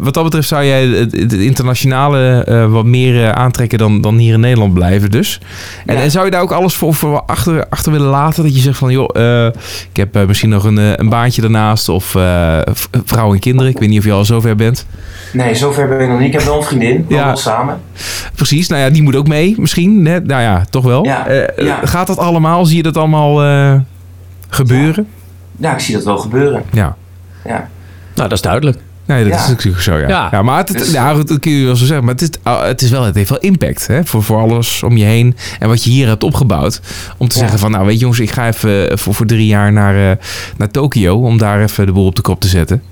wat 0.00 0.14
dat 0.14 0.24
betreft 0.24 0.48
zou 0.48 0.64
jij 0.64 0.86
het, 0.86 1.12
het 1.12 1.32
internationale 1.32 2.68
wat 2.70 2.84
meer 2.84 3.32
aantrekken 3.32 3.78
dan, 3.78 4.00
dan 4.00 4.16
hier 4.16 4.34
in 4.34 4.40
Nederland 4.40 4.74
blijven 4.74 5.10
dus. 5.10 5.40
En, 5.86 5.94
Ja. 5.96 6.02
en 6.02 6.10
zou 6.10 6.24
je 6.24 6.30
daar 6.30 6.42
ook 6.42 6.52
alles 6.52 6.76
voor, 6.76 6.94
voor 6.94 7.22
achter, 7.22 7.66
achter 7.68 7.92
willen 7.92 8.08
laten? 8.08 8.42
Dat 8.42 8.54
je 8.54 8.60
zegt 8.60 8.78
van, 8.78 8.90
joh, 8.92 9.08
ik 9.90 9.96
heb 9.96 10.26
misschien 10.26 10.48
nog 10.50 10.64
een, 10.64 11.00
een 11.00 11.08
baantje 11.08 11.40
daarnaast. 11.40 11.88
Of 11.88 12.04
vrouw 13.04 13.32
en 13.32 13.38
kinderen. 13.38 13.70
Ik 13.70 13.78
weet 13.78 13.88
niet 13.88 13.98
of 13.98 14.04
je 14.04 14.12
al 14.12 14.24
zover 14.24 14.56
bent. 14.56 14.86
Nee, 15.32 15.54
zover 15.54 15.88
ben 15.88 16.00
ik 16.00 16.08
nog 16.08 16.18
niet. 16.18 16.26
Ik 16.26 16.32
heb 16.32 16.42
wel 16.42 16.56
een 16.56 16.62
vriendin, 16.62 17.04
we 17.08 17.14
Ja. 17.14 17.34
samen. 17.34 17.80
Precies, 18.34 18.68
nou 18.68 18.82
ja, 18.82 18.90
die 18.90 19.02
moet 19.02 19.16
ook 19.16 19.28
mee 19.30 19.54
misschien. 19.58 20.06
Hè? 20.06 20.20
Nou 20.20 20.42
ja, 20.42 20.64
toch 20.70 20.84
wel. 20.84 21.04
Ja, 21.04 21.26
Eh, 21.26 21.64
ja. 21.66 21.80
Gaat 21.84 22.06
dat 22.06 22.18
allemaal? 22.18 22.64
Zie 22.66 22.76
je 22.76 22.82
dat 22.82 22.96
allemaal 22.96 23.42
eh, 23.44 23.74
gebeuren? 24.48 25.06
Ja, 25.56 25.72
ik 25.72 25.80
zie 25.80 25.94
dat 25.94 26.04
wel 26.04 26.18
gebeuren. 26.18 26.62
Ja. 26.72 26.96
Ja. 27.44 27.68
Nou, 28.14 28.28
dat 28.28 28.32
is 28.32 28.40
duidelijk. 28.40 28.78
Nee, 29.06 29.24
dat 29.24 29.32
Ja. 29.32 29.38
is 29.42 29.48
natuurlijk 29.48 29.82
zo, 29.82 29.96
ja. 29.98 30.08
Ja, 30.08 30.28
Ja. 30.30 30.42
maar 30.42 30.56
het, 30.58 30.68
het- 30.68 30.78
Dus- 30.78 30.90
ja, 30.92 31.12
goed, 31.14 31.28
dat 31.28 31.38
kun 31.40 31.52
je 31.52 31.64
wel 31.64 31.76
zo 31.76 31.84
zeggen. 31.84 32.04
Maar 32.04 32.14
het 32.14 32.22
is, 32.22 32.30
ah, 32.42 32.62
het 32.64 32.82
is 32.82 32.90
wel, 32.90 33.04
het 33.04 33.14
heeft 33.14 33.30
wel 33.30 33.38
impact 33.38 33.86
hè, 33.86 34.04
voor, 34.04 34.22
voor 34.22 34.38
alles 34.40 34.82
om 34.82 34.96
je 34.96 35.04
heen. 35.04 35.36
En 35.58 35.68
wat 35.68 35.84
je 35.84 35.90
hier 35.90 36.06
hebt 36.06 36.22
opgebouwd. 36.24 36.80
Om 37.16 37.28
te 37.28 37.34
Ja. 37.34 37.40
zeggen 37.40 37.58
van, 37.58 37.70
nou 37.70 37.84
weet 37.84 37.94
je 37.94 38.00
jongens, 38.00 38.20
ik 38.20 38.30
ga 38.30 38.46
even 38.46 38.98
voor, 38.98 39.14
voor 39.14 39.26
drie 39.26 39.46
jaar 39.46 39.72
naar, 39.72 40.10
eh, 40.10 40.16
naar 40.56 40.70
Tokio. 40.70 41.16
Om 41.16 41.38
daar 41.38 41.62
even 41.62 41.86
de 41.86 41.92
boel 41.92 42.06
op 42.06 42.16
de 42.16 42.22
kop 42.22 42.40
te 42.40 42.48
zetten. 42.48 42.82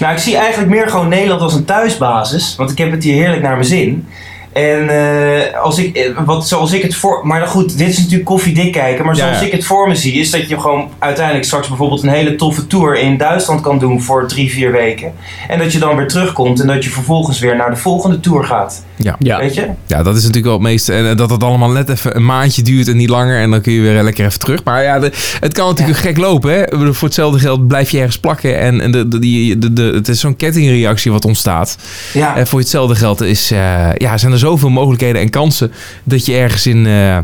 Nou, 0.00 0.12
ik 0.12 0.18
zie 0.18 0.36
eigenlijk 0.36 0.70
meer 0.70 0.88
gewoon 0.88 1.08
Nederland 1.08 1.40
als 1.40 1.54
een 1.54 1.64
thuisbasis. 1.64 2.54
Want 2.56 2.70
ik 2.70 2.78
heb 2.78 2.90
het 2.90 3.02
hier 3.04 3.14
heerlijk 3.14 3.42
naar 3.42 3.52
mijn 3.54 3.64
zin. 3.64 4.06
En 4.54 4.88
eh, 4.88 5.60
als 5.60 5.78
ik, 5.78 5.96
eh, 5.96 6.10
wat, 6.24 6.48
zoals 6.48 6.72
ik 6.72 6.82
het 6.82 6.94
voor. 6.94 7.26
Maar 7.26 7.46
goed, 7.46 7.78
dit 7.78 7.88
is 7.88 7.96
natuurlijk 7.98 8.24
koffiedik 8.24 8.72
kijken. 8.72 9.04
Maar 9.04 9.16
zoals 9.16 9.40
ja. 9.40 9.46
ik 9.46 9.52
het 9.52 9.64
voor 9.64 9.88
me 9.88 9.94
zie, 9.94 10.12
is 10.12 10.30
dat 10.30 10.48
je 10.48 10.60
gewoon 10.60 10.90
uiteindelijk 10.98 11.46
straks 11.46 11.68
bijvoorbeeld 11.68 12.02
een 12.02 12.08
hele 12.08 12.34
toffe 12.36 12.66
tour 12.66 12.98
in 12.98 13.16
Duitsland 13.16 13.60
kan 13.60 13.78
doen 13.78 14.02
voor 14.02 14.28
drie, 14.28 14.50
vier 14.50 14.72
weken. 14.72 15.12
En 15.48 15.58
dat 15.58 15.72
je 15.72 15.78
dan 15.78 15.96
weer 15.96 16.08
terugkomt 16.08 16.60
en 16.60 16.66
dat 16.66 16.84
je 16.84 16.90
vervolgens 16.90 17.38
weer 17.38 17.56
naar 17.56 17.70
de 17.70 17.76
volgende 17.76 18.20
tour 18.20 18.44
gaat. 18.44 18.84
Ja. 18.96 19.16
Ja. 19.18 19.38
Weet 19.38 19.54
je? 19.54 19.68
Ja, 19.86 20.02
dat 20.02 20.14
is 20.16 20.20
natuurlijk 20.20 20.44
wel 20.44 20.54
het 20.54 20.62
meeste. 20.62 20.92
En 20.92 21.10
eh, 21.10 21.16
dat 21.16 21.30
het 21.30 21.42
allemaal 21.42 21.70
net 21.70 21.88
even 21.88 22.16
een 22.16 22.24
maandje 22.24 22.62
duurt 22.62 22.88
en 22.88 22.96
niet 22.96 23.08
langer. 23.08 23.40
En 23.40 23.50
dan 23.50 23.60
kun 23.60 23.72
je 23.72 23.80
weer 23.80 24.02
lekker 24.02 24.26
even 24.26 24.38
terug. 24.38 24.64
Maar 24.64 24.82
ja, 24.82 24.98
de- 24.98 25.12
het 25.40 25.52
kan 25.52 25.68
natuurlijk 25.68 25.98
gek 25.98 26.16
lopen. 26.16 26.52
Hè? 26.52 26.92
Voor 26.94 27.08
hetzelfde 27.08 27.38
geld 27.38 27.68
blijf 27.68 27.90
je 27.90 27.98
ergens 27.98 28.18
plakken. 28.18 28.58
En, 28.58 28.80
en 28.80 28.90
de, 28.90 29.08
de, 29.08 29.18
die, 29.18 29.58
de, 29.58 29.72
de, 29.72 29.82
het 29.82 30.08
is 30.08 30.20
zo'n 30.20 30.36
kettingreactie 30.36 31.12
wat 31.12 31.24
ontstaat. 31.24 31.76
Ja. 32.12 32.36
En 32.36 32.46
voor 32.46 32.58
hetzelfde 32.58 32.94
geld 32.94 33.20
is, 33.20 33.50
eh, 33.50 33.88
ja, 33.94 34.16
zijn 34.18 34.32
er 34.32 34.38
zoveel 34.44 34.70
mogelijkheden 34.70 35.20
en 35.20 35.30
kansen 35.30 35.72
dat 36.04 36.26
je 36.26 36.34
ergens 36.36 36.66
in 36.66 36.86
eh, 36.86 37.18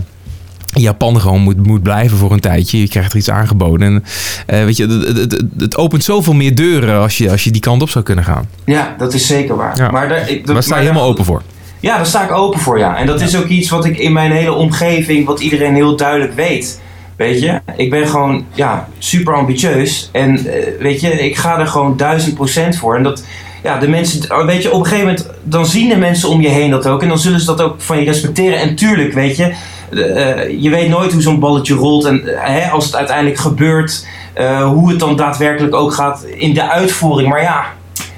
Japan 0.72 1.20
gewoon 1.20 1.40
moet, 1.40 1.66
moet 1.66 1.82
blijven 1.82 2.16
voor 2.18 2.32
een 2.32 2.40
tijdje. 2.40 2.80
Je 2.80 2.88
krijgt 2.88 3.12
er 3.12 3.18
iets 3.18 3.30
aangeboden. 3.30 3.86
En 3.94 4.04
eh, 4.46 4.64
weet 4.64 4.76
je, 4.76 4.86
het, 4.86 5.06
het, 5.18 5.32
het, 5.32 5.44
het 5.58 5.76
opent 5.76 6.04
zoveel 6.04 6.32
meer 6.34 6.54
deuren 6.54 6.98
als 7.00 7.18
je, 7.18 7.30
als 7.30 7.44
je 7.44 7.50
die 7.50 7.60
kant 7.60 7.82
op 7.82 7.90
zou 7.90 8.04
kunnen 8.04 8.24
gaan. 8.24 8.48
ja, 8.64 8.94
dat 8.98 9.14
is 9.14 9.26
zeker 9.26 9.56
waar. 9.56 9.76
Ja. 9.76 9.90
Maar 9.90 10.08
daar, 10.08 10.28
ik, 10.30 10.46
dat- 10.46 10.64
sta 10.64 10.64
je 10.64 10.70
maar 10.70 10.78
helemaal 10.92 11.08
open 11.10 11.24
voor. 11.24 11.42
Ja, 11.80 11.96
daar 11.96 12.06
sta 12.06 12.24
ik 12.24 12.32
open 12.32 12.60
voor, 12.60 12.78
ja. 12.78 12.96
En 12.96 13.06
dat 13.06 13.20
is 13.20 13.36
ook 13.36 13.46
iets 13.48 13.70
wat 13.70 13.84
ik 13.84 13.98
in 13.98 14.12
mijn 14.12 14.30
hele 14.32 14.52
omgeving, 14.52 15.26
wat 15.26 15.40
iedereen 15.40 15.74
heel 15.74 15.96
duidelijk 15.96 16.34
weet. 16.34 16.80
Weet 17.16 17.40
je, 17.40 17.60
ik 17.76 17.90
ben 17.90 18.08
gewoon 18.08 18.44
ja, 18.54 18.88
super 18.98 19.34
ambitieus. 19.34 20.08
En 20.12 20.46
eh, 20.46 20.66
weet 20.80 21.00
je, 21.00 21.08
ik 21.28 21.36
ga 21.36 21.58
er 21.58 21.66
gewoon 21.66 21.96
duizend 21.96 22.34
procent 22.34 22.76
voor. 22.76 22.96
En 22.96 23.02
dat, 23.02 23.24
ja, 23.62 23.78
de 23.78 23.88
mensen, 23.88 24.46
weet 24.46 24.62
je, 24.62 24.72
op 24.72 24.78
een 24.78 24.86
gegeven 24.86 25.06
moment, 25.06 25.28
dan 25.42 25.66
zien 25.66 25.88
de 25.88 25.96
mensen 25.96 26.28
om 26.28 26.40
je 26.40 26.48
heen 26.48 26.70
dat 26.70 26.86
ook. 26.86 27.02
En 27.02 27.08
dan 27.08 27.18
zullen 27.18 27.40
ze 27.40 27.46
dat 27.46 27.60
ook 27.60 27.80
van 27.80 27.98
je 27.98 28.04
respecteren. 28.04 28.58
En 28.58 28.74
tuurlijk, 28.74 29.12
weet 29.12 29.36
je, 29.36 29.54
eh, 29.90 30.62
je 30.62 30.70
weet 30.70 30.88
nooit 30.88 31.12
hoe 31.12 31.22
zo'n 31.22 31.40
balletje 31.40 31.74
rolt. 31.74 32.04
En 32.04 32.26
eh, 32.26 32.54
hè, 32.54 32.70
als 32.70 32.84
het 32.84 32.96
uiteindelijk 32.96 33.38
gebeurt, 33.38 34.06
eh, 34.32 34.68
hoe 34.68 34.90
het 34.90 34.98
dan 34.98 35.16
daadwerkelijk 35.16 35.74
ook 35.74 35.92
gaat 35.94 36.24
in 36.36 36.54
de 36.54 36.68
uitvoering. 36.70 37.28
Maar 37.28 37.42
ja, 37.42 37.64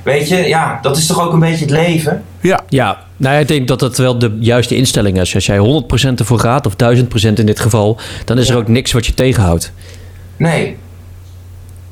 weet 0.03 0.29
je, 0.29 0.37
ja, 0.37 0.79
dat 0.83 0.97
is 0.97 1.07
toch 1.07 1.21
ook 1.21 1.33
een 1.33 1.41
beetje 1.41 1.65
het 1.65 1.71
leven. 1.71 2.23
Ja, 2.41 2.61
Ja, 2.69 2.99
nou 3.17 3.35
ja, 3.35 3.41
ik 3.41 3.49
denk 3.49 3.69
dat 3.69 3.81
het 3.81 3.99
wel 3.99 4.19
de 4.19 4.37
juiste 4.41 4.77
instelling 4.77 5.21
is. 5.21 5.35
Als 5.35 5.47
jij 5.47 5.59
100% 5.59 6.21
ervoor 6.21 6.39
gaat, 6.39 6.67
of 6.67 6.75
1000% 6.77 7.39
in 7.39 7.47
dit 7.47 7.61
geval, 7.61 7.99
dan 8.25 8.39
is 8.39 8.49
er 8.49 8.57
ook 8.57 8.69
niks 8.69 8.93
wat 8.93 9.07
je 9.07 9.15
tegenhoudt. 9.15 9.73
Nee. 10.37 10.77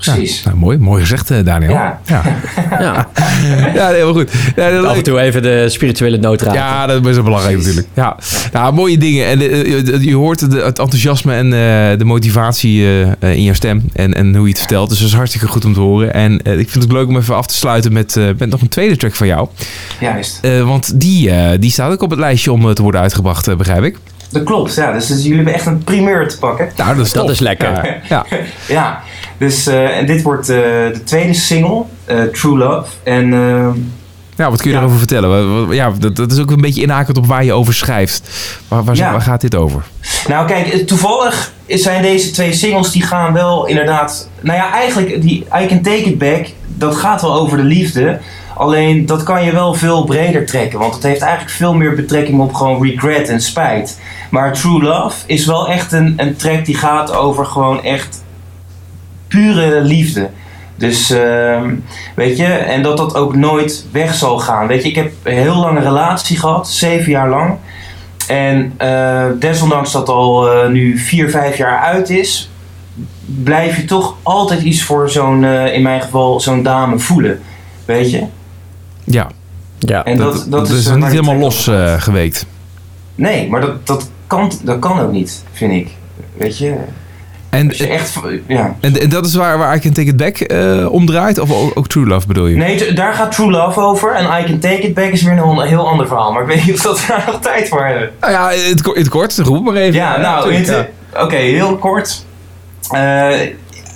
Precies. 0.01 0.43
nou, 0.43 0.57
mooi, 0.57 0.79
mooi 0.79 1.01
gezegd, 1.01 1.31
eh, 1.31 1.39
Daniel. 1.45 1.71
Ja. 1.71 2.01
ja. 2.07 2.23
Ja, 2.81 3.09
ja 3.75 3.89
heel 3.89 4.13
goed. 4.13 4.31
Ja, 4.57 4.79
af 4.79 4.97
en 4.97 5.03
toe 5.03 5.21
even 5.21 5.43
de 5.43 5.69
spirituele 5.69 6.17
noot 6.17 6.43
raken. 6.43 6.59
Ja, 6.61 6.87
dat 6.87 7.07
is 7.07 7.15
wel 7.15 7.25
belangrijk 7.25 7.55
Precies. 7.57 7.75
natuurlijk. 7.75 7.97
Ja, 8.53 8.61
nou, 8.61 8.75
mooie 8.75 8.99
dingen. 8.99 9.27
En 9.27 9.41
eh, 9.41 10.03
je 10.03 10.15
hoort 10.15 10.51
de- 10.51 10.57
het 10.57 10.79
enthousiasme 10.79 11.35
en 11.35 11.45
eh, 11.45 11.99
de 11.99 12.05
motivatie 12.05 12.85
in 13.21 13.43
jouw 13.43 13.55
stem 13.55 13.85
en, 13.93 14.15
en 14.15 14.35
hoe 14.35 14.43
je 14.45 14.49
het 14.51 14.59
vertelt. 14.59 14.89
Dus 14.89 14.99
dat 14.99 15.09
is 15.09 15.15
hartstikke 15.15 15.47
goed 15.49 15.65
om 15.65 15.73
te 15.75 15.81
horen. 15.81 16.15
En 16.15 16.33
ik 16.45 16.71
vind 16.71 16.83
het 16.85 16.93
leuk 16.93 17.09
om 17.09 17.17
even 17.17 17.37
af 17.37 17.47
te 17.47 17.55
sluiten 17.55 17.93
met, 17.93 18.17
eh, 18.17 18.25
met 18.39 18.51
nog 18.51 18.61
een 18.61 18.69
tweede 18.69 18.97
track 18.97 19.15
van 19.15 19.27
jou. 19.27 19.49
Juist. 20.01 20.39
Eh, 20.43 20.63
want 20.67 21.01
die, 21.01 21.31
eh, 21.31 21.59
die 21.61 21.71
staat 21.71 21.93
ook 21.93 22.03
op 22.03 22.11
het 22.11 22.19
lijstje 22.19 22.53
om 22.53 22.75
te 22.75 22.83
worden 22.83 23.01
uitgebracht, 23.01 23.57
begrijp 23.57 23.83
ik. 23.85 23.97
Dat 24.31 24.43
klopt, 24.43 24.75
ja. 24.75 24.93
Dus, 24.93 25.07
dus 25.07 25.23
jullie 25.23 25.37
hebben 25.37 25.55
echt 25.55 25.67
een 25.67 25.85
primeur 25.85 26.29
te 26.29 26.39
pakken. 26.39 26.69
Nou, 26.77 26.97
dat 26.97 27.07
is, 27.07 27.13
Dat 27.13 27.31
is 27.31 27.39
lekker. 27.41 28.01
Ja, 28.09 28.27
ja. 28.69 29.01
Dus, 29.41 29.67
eh, 29.67 29.97
en 29.99 30.07
dit 30.07 30.23
wordt 30.23 30.49
eh, 30.49 30.57
de 30.57 31.01
tweede 31.05 31.35
single, 31.35 31.83
eh, 32.05 32.23
True 32.23 32.57
Love. 32.59 32.91
En 33.03 33.33
eh, 33.33 33.69
Ja, 34.37 34.51
wat 34.51 34.61
kun 34.61 34.71
je 34.71 34.75
Ja. 34.77 34.81
daarover 34.81 34.99
vertellen? 34.99 35.75
Ja, 35.75 35.93
dat, 35.99 36.17
dat 36.17 36.33
is 36.33 36.39
ook 36.39 36.51
een 36.51 36.61
beetje 36.61 36.83
inhakend 36.83 37.17
op 37.19 37.27
waar 37.27 37.45
je 37.45 37.53
over 37.53 37.75
schrijft. 37.75 38.23
Waar, 38.69 38.85
waar, 38.85 38.97
Ja. 38.97 39.11
waar 39.13 39.21
gaat 39.21 39.41
dit 39.41 39.55
over? 39.55 39.83
Nou 40.29 40.47
kijk, 40.47 40.87
toevallig 40.87 41.53
zijn 41.67 42.03
deze 42.03 42.31
twee 42.31 42.53
singles 42.53 42.91
die 42.93 43.03
gaan 43.03 43.33
wel 43.33 43.67
inderdaad... 43.67 44.29
Nou 44.41 44.59
ja, 44.59 44.73
eigenlijk 44.73 45.23
die 45.23 45.45
I 45.63 45.67
Can 45.67 45.81
Take 45.83 46.03
It 46.05 46.19
Back, 46.19 46.47
dat 46.67 46.97
gaat 46.97 47.23
wel 47.23 47.35
over 47.35 47.57
de 47.57 47.63
liefde. 47.65 48.19
Alleen 48.57 49.07
dat 49.07 49.23
kan 49.23 49.45
je 49.45 49.53
wel 49.53 49.75
veel 49.75 50.05
breder 50.05 50.47
trekken. 50.47 50.79
Want 50.79 50.95
het 50.95 51.03
heeft 51.03 51.21
eigenlijk 51.21 51.53
veel 51.53 51.75
meer 51.75 51.95
betrekking 51.95 52.41
op 52.41 52.55
gewoon 52.55 52.83
regret 52.83 53.29
en 53.29 53.41
spijt. 53.41 53.99
Maar 54.31 54.53
True 54.53 54.83
Love 54.83 55.17
is 55.27 55.47
wel 55.47 55.69
echt 55.69 55.93
een, 55.93 56.13
een 56.17 56.37
track 56.37 56.65
die 56.65 56.77
gaat 56.77 57.13
over 57.15 57.47
gewoon 57.47 57.83
echt 57.83 58.23
pure 59.31 59.81
liefde. 59.81 60.29
Dus 60.77 61.11
ehm, 61.11 61.75
weet 62.15 62.37
je, 62.37 62.45
en 62.45 62.83
dat 62.83 62.97
dat 62.97 63.15
ook 63.15 63.37
nooit 63.37 63.87
weg 63.93 64.15
zal 64.15 64.39
gaan. 64.39 64.67
Weet 64.67 64.83
je, 64.83 64.89
ik 64.89 64.95
heb 64.95 65.13
een 65.23 65.37
heel 65.37 65.57
lange 65.57 65.81
relatie 65.81 66.39
gehad, 66.39 66.69
zeven 66.69 67.11
jaar 67.11 67.29
lang. 67.29 67.57
En 68.29 68.73
eh, 68.77 69.27
desondanks 69.39 69.93
dat 69.93 70.09
al 70.09 70.53
eh, 70.53 70.69
nu 70.69 70.99
vier, 70.99 71.31
vijf 71.31 71.57
jaar 71.57 71.79
uit 71.79 72.11
is, 72.11 72.51
blijf 73.25 73.77
je 73.77 73.85
toch 73.85 74.17
altijd 74.23 74.63
iets 74.63 74.83
voor 74.83 75.11
zo'n, 75.11 75.45
eh, 75.45 75.75
in 75.75 75.83
mijn 75.83 76.01
geval, 76.01 76.41
zo'n 76.41 76.63
dame 76.63 76.99
voelen. 76.99 77.41
Weet 77.85 78.11
je? 78.11 78.25
Ja, 79.05 79.31
Ja. 79.79 80.05
En 80.05 80.17
dat, 80.17 80.47
dat, 80.49 80.69
is, 80.69 80.87
is 80.87 80.95
niet 80.95 81.05
helemaal 81.05 81.37
los 81.37 81.71
geweekt. 81.97 82.47
Nee, 83.15 83.49
maar 83.49 83.61
dat, 83.61 83.87
dat, 83.87 84.11
kan, 84.27 84.53
dat 84.63 84.79
kan 84.79 85.01
ook 85.01 85.13
niet, 85.13 85.45
vind 85.53 85.73
ik. 85.73 85.89
Weet 86.37 86.59
je? 86.59 86.75
En, 87.51 87.71
echt, 87.71 88.19
ja. 88.47 88.77
en, 88.81 89.01
en 89.01 89.09
dat 89.09 89.27
is 89.27 89.35
waar, 89.35 89.59
waar 89.59 89.77
I 89.77 89.79
Can 89.79 89.93
Take 89.93 90.09
It 90.09 90.17
Back 90.17 90.37
eh 90.37 90.93
om 90.93 91.07
draait? 91.07 91.39
Of 91.39 91.53
ook, 91.53 91.71
ook 91.75 91.89
True 91.89 92.07
Love 92.07 92.27
bedoel 92.27 92.47
je? 92.47 92.57
Nee, 92.57 92.93
daar 92.93 93.15
gaat 93.15 93.33
True 93.33 93.51
Love 93.51 93.81
over. 93.81 94.15
En 94.15 94.25
I 94.25 94.45
Can 94.45 94.59
Take 94.59 94.81
It 94.81 94.95
Back 94.95 95.11
is 95.11 95.23
weer 95.23 95.39
een 95.39 95.61
heel 95.61 95.89
ander 95.89 96.07
verhaal. 96.07 96.33
Maar 96.33 96.43
ik 96.43 96.49
weet 96.49 96.67
niet 96.67 96.75
of 96.75 96.83
dat 96.83 97.05
daar 97.09 97.25
nog 97.27 97.41
tijd 97.41 97.69
voor 97.69 97.85
hebben. 97.85 98.11
Nou 98.21 98.33
ja, 98.33 98.51
in 98.51 98.77
het, 98.77 98.87
het 98.95 99.09
kort, 99.09 99.39
roep 99.39 99.65
maar 99.65 99.75
even. 99.75 99.95
Ja, 99.95 100.17
nou, 100.17 100.65
oké, 101.15 101.37
heel 101.37 101.77
kort. 101.77 102.25
Eh, 102.91 103.41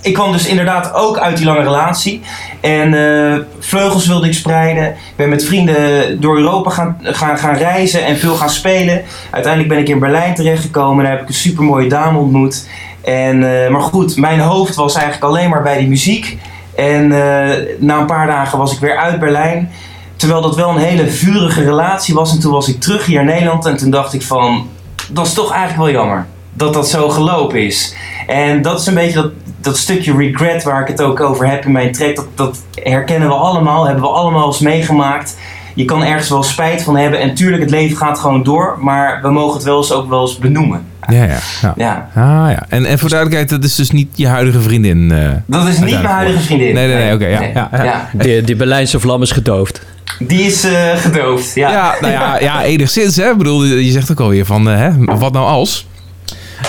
ik 0.05 0.13
kwam 0.13 0.31
dus 0.31 0.47
inderdaad 0.47 0.93
ook 0.93 1.17
uit 1.17 1.37
die 1.37 1.45
lange 1.45 1.63
relatie. 1.63 2.21
En 2.61 2.93
eh, 2.93 3.39
vleugels 3.59 4.07
wilde 4.07 4.27
ik 4.27 4.33
spreiden. 4.33 4.85
Ik 4.85 5.15
ben 5.15 5.29
met 5.29 5.45
vrienden 5.45 6.21
door 6.21 6.37
Europa 6.37 6.69
gaan, 6.69 6.97
gaan, 7.01 7.37
gaan 7.37 7.55
reizen 7.55 8.05
en 8.05 8.17
veel 8.17 8.35
gaan 8.35 8.49
spelen. 8.49 9.03
Uiteindelijk 9.31 9.73
ben 9.73 9.81
ik 9.81 9.89
in 9.89 9.99
Berlijn 9.99 10.35
terechtgekomen. 10.35 11.03
Daar 11.03 11.13
heb 11.13 11.21
ik 11.21 11.27
een 11.27 11.33
supermooie 11.33 11.89
dame 11.89 12.17
ontmoet. 12.17 12.67
En, 13.05 13.63
eh, 13.63 13.69
maar 13.69 13.81
goed, 13.81 14.17
mijn 14.17 14.39
hoofd 14.39 14.75
was 14.75 14.95
eigenlijk 14.95 15.25
alleen 15.25 15.49
maar 15.49 15.61
bij 15.61 15.77
die 15.77 15.87
muziek. 15.87 16.37
En 16.75 17.11
eh, 17.11 17.57
na 17.79 17.99
een 17.99 18.05
paar 18.05 18.27
dagen 18.27 18.57
was 18.57 18.73
ik 18.73 18.79
weer 18.79 18.97
uit 18.97 19.19
Berlijn. 19.19 19.71
Terwijl 20.15 20.41
dat 20.41 20.55
wel 20.55 20.69
een 20.69 20.77
hele 20.77 21.07
vurige 21.07 21.63
relatie 21.63 22.13
was. 22.13 22.31
En 22.31 22.39
toen 22.39 22.51
was 22.51 22.67
ik 22.67 22.79
terug 22.81 23.05
hier 23.05 23.19
in 23.19 23.25
Nederland. 23.25 23.65
En 23.65 23.77
toen 23.77 23.89
dacht 23.89 24.13
ik 24.13 24.21
van, 24.21 24.69
dat 25.09 25.25
is 25.25 25.33
toch 25.33 25.51
eigenlijk 25.51 25.81
wel 25.81 26.01
jammer. 26.01 26.25
Dat 26.53 26.73
dat 26.73 26.89
zo 26.89 27.09
gelopen 27.09 27.65
is. 27.65 27.95
En 28.27 28.61
dat 28.61 28.79
is 28.79 28.87
een 28.87 28.93
beetje 28.93 29.21
dat, 29.21 29.31
dat 29.61 29.77
stukje 29.77 30.17
regret 30.17 30.63
waar 30.63 30.81
ik 30.81 30.87
het 30.87 31.01
ook 31.01 31.19
over 31.19 31.49
heb 31.49 31.65
in 31.65 31.71
mijn 31.71 31.91
track. 31.91 32.15
Dat, 32.15 32.27
dat 32.35 32.63
herkennen 32.73 33.27
we 33.27 33.33
allemaal, 33.33 33.85
hebben 33.85 34.03
we 34.03 34.09
allemaal 34.09 34.45
eens 34.45 34.59
meegemaakt. 34.59 35.37
Je 35.75 35.85
kan 35.85 36.03
ergens 36.03 36.29
wel 36.29 36.43
spijt 36.43 36.83
van 36.83 36.97
hebben. 36.97 37.19
En 37.19 37.35
tuurlijk, 37.35 37.61
het 37.61 37.71
leven 37.71 37.97
gaat 37.97 38.19
gewoon 38.19 38.43
door. 38.43 38.77
Maar 38.79 39.19
we 39.21 39.29
mogen 39.31 39.53
het 39.55 39.63
wel 39.63 39.77
eens 39.77 39.91
ook 39.91 40.09
wel 40.09 40.21
eens 40.21 40.37
benoemen. 40.37 40.85
Ja, 41.09 41.23
ja. 41.23 41.37
ja. 41.61 41.73
Ja, 41.75 42.09
Ah 42.15 42.51
ja. 42.51 42.65
En, 42.69 42.85
en 42.85 42.99
voor 42.99 43.09
duidelijkheid, 43.09 43.49
dat 43.49 43.63
is 43.63 43.75
dus 43.75 43.91
niet 43.91 44.07
je 44.13 44.27
huidige 44.27 44.61
vriendin. 44.61 45.11
eh. 45.11 45.29
dat 45.45 45.67
is 45.67 45.79
niet 45.79 45.89
mijn 45.93 46.05
huidige 46.05 46.39
vriendin. 46.43 46.73
Nee, 46.73 46.87
nee, 46.87 46.95
nee, 46.95 47.13
oké, 47.13 47.25
ja, 47.27 47.41
ja, 47.53 47.69
ja. 47.83 48.09
Die, 48.13 48.41
die 48.41 48.55
Berlijnse 48.55 48.99
vlam 48.99 49.21
is 49.21 49.31
gedoofd. 49.31 49.81
Die 50.19 50.41
is 50.45 50.63
eh, 50.63 50.95
gedoofd. 50.95 51.55
Ja. 51.55 51.71
Ja, 51.71 51.95
nou 52.01 52.13
ja, 52.13 52.39
ja, 52.39 52.63
enigszins. 52.73 53.15
Hè. 53.15 53.29
Ik 53.31 53.37
bedoel, 53.37 53.63
je 53.63 53.91
zegt 53.91 54.11
ook 54.11 54.19
alweer 54.19 54.45
van, 54.45 54.69
eh, 54.69 54.77
hè, 54.77 54.91
wat 55.17 55.33
nou 55.33 55.45
als? 55.47 55.87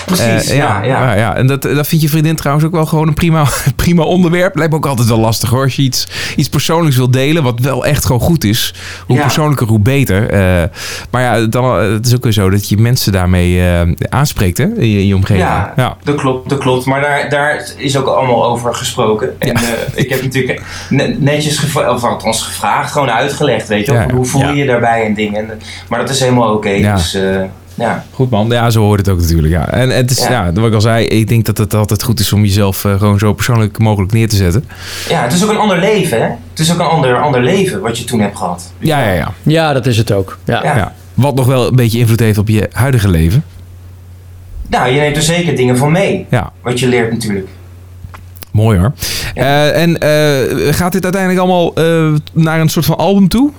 Precies. 0.05 0.49
Eh, 0.49 0.57
ja, 0.57 0.83
ja. 0.83 1.03
ja, 1.03 1.13
ja. 1.15 1.35
En 1.35 1.47
dat, 1.47 1.61
dat 1.61 1.87
vindt 1.87 2.03
je 2.03 2.09
vriendin 2.09 2.35
trouwens 2.35 2.65
ook 2.65 2.71
wel 2.71 2.85
gewoon 2.85 3.07
een 3.07 3.13
prima, 3.13 3.45
prima 3.75 4.03
onderwerp. 4.03 4.55
Lijkt 4.55 4.71
me 4.71 4.77
ook 4.77 4.85
altijd 4.85 5.07
wel 5.07 5.19
lastig 5.19 5.49
hoor. 5.49 5.63
Als 5.63 5.75
je 5.75 5.81
iets, 5.81 6.07
iets 6.35 6.49
persoonlijks 6.49 6.97
wil 6.97 7.11
delen, 7.11 7.43
wat 7.43 7.59
wel 7.59 7.85
echt 7.85 8.05
gewoon 8.05 8.21
goed 8.21 8.43
is. 8.43 8.73
Hoe 9.05 9.15
Ja. 9.15 9.21
persoonlijker, 9.21 9.67
hoe 9.67 9.79
beter. 9.79 10.29
Eh, 10.29 10.63
maar 11.11 11.21
ja, 11.21 11.45
dan, 11.45 11.79
eh, 11.79 11.91
het 11.91 12.05
is 12.05 12.15
ook 12.15 12.23
weer 12.23 12.31
zo 12.31 12.49
dat 12.49 12.69
je 12.69 12.77
mensen 12.77 13.11
daarmee 13.11 13.61
aanspreekt 14.09 14.57
hè, 14.57 14.65
in, 14.65 14.89
je, 14.89 14.99
in 14.99 15.07
je 15.07 15.15
omgeving. 15.15 15.47
Ja, 15.47 15.73
ja. 15.75 15.97
dat 16.03 16.15
klopt, 16.15 16.49
dat 16.49 16.59
klopt. 16.59 16.85
Maar 16.85 17.01
daar, 17.01 17.29
daar 17.29 17.65
is 17.77 17.97
ook 17.97 18.07
allemaal 18.07 18.45
over 18.45 18.75
gesproken. 18.75 19.39
En 19.39 19.55
ik 19.95 20.09
heb 20.09 20.21
natuurlijk 20.23 20.61
ne- 20.89 21.15
netjes 21.19 21.57
gevraagd, 21.57 21.89
of 21.89 22.03
althans 22.03 22.41
gevraagd, 22.41 22.91
gewoon 22.91 23.09
uitgelegd, 23.11 23.67
weet 23.67 23.85
je 23.85 24.05
Hoe 24.13 24.25
voel 24.25 24.47
je 24.49 24.55
je 24.55 24.65
daarbij 24.65 25.05
en 25.05 25.13
dingen. 25.13 25.49
En, 25.49 25.61
maar 25.87 25.99
dat 25.99 26.09
is 26.09 26.19
helemaal 26.19 26.53
oké. 26.53 26.69
Ja. 26.69 26.95
Dus 26.95 27.17
ja. 27.77 28.05
Goed 28.11 28.29
man, 28.29 28.47
ja, 28.49 28.69
zo 28.69 28.81
hoort 28.81 28.99
het 28.99 29.09
ook 29.09 29.19
natuurlijk. 29.19 29.53
Ja. 29.53 29.69
En 29.69 29.89
het 29.89 30.11
is, 30.11 30.17
ja. 30.17 30.45
Ja. 30.45 30.51
wat 30.53 30.67
ik 30.67 30.73
al 30.73 30.81
zei, 30.81 31.05
ik 31.05 31.27
denk 31.27 31.45
dat 31.45 31.57
het 31.57 31.73
altijd 31.73 32.03
goed 32.03 32.19
is 32.19 32.33
om 32.33 32.41
jezelf 32.41 32.85
eh, 32.85 32.97
gewoon 32.97 33.19
zo 33.19 33.33
persoonlijk 33.33 33.77
mogelijk 33.77 34.13
neer 34.13 34.29
te 34.29 34.35
zetten. 34.35 34.65
ja, 35.09 35.21
het 35.23 35.33
is 35.33 35.43
ook 35.43 35.49
een 35.49 35.57
ander 35.57 35.79
leven, 35.79 36.21
hè? 36.21 36.27
Het 36.49 36.59
is 36.59 36.73
ook 36.73 36.79
een 36.79 36.85
ander, 36.85 37.21
ander 37.21 37.43
leven 37.43 37.81
wat 37.81 37.97
je 37.97 38.03
toen 38.03 38.19
hebt 38.19 38.37
gehad. 38.37 38.71
Ja, 38.79 38.99
ja, 39.03 39.11
ja. 39.11 39.33
Ja, 39.43 39.73
dat 39.73 39.85
is 39.85 39.97
het 39.97 40.11
ook. 40.11 40.37
Ja. 40.45 40.63
Ja. 40.63 40.75
ja. 40.75 40.93
Wat 41.13 41.35
nog 41.35 41.45
wel 41.45 41.67
een 41.67 41.75
beetje 41.75 41.99
invloed 41.99 42.19
heeft 42.19 42.37
op 42.37 42.47
je 42.47 42.69
huidige 42.71 43.09
leven. 43.09 43.43
Nou, 44.67 44.89
je 44.91 44.99
neemt 44.99 45.15
er 45.15 45.21
zeker 45.21 45.55
dingen 45.55 45.77
van 45.77 45.91
mee. 45.91 46.25
Ja. 46.29 46.51
Wat 46.61 46.79
je 46.79 46.87
leert 46.87 47.11
natuurlijk. 47.11 47.47
Mooi 48.51 48.79
hoor. 48.79 48.91
Ja. 49.33 49.43
Eh, 49.43 49.81
en 49.81 49.97
eh, 49.99 50.73
gaat 50.73 50.91
dit 50.91 51.03
uiteindelijk 51.03 51.41
allemaal 51.41 51.73
eh, 51.73 52.13
naar 52.33 52.59
een 52.59 52.69
soort 52.69 52.85
van 52.85 52.97
album 52.97 53.27
toe? 53.27 53.51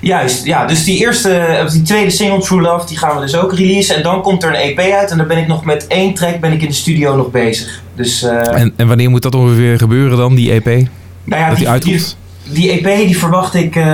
Juist, 0.00 0.44
ja. 0.44 0.66
Dus 0.66 0.84
die 0.84 0.98
eerste, 0.98 1.60
of 1.64 1.70
die 1.72 1.82
tweede 1.82 2.10
single, 2.10 2.40
True 2.40 2.60
Love, 2.60 2.86
die 2.86 2.98
gaan 2.98 3.14
we 3.14 3.20
dus 3.20 3.36
ook 3.36 3.54
releasen. 3.54 3.96
En 3.96 4.02
dan 4.02 4.22
komt 4.22 4.42
er 4.42 4.48
een 4.48 4.54
EP 4.54 4.78
uit. 4.92 5.10
En 5.10 5.16
daar 5.16 5.26
ben 5.26 5.38
ik 5.38 5.46
nog 5.46 5.64
met 5.64 5.86
één 5.86 6.14
track 6.14 6.40
ben 6.40 6.52
ik 6.52 6.62
in 6.62 6.68
de 6.68 6.74
studio 6.74 7.16
nog 7.16 7.30
bezig. 7.30 7.82
Dus, 7.94 8.22
eh, 8.22 8.60
En, 8.60 8.72
en 8.76 8.88
wanneer 8.88 9.10
moet 9.10 9.22
dat 9.22 9.34
ongeveer 9.34 9.78
gebeuren 9.78 10.16
dan, 10.18 10.34
die 10.34 10.50
EP? 10.52 10.64
nou 10.64 11.42
ja, 11.42 11.48
dat 11.48 11.56
die 11.56 11.56
die, 11.56 11.56
die, 11.58 11.68
uitkomt? 11.68 12.16
die 12.44 12.70
EP 12.70 13.06
die 13.06 13.18
verwacht 13.18 13.54
ik, 13.54 13.76
eh, 13.76 13.84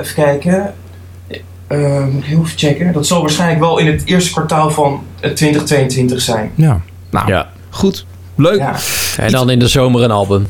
even 0.00 0.14
kijken. 0.14 0.74
Eh, 1.66 2.04
moet 2.04 2.22
ik 2.22 2.28
heel 2.28 2.42
even 2.44 2.58
checken. 2.58 2.92
Dat 2.92 3.06
zal 3.06 3.20
waarschijnlijk 3.20 3.60
wel 3.60 3.78
in 3.78 3.86
het 3.86 4.02
eerste 4.04 4.30
kwartaal 4.32 4.70
van 4.70 5.02
eh, 5.20 5.30
2022 5.30 6.20
zijn. 6.20 6.50
Ja. 6.54 6.80
Nou, 7.10 7.28
Ja. 7.28 7.48
goed. 7.70 8.06
Leuk. 8.36 8.58
Ja, 8.58 8.76
En 9.16 9.32
dan 9.32 9.50
in 9.50 9.58
de 9.58 9.68
zomer 9.68 10.02
een 10.02 10.10
album. 10.10 10.46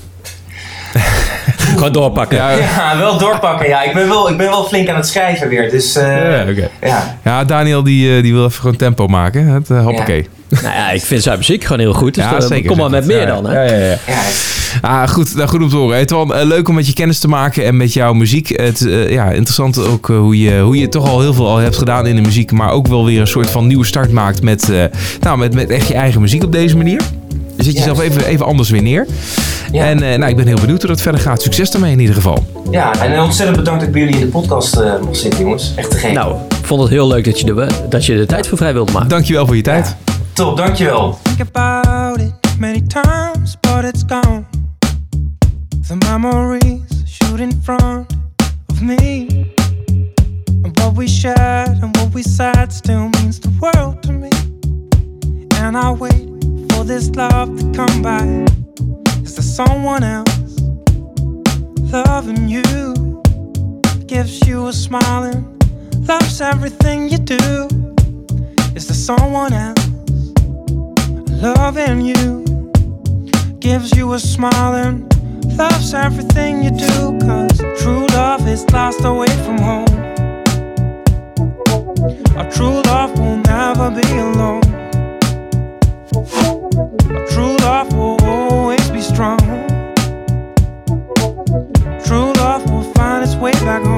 Gewoon 1.79 1.93
doorpakken. 1.93 2.37
Ja, 2.37 2.51
ja 2.51 2.99
wel 2.99 3.19
doorpakken. 3.19 3.69
Ja, 3.69 3.83
ik 3.83 3.93
ben 3.95 4.09
wel, 4.09 4.31
ik 4.31 4.37
ben 4.37 4.47
wel 4.49 4.65
flink 4.65 4.89
aan 4.89 4.97
het 4.97 5.07
schrijven 5.09 5.49
weer. 5.49 5.71
Dus 5.71 5.97
eh, 5.97 6.07
ja, 6.07 6.51
oké. 6.51 6.69
ja. 6.81 7.19
Ja, 7.25 7.45
Daniel 7.45 7.83
die, 7.83 8.17
eh, 8.17 8.23
die 8.23 8.33
wil 8.33 8.45
even 8.45 8.61
gewoon 8.61 8.77
tempo 8.77 9.07
maken. 9.07 9.47
Het, 9.47 9.71
eh, 9.71 9.85
hoppakee. 9.85 10.29
Nou 10.49 10.75
ja, 10.75 10.91
ik 10.91 11.03
vind 11.03 11.23
zijn 11.23 11.39
muziek 11.39 11.63
gewoon 11.65 11.79
heel 11.79 11.93
goed. 11.93 12.15
Dus 12.15 12.25
Ja, 12.25 12.31
dan- 12.31 12.43
zeker. 12.49 12.69
kom 12.69 12.79
maar 12.79 12.91
met 12.91 13.07
meer 13.07 13.21
Ja, 13.21 13.27
dan. 13.27 13.47
Hè? 13.47 13.63
Ja, 13.65 13.73
ja, 13.73 13.85
ja. 13.85 13.99
ja. 14.07 14.17
Ah, 14.81 15.09
goed, 15.09 15.35
nou, 15.35 15.49
goed 15.49 15.63
om 15.63 15.69
te 15.69 15.77
horen. 15.77 15.95
Hey, 15.97 16.05
Twan, 16.05 16.35
eh, 16.35 16.45
leuk 16.47 16.69
om 16.69 16.75
met 16.75 16.87
je 16.87 16.93
kennis 16.93 17.19
te 17.19 17.29
maken 17.29 17.65
en 17.65 17.77
met 17.77 17.93
jouw 17.93 18.13
muziek. 18.13 18.49
Het, 18.49 18.87
ja, 19.09 19.31
interessant 19.31 19.79
ook 19.87 20.07
hoe, 20.07 20.39
je, 20.41 20.59
hoe 20.61 20.79
je 20.79 20.89
toch 20.89 21.09
al 21.09 21.21
heel 21.21 21.35
veel 21.35 21.49
al 21.49 21.57
hebt 21.57 21.77
gedaan 21.77 22.07
in 22.07 22.17
de 22.17 22.23
muziek. 22.23 22.53
Maar 22.53 22.71
ook 22.71 22.87
wel 22.87 23.05
weer 23.05 23.21
een 23.21 23.27
soort 23.27 23.51
van 23.51 23.67
nieuwe 23.67 23.85
start 23.87 24.11
maakt 24.13 24.43
met, 24.43 24.71
eh, 24.71 24.85
nou, 25.21 25.39
met, 25.39 25.55
met 25.55 25.71
echt 25.71 25.89
je 25.89 25.95
eigen 25.95 26.21
muziek 26.21 26.45
op 26.45 26.53
deze 26.53 26.77
manier. 26.77 27.01
Je 27.57 27.65
zet 27.65 27.77
jezelf 27.77 28.01
even, 28.01 28.27
even 28.27 28.47
anders 28.47 28.71
weer 28.71 28.83
neer. 28.83 29.07
Ja. 29.73 29.85
En 29.85 30.03
eh, 30.03 30.19
nou, 30.19 30.31
ik 30.31 30.37
ben 30.37 30.47
heel 30.47 30.61
benieuwd 30.61 30.81
hoe 30.81 30.91
dat 30.91 31.01
verder 31.01 31.21
gaat. 31.21 31.43
Succes 31.43 31.71
daarmee 31.71 31.93
in 31.93 32.01
ieder 32.01 32.15
geval. 32.15 32.47
ja, 32.71 33.01
en 33.01 33.21
ontzettend 33.21 33.57
bedankt 33.57 33.81
dat 33.81 33.89
ik 33.89 33.95
bij 33.95 34.03
jullie 34.03 34.19
in 34.21 34.27
de 34.27 34.33
podcast 34.33 34.77
eh 34.77 35.01
mocht 35.01 35.19
zitten, 35.19 35.41
jongens. 35.41 35.73
Echt 35.75 35.91
te 35.91 35.97
gek. 35.97 36.13
Nou, 36.13 36.35
ik 36.49 36.67
vond 36.67 36.81
het 36.81 36.91
heel 36.91 37.07
leuk 37.09 37.25
dat 37.25 37.41
je, 37.41 37.47
de, 37.47 37.67
dat 37.89 38.07
je 38.07 38.17
de 38.17 38.27
tijd 38.27 38.47
voor 38.47 38.59
vrij 38.59 38.73
wilde 38.73 38.93
maken. 38.93 39.09
Dankjewel 39.09 39.47
voor 39.47 39.57
je 39.57 39.63
tijd. 39.63 39.97
Top, 40.33 40.57
dankjewel. 40.57 41.19
think 41.23 41.41
about 41.55 42.21
it 42.21 42.33
many 42.59 42.81
times, 42.87 43.57
but 43.61 43.85
it's 43.85 44.03
gone. 44.07 44.45
The 45.89 45.97
memories 45.97 46.83
shoot 47.07 47.41
in 47.41 47.53
front 47.63 48.07
of 48.71 48.81
me. 48.81 49.27
And 50.65 50.79
what 50.79 50.95
we 50.97 51.09
shared 51.09 51.83
and 51.83 51.97
what 51.97 52.13
we 52.13 52.23
said 52.23 52.73
still 52.73 53.09
means 53.09 53.39
the 53.39 53.51
world 53.61 54.03
to 54.03 54.13
me. 54.13 54.29
And 55.63 55.77
I 55.77 55.91
wait 55.91 56.29
for 56.73 56.85
this 56.85 57.09
love 57.17 57.57
to 57.59 57.65
come 57.73 58.03
by. 58.03 58.45
Someone 59.67 60.05
else 60.05 60.61
loving 61.91 62.49
you? 62.49 63.21
Gives 64.07 64.47
you 64.47 64.69
a 64.69 64.73
smile 64.73 65.25
and 65.25 66.09
loves 66.09 66.41
everything 66.41 67.09
you 67.09 67.19
do. 67.19 67.67
Is 68.77 68.87
there 68.87 68.95
someone 68.95 69.53
else? 69.53 69.89
loving 71.43 72.03
you 72.03 72.45
gives 73.59 73.97
you 73.97 74.13
a 74.13 74.19
smile 74.21 74.75
and 74.75 75.13
loves 75.57 75.93
everything 75.93 76.63
you 76.63 76.71
do 76.71 77.19
cause 77.27 77.59
true 77.81 78.07
love 78.09 78.47
is 78.49 78.65
lost 78.71 79.05
away 79.05 79.29
from 79.45 79.59
home 79.59 79.95
a 82.37 82.51
true 82.53 82.81
love 82.83 83.17
will 83.19 83.37
never 83.37 83.91
be 83.91 84.09
alone 84.19 84.63
way 93.49 93.65
back 93.65 93.83
home. 93.83 93.98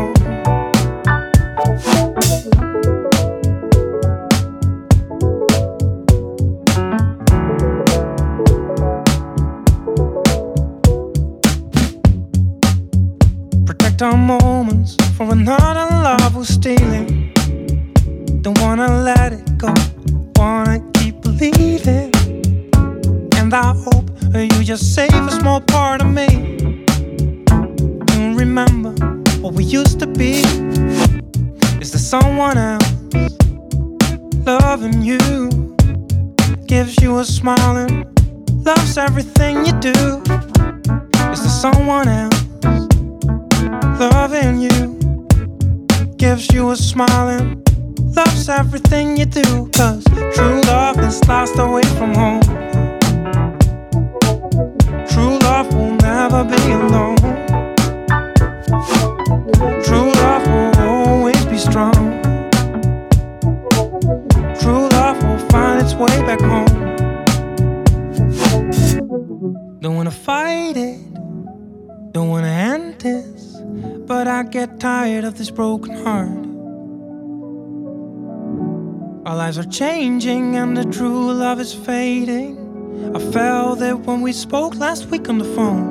Love 81.50 81.60
is 81.60 81.74
fading. 81.74 82.54
I 83.12 83.18
felt 83.32 83.82
it 83.82 83.98
when 84.06 84.20
we 84.20 84.32
spoke 84.32 84.76
last 84.76 85.06
week 85.06 85.28
on 85.28 85.38
the 85.38 85.50
phone. 85.56 85.84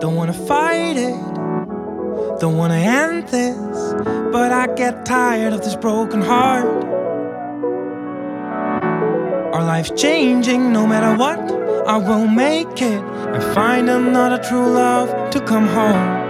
Don't 0.00 0.14
wanna 0.14 0.32
fight 0.32 0.96
it, 0.96 1.20
don't 2.40 2.56
wanna 2.56 2.82
end 3.02 3.28
this, 3.28 3.76
but 4.32 4.52
I 4.52 4.74
get 4.74 5.04
tired 5.04 5.52
of 5.52 5.60
this 5.62 5.76
broken 5.76 6.22
heart. 6.22 6.84
Our 9.54 9.64
life's 9.72 9.92
changing 10.04 10.72
no 10.72 10.86
matter 10.86 11.14
what. 11.22 11.40
I 11.86 11.98
will 11.98 12.26
make 12.26 12.80
it 12.80 13.02
and 13.34 13.42
find 13.54 13.90
another 13.90 14.38
true 14.48 14.68
love 14.72 15.08
to 15.32 15.40
come 15.42 15.66
home. 15.66 16.21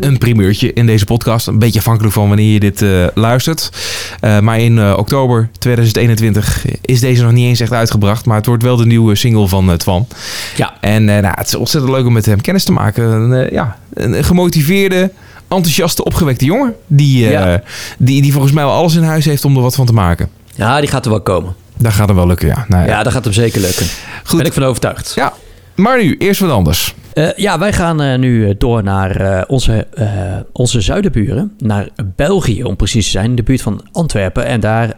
Een 0.00 0.18
primeurtje 0.18 0.72
in 0.72 0.86
deze 0.86 1.04
podcast. 1.04 1.46
Een 1.46 1.58
beetje 1.58 1.78
afhankelijk 1.78 2.14
van 2.14 2.28
wanneer 2.28 2.52
je 2.52 2.60
dit 2.60 2.82
eh, 2.82 3.06
luistert. 3.14 3.70
Eh, 4.20 4.38
maar 4.38 4.58
in 4.60 4.78
eh, 4.78 4.94
oktober 4.96 5.48
2021 5.58 6.64
is 6.80 7.00
deze 7.00 7.22
nog 7.22 7.32
niet 7.32 7.46
eens 7.46 7.60
echt 7.60 7.72
uitgebracht. 7.72 8.24
Maar 8.26 8.36
het 8.36 8.46
wordt 8.46 8.62
wel 8.62 8.76
de 8.76 8.86
nieuwe 8.86 9.14
single 9.14 9.48
van 9.48 9.76
Twan. 9.76 10.06
Ja. 10.56 10.72
En 10.80 11.04
nou, 11.04 11.26
het 11.26 11.46
is 11.46 11.54
ontzettend 11.54 11.92
leuk 11.92 12.06
om 12.06 12.12
met 12.12 12.26
hem 12.26 12.40
kennis 12.40 12.64
te 12.64 12.72
maken. 12.72 13.04
Een, 13.04 13.48
ja, 13.52 13.76
een 13.94 14.24
gemotiveerde, 14.24 15.10
enthousiaste, 15.48 16.04
opgewekte 16.04 16.44
jongen. 16.44 16.74
Die, 16.86 17.28
Ja. 17.28 17.62
die, 17.98 18.22
die 18.22 18.32
volgens 18.32 18.52
mij 18.52 18.64
wel 18.64 18.72
alles 18.72 18.94
in 18.94 19.02
huis 19.02 19.24
heeft 19.24 19.44
om 19.44 19.56
er 19.56 19.62
wat 19.62 19.74
van 19.74 19.86
te 19.86 19.92
maken. 19.92 20.28
Ja, 20.54 20.80
die 20.80 20.88
gaat 20.88 21.04
er 21.04 21.10
wel 21.10 21.20
komen. 21.20 21.54
Daar 21.78 21.92
gaat 21.92 22.08
het 22.08 22.16
wel 22.16 22.26
lukken, 22.26 22.48
ja. 22.48 22.64
Nou, 22.68 22.88
Ja, 22.88 23.02
dat 23.02 23.12
gaat 23.12 23.24
hem 23.24 23.32
zeker 23.32 23.60
lukken. 23.60 23.86
Goed. 24.24 24.36
Ben 24.38 24.46
ik 24.46 24.52
van 24.52 24.62
overtuigd. 24.64 25.12
ja. 25.14 25.32
Maar 25.74 26.02
nu, 26.02 26.16
eerst 26.16 26.40
wat 26.40 26.50
anders. 26.50 26.94
Eh, 27.12 27.32
ja, 27.36 27.58
wij 27.58 27.72
gaan 27.72 28.00
eh, 28.00 28.18
nu 28.18 28.48
eh, 28.48 28.54
door 28.58 28.82
naar 28.82 29.44
onze, 29.46 29.86
onze 30.52 30.80
zuidenburen. 30.80 31.52
Naar 31.58 31.88
België, 32.16 32.64
om 32.64 32.76
precies 32.76 33.04
te 33.04 33.10
zijn. 33.10 33.34
De 33.34 33.42
buurt 33.42 33.62
van 33.62 33.86
Antwerpen. 33.92 34.44
En 34.44 34.60
daar 34.60 34.94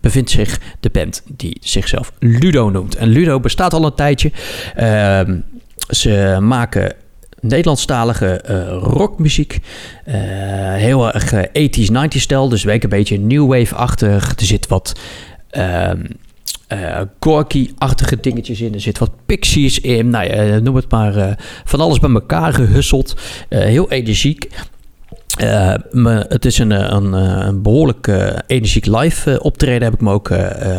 bevindt 0.00 0.30
zich 0.30 0.60
de 0.80 0.90
band 0.92 1.22
die 1.36 1.56
zichzelf 1.60 2.12
Ludo 2.18 2.70
noemt. 2.70 2.96
En 2.96 3.08
Ludo 3.08 3.40
bestaat 3.40 3.72
al 3.72 3.84
een 3.84 3.94
tijdje. 3.94 4.30
Ehm, 4.74 5.36
ze 5.88 6.36
maken 6.40 6.94
Nederlandstalige 7.42 8.40
rockmuziek. 8.82 9.58
Heel 10.04 11.14
erg 11.14 11.32
eh, 11.32 11.68
80s, 11.68 11.92
90s 11.92 12.20
stijl. 12.20 12.48
Dus 12.48 12.64
werk 12.64 12.82
een 12.82 12.88
beetje 12.88 13.18
new 13.18 13.46
wave-achtig. 13.46 14.28
Er 14.28 14.44
zit 14.44 14.66
wat... 14.66 15.00
eh 16.72 17.00
Gorky-achtige 17.20 18.20
dingetjes 18.20 18.60
in. 18.60 18.74
Er 18.74 18.80
zit 18.80 18.98
wat 18.98 19.10
pixies 19.26 19.80
in. 19.80 20.10
Nou 20.10 20.24
ja, 20.24 20.30
eh, 20.30 20.60
noem 20.60 20.76
het 20.76 20.90
maar. 20.90 21.16
eh, 21.16 21.32
van 21.64 21.80
alles 21.80 21.98
bij 21.98 22.10
elkaar 22.10 22.52
gehusseld. 22.54 23.14
Eh, 23.48 23.60
heel 23.60 23.90
energiek. 23.90 24.48
Het 26.28 26.44
is 26.44 26.58
een, 26.58 26.94
een, 26.94 27.14
eh, 27.14 27.48
behoorlijk 27.54 28.06
eh, 28.06 28.38
energiek 28.46 28.86
live 28.86 29.42
optreden, 29.42 29.82
heb 29.82 29.92
ik 29.92 30.00
me 30.00 30.12
ook 30.12 30.30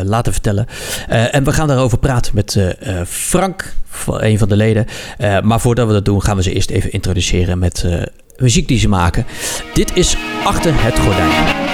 laten 0.04 0.32
vertellen. 0.32 0.66
En 1.08 1.44
we 1.44 1.52
gaan 1.52 1.68
daarover 1.68 1.98
praten 1.98 2.34
met 2.34 2.74
Frank, 3.06 3.74
een 4.06 4.38
van 4.38 4.48
de 4.48 4.56
leden. 4.56 4.86
Maar 5.42 5.60
voordat 5.60 5.86
we 5.86 5.92
dat 5.92 6.04
doen, 6.04 6.22
gaan 6.22 6.36
we 6.36 6.42
ze 6.42 6.52
eerst 6.52 6.70
even 6.70 6.92
introduceren 6.92 7.58
met 7.58 7.84
muziek 8.36 8.68
die 8.68 8.78
ze 8.78 8.88
maken. 8.88 9.26
Dit 9.74 9.96
is 9.96 10.16
Achter 10.44 10.72
het 10.74 10.98
Gordijn. 10.98 11.73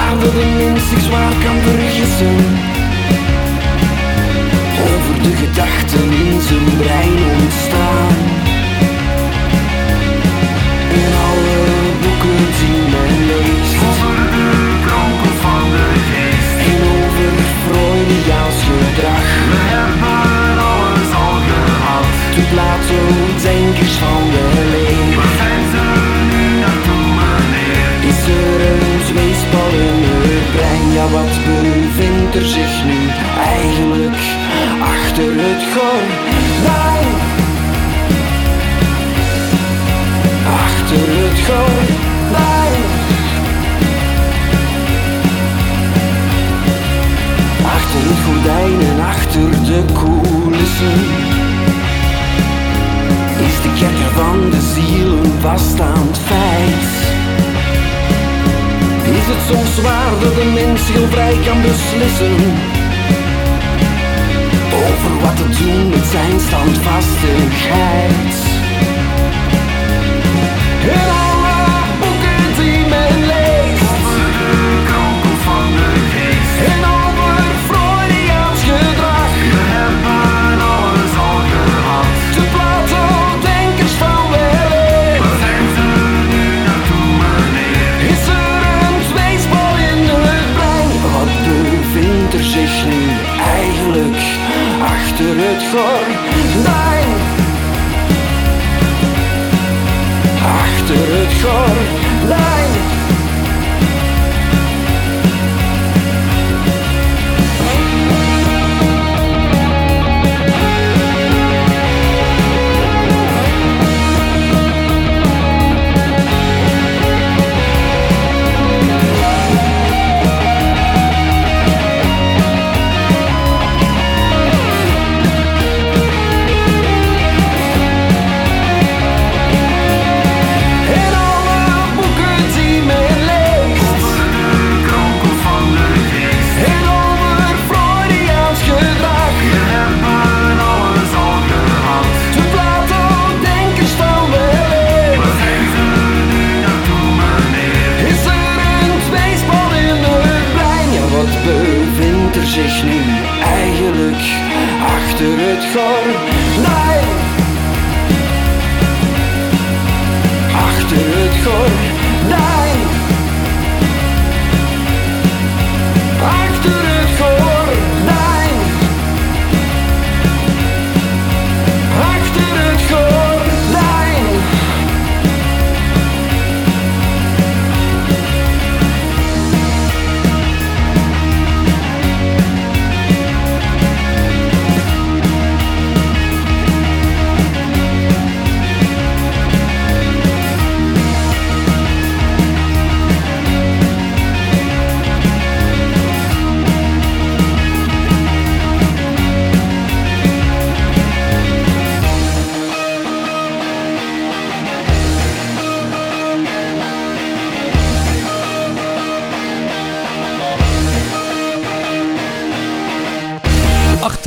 Waar 0.00 0.42
een 0.42 0.56
mens 0.56 0.88
zich 0.88 1.00
zwaar 1.00 1.32
kan 1.44 1.56
vergissen? 1.62 2.36
Over 4.92 5.22
de 5.22 5.36
gedachten 5.36 6.10
in 6.10 6.40
zijn 6.40 6.76
brein 6.78 7.18
ontstaan 7.40 8.39
Wat 31.00 31.38
bevindt 31.44 32.34
er 32.34 32.46
zich 32.46 32.84
nu 32.84 32.98
eigenlijk 33.38 34.16
achter 34.80 35.32
het 35.36 35.62
gordijn? 35.72 37.14
Achter 40.64 41.06
het 41.20 41.38
gordijn 41.46 42.82
Achter 47.64 48.00
het 48.10 48.20
gordijn 48.26 48.80
en 48.90 49.04
achter 49.06 49.50
de 49.50 49.84
coulissen. 49.92 51.00
Is 53.46 53.56
de 53.62 53.72
kerker 53.78 54.12
van 54.14 54.50
de 54.50 54.60
ziel 54.74 55.24
een 55.24 55.40
vaststaand 55.40 56.18
feit 56.18 57.19
Is 59.20 59.26
het 59.26 59.42
soms 59.50 59.80
waar 59.80 60.12
dat 60.20 60.36
een 60.42 60.52
mens 60.52 60.80
heel 60.90 61.08
vrij 61.10 61.36
kan 61.46 61.62
beslissen 61.62 62.34
over 64.86 65.12
wat 65.20 65.36
te 65.36 65.48
doen 65.64 65.88
met 65.88 66.06
zijn 66.06 66.40
standvastigheid. 66.40 68.49
Achter 95.20 95.36
het 95.36 95.62
gordijn? 95.62 97.08
Achter 100.42 100.96
het 100.96 101.32
gordijn. 101.42 102.99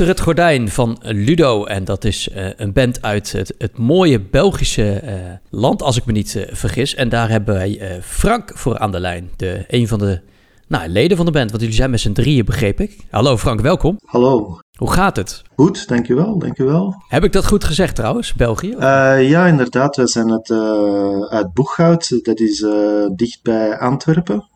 Achter 0.04 0.18
het 0.18 0.28
gordijn 0.28 0.68
van 0.68 0.98
Ludo. 1.02 1.64
En 1.64 1.84
dat 1.84 2.04
is 2.04 2.28
eh, 2.28 2.46
een 2.56 2.72
band 2.72 3.02
uit 3.02 3.32
het, 3.32 3.54
het 3.58 3.78
mooie 3.78 4.20
Belgische 4.20 4.92
eh, 4.92 5.14
land, 5.50 5.82
als 5.82 5.96
ik 5.96 6.04
me 6.04 6.12
niet 6.12 6.36
eh, 6.36 6.54
vergis. 6.54 6.94
En 6.94 7.08
daar 7.08 7.28
hebben 7.28 7.54
wij 7.54 8.00
Frank 8.02 8.52
voor 8.54 8.78
aan 8.78 8.92
de 8.92 9.00
lijn. 9.00 9.30
De, 9.36 9.64
een 9.68 9.88
van 9.88 9.98
de 9.98 10.20
nou, 10.68 10.88
leden 10.88 11.16
van 11.16 11.26
de 11.26 11.32
band. 11.32 11.50
Want 11.50 11.62
jullie 11.62 11.76
zijn 11.76 11.90
met 11.90 12.00
z'n 12.00 12.12
drieën, 12.12 12.44
begreep 12.44 12.80
ik. 12.80 12.96
Hallo 13.10 13.36
Frank, 13.36 13.60
welkom. 13.60 13.98
Hallo. 14.04 14.58
Hoe 14.76 14.92
gaat 14.92 15.16
het? 15.16 15.42
Goed, 15.56 15.88
dankjewel, 15.88 16.38
dankjewel. 16.38 16.94
Heb 17.08 17.24
ik 17.24 17.32
dat 17.32 17.46
goed 17.46 17.64
gezegd 17.64 17.94
trouwens, 17.94 18.34
België? 18.34 18.74
Ja, 19.20 19.46
inderdaad, 19.46 19.96
we 19.96 20.06
zijn 20.06 20.28
het, 20.28 20.50
eh, 20.50 21.20
uit 21.28 21.52
Boeghout, 21.52 22.24
dat 22.24 22.40
is 22.40 22.62
eh, 22.62 23.06
dicht 23.14 23.42
bij 23.42 23.78
Antwerpen, 23.78 24.48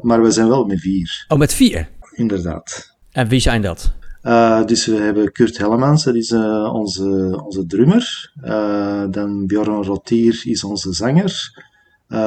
maar 0.00 0.22
we 0.22 0.30
zijn 0.30 0.48
wel 0.48 0.64
met 0.64 0.80
vier, 0.80 1.24
Oh, 1.28 1.38
met 1.38 1.54
vier. 1.54 1.88
inderdaad. 2.10 2.96
En 3.10 3.28
wie 3.28 3.40
zijn 3.40 3.62
dat? 3.62 3.92
Eh, 4.22 4.64
dus 4.64 4.86
we 4.86 4.96
hebben 4.96 5.32
Kurt 5.32 5.58
Hellemans, 5.58 6.04
dat 6.04 6.14
is 6.14 6.30
eh, 6.30 6.74
onze, 6.74 7.40
onze 7.44 7.66
drummer. 7.66 8.32
Eh, 8.42 9.04
dan 9.10 9.46
Bjorn 9.46 9.84
Rotier 9.84 10.40
is 10.44 10.64
onze 10.64 10.92
zanger. 10.92 11.60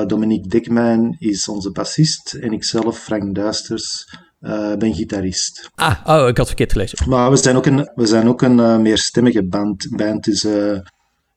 Dominique 0.08 0.48
Dekmijn 0.48 1.16
is 1.20 1.48
onze 1.48 1.72
bassist. 1.72 2.34
En 2.34 2.54
ikzelf, 2.54 2.98
Frank 2.98 3.36
Duisters, 3.36 4.10
ben 4.78 4.93
gitarist. 4.93 5.70
Ah, 5.76 6.00
oh, 6.06 6.28
ik 6.28 6.38
had 6.38 6.48
verkeerd 6.48 6.72
gelezen. 6.72 7.10
Maar 7.10 7.30
we 7.30 7.36
zijn 7.36 7.56
ook 7.56 7.66
een, 7.66 7.91
we 7.96 8.06
zijn 8.06 8.28
ook 8.28 8.41
een 8.41 8.82
meerstemmige 8.82 9.48
band. 9.48 9.88
band 9.89 10.24
dus 10.24 10.48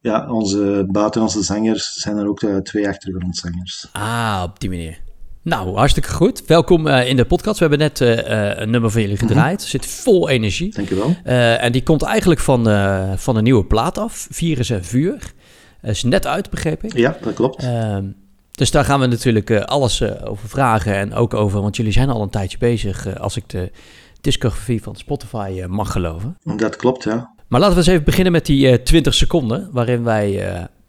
ja, 0.01 0.31
onze, 0.31 0.87
buiten 0.91 1.23
onze 1.23 1.43
zangers 1.43 1.93
zijn 1.93 2.17
er 2.17 2.29
ook 2.29 2.41
twee 2.63 2.89
achtergrondzangers. 2.89 3.89
Ah, 3.93 4.43
op 4.45 4.61
die 4.61 4.71
manier. 4.71 5.08
Nou, 5.49 5.77
hartstikke 5.77 6.13
goed. 6.13 6.47
Welkom 6.47 6.87
eh, 6.87 7.09
in 7.09 7.17
de 7.17 7.25
podcast. 7.25 7.59
We 7.59 7.67
hebben 7.67 7.79
net 7.79 8.01
eh, 8.01 8.51
eh, 8.51 8.61
een 8.61 8.71
nummer 8.71 8.91
van 8.91 9.01
jullie 9.01 9.17
gedraaid. 9.17 9.63
Zit 9.63 9.87
vol 9.87 10.29
energie. 10.29 10.75
Dankjewel. 10.75 11.17
Eh, 11.25 11.65
en 11.65 11.73
die 11.73 11.83
komt 11.83 12.03
eigenlijk 12.03 12.41
van, 12.41 12.65
van 13.19 13.37
een 13.37 13.43
nieuwe 13.45 13.65
plaat 13.65 13.99
af. 13.99 14.27
Virus 14.31 14.71
en 14.71 14.85
Vuur. 14.85 15.33
Is 15.83 16.03
net 16.03 16.27
uit, 16.27 16.51
begreep 16.51 16.85
ik. 16.85 16.97
Ja, 16.97 17.17
dat 17.23 17.35
klopt. 17.35 17.63
Ehm, 17.63 18.05
dus 18.51 18.71
daar 18.71 18.85
gaan 18.85 19.01
we 19.01 19.07
natuurlijk 19.07 19.61
alles 19.61 20.03
over 20.25 20.49
vragen. 20.49 20.95
En 20.95 21.15
ook 21.15 21.35
over, 21.35 21.61
want 21.61 21.77
jullie 21.77 21.93
zijn 21.93 22.11
al 22.11 22.23
een 22.23 22.31
tijdje 22.31 22.59
bezig. 22.59 23.19
als 23.19 23.37
ik 23.37 23.49
de 23.49 23.71
discografie 24.21 24.83
van 24.83 24.97
Spotify 24.97 25.65
mag 25.69 25.93
geloven. 25.93 26.39
Dat 26.57 26.77
klopt, 26.77 27.05
ja. 27.05 27.35
Maar 27.49 27.61
laten 27.61 27.75
we 27.75 27.81
eens 27.81 27.91
even 27.91 28.05
beginnen 28.05 28.33
met 28.33 28.47
die 28.47 28.69
eh 28.69 28.75
20 28.75 29.15
seconden. 29.15 29.69
Waarin 29.73 30.05
wij, 30.05 30.31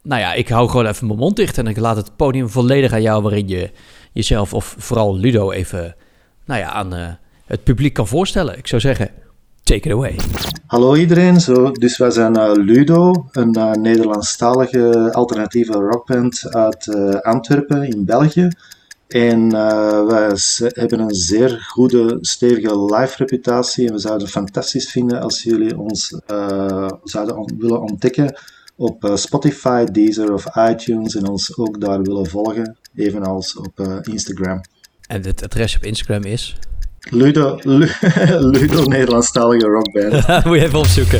nou 0.03 0.22
ja, 0.22 0.34
ik 0.34 0.49
hou 0.49 0.70
gewoon 0.70 0.86
even 0.86 1.07
mijn 1.07 1.20
mond 1.20 1.36
dicht. 1.36 1.57
En 1.57 1.68
ik 1.68 1.78
laat 1.78 1.95
het 1.95 2.16
podium 2.16 2.49
volledig 2.49 2.93
aan 2.93 3.01
jou. 3.01 3.22
Waarin 3.22 3.47
je 3.47 3.72
jezelf, 4.20 4.54
of 4.54 4.76
vooral 4.78 5.18
Ludo, 5.18 5.52
even 5.52 5.96
nou 6.46 6.60
ja, 6.60 6.72
aan 6.72 6.94
eh, 6.94 7.08
het 7.46 7.64
publiek 7.64 7.94
kan 7.94 8.08
voorstellen. 8.08 8.58
Ik 8.58 8.68
zou 8.68 8.82
zeggen, 8.82 9.10
take 9.64 9.88
it 9.88 9.94
away. 9.94 10.16
Hallo 10.66 10.96
iedereen, 10.96 11.42
zo, 11.42 11.72
dus 11.72 11.98
wij 11.98 12.12
zijn 12.12 12.36
eh, 12.36 12.52
Ludo, 12.54 13.28
een 13.32 13.54
eh, 13.54 13.72
Nederlandstalige 13.72 15.14
alternatieve 15.14 15.74
rockband 15.74 16.54
uit 16.54 16.96
Antwerpen 17.22 17.84
in 17.84 18.06
België. 18.06 18.48
En 19.08 19.52
wij 20.08 20.32
hebben 20.58 21.00
een 21.00 21.16
zeer 21.16 21.66
goede, 21.68 22.18
stevige 22.22 22.84
live 22.84 23.14
reputatie 23.18 23.88
en 23.88 23.94
we 23.94 24.00
zouden 24.00 24.24
het 24.24 24.36
fantastisch 24.36 24.92
vinden 24.92 25.22
als 25.22 25.44
jullie 25.44 25.78
ons 25.78 26.20
zouden 27.04 27.54
willen 27.58 27.82
ontdekken 27.82 28.40
op 28.76 29.12
Spotify, 29.14 29.84
Deezer 29.84 30.34
of 30.34 30.46
iTunes 30.56 31.16
en 31.16 31.28
ons 31.28 31.58
ook 31.58 31.82
daar 31.82 32.02
willen 32.02 32.26
volgen, 32.26 32.78
evenals 33.00 33.58
op 33.58 33.80
eh, 33.80 33.97
Instagram. 34.02 34.62
En 35.08 35.22
het 35.26 35.43
adres 35.43 35.76
op 35.76 35.84
Instagram 35.84 36.24
is... 36.24 36.56
Ludo, 37.00 37.60
Lu- 37.62 37.91
Ludo 38.52 38.84
Nederlandstalige 38.84 39.66
rockband. 39.66 40.28
Moet 40.45 40.58
je 40.58 40.64
even 40.64 40.80
opzoeken. 40.80 41.20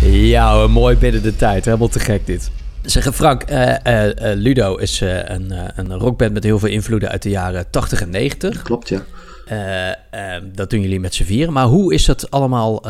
Ja, 0.00 0.54
hoor, 0.54 0.70
mooi 0.70 0.96
binnen 0.96 1.22
de 1.22 1.36
tijd. 1.36 1.64
Helemaal 1.64 1.88
te 1.88 2.00
gek 2.00 2.26
dit. 2.26 2.50
Zeggen 2.82 3.12
Frank, 3.14 3.42
eh, 3.42 4.10
eh, 4.10 4.38
Ludo 4.38 4.76
is 4.76 5.00
een, 5.00 5.52
een 5.74 5.92
rockband 5.98 6.32
met 6.32 6.44
heel 6.44 6.58
veel 6.58 6.68
invloeden 6.68 7.08
uit 7.08 7.22
de 7.22 7.30
jaren 7.30 7.70
80 7.70 8.00
en 8.00 8.10
90. 8.10 8.62
Klopt, 8.62 8.88
ja. 8.88 9.04
Dat 10.54 10.70
doen 10.70 10.80
jullie 10.80 11.00
met 11.00 11.14
z'n 11.14 11.24
vieren. 11.24 11.52
Maar 11.52 11.66
hoe 11.66 11.94
is 11.94 12.04
dat 12.04 12.30
allemaal 12.30 12.82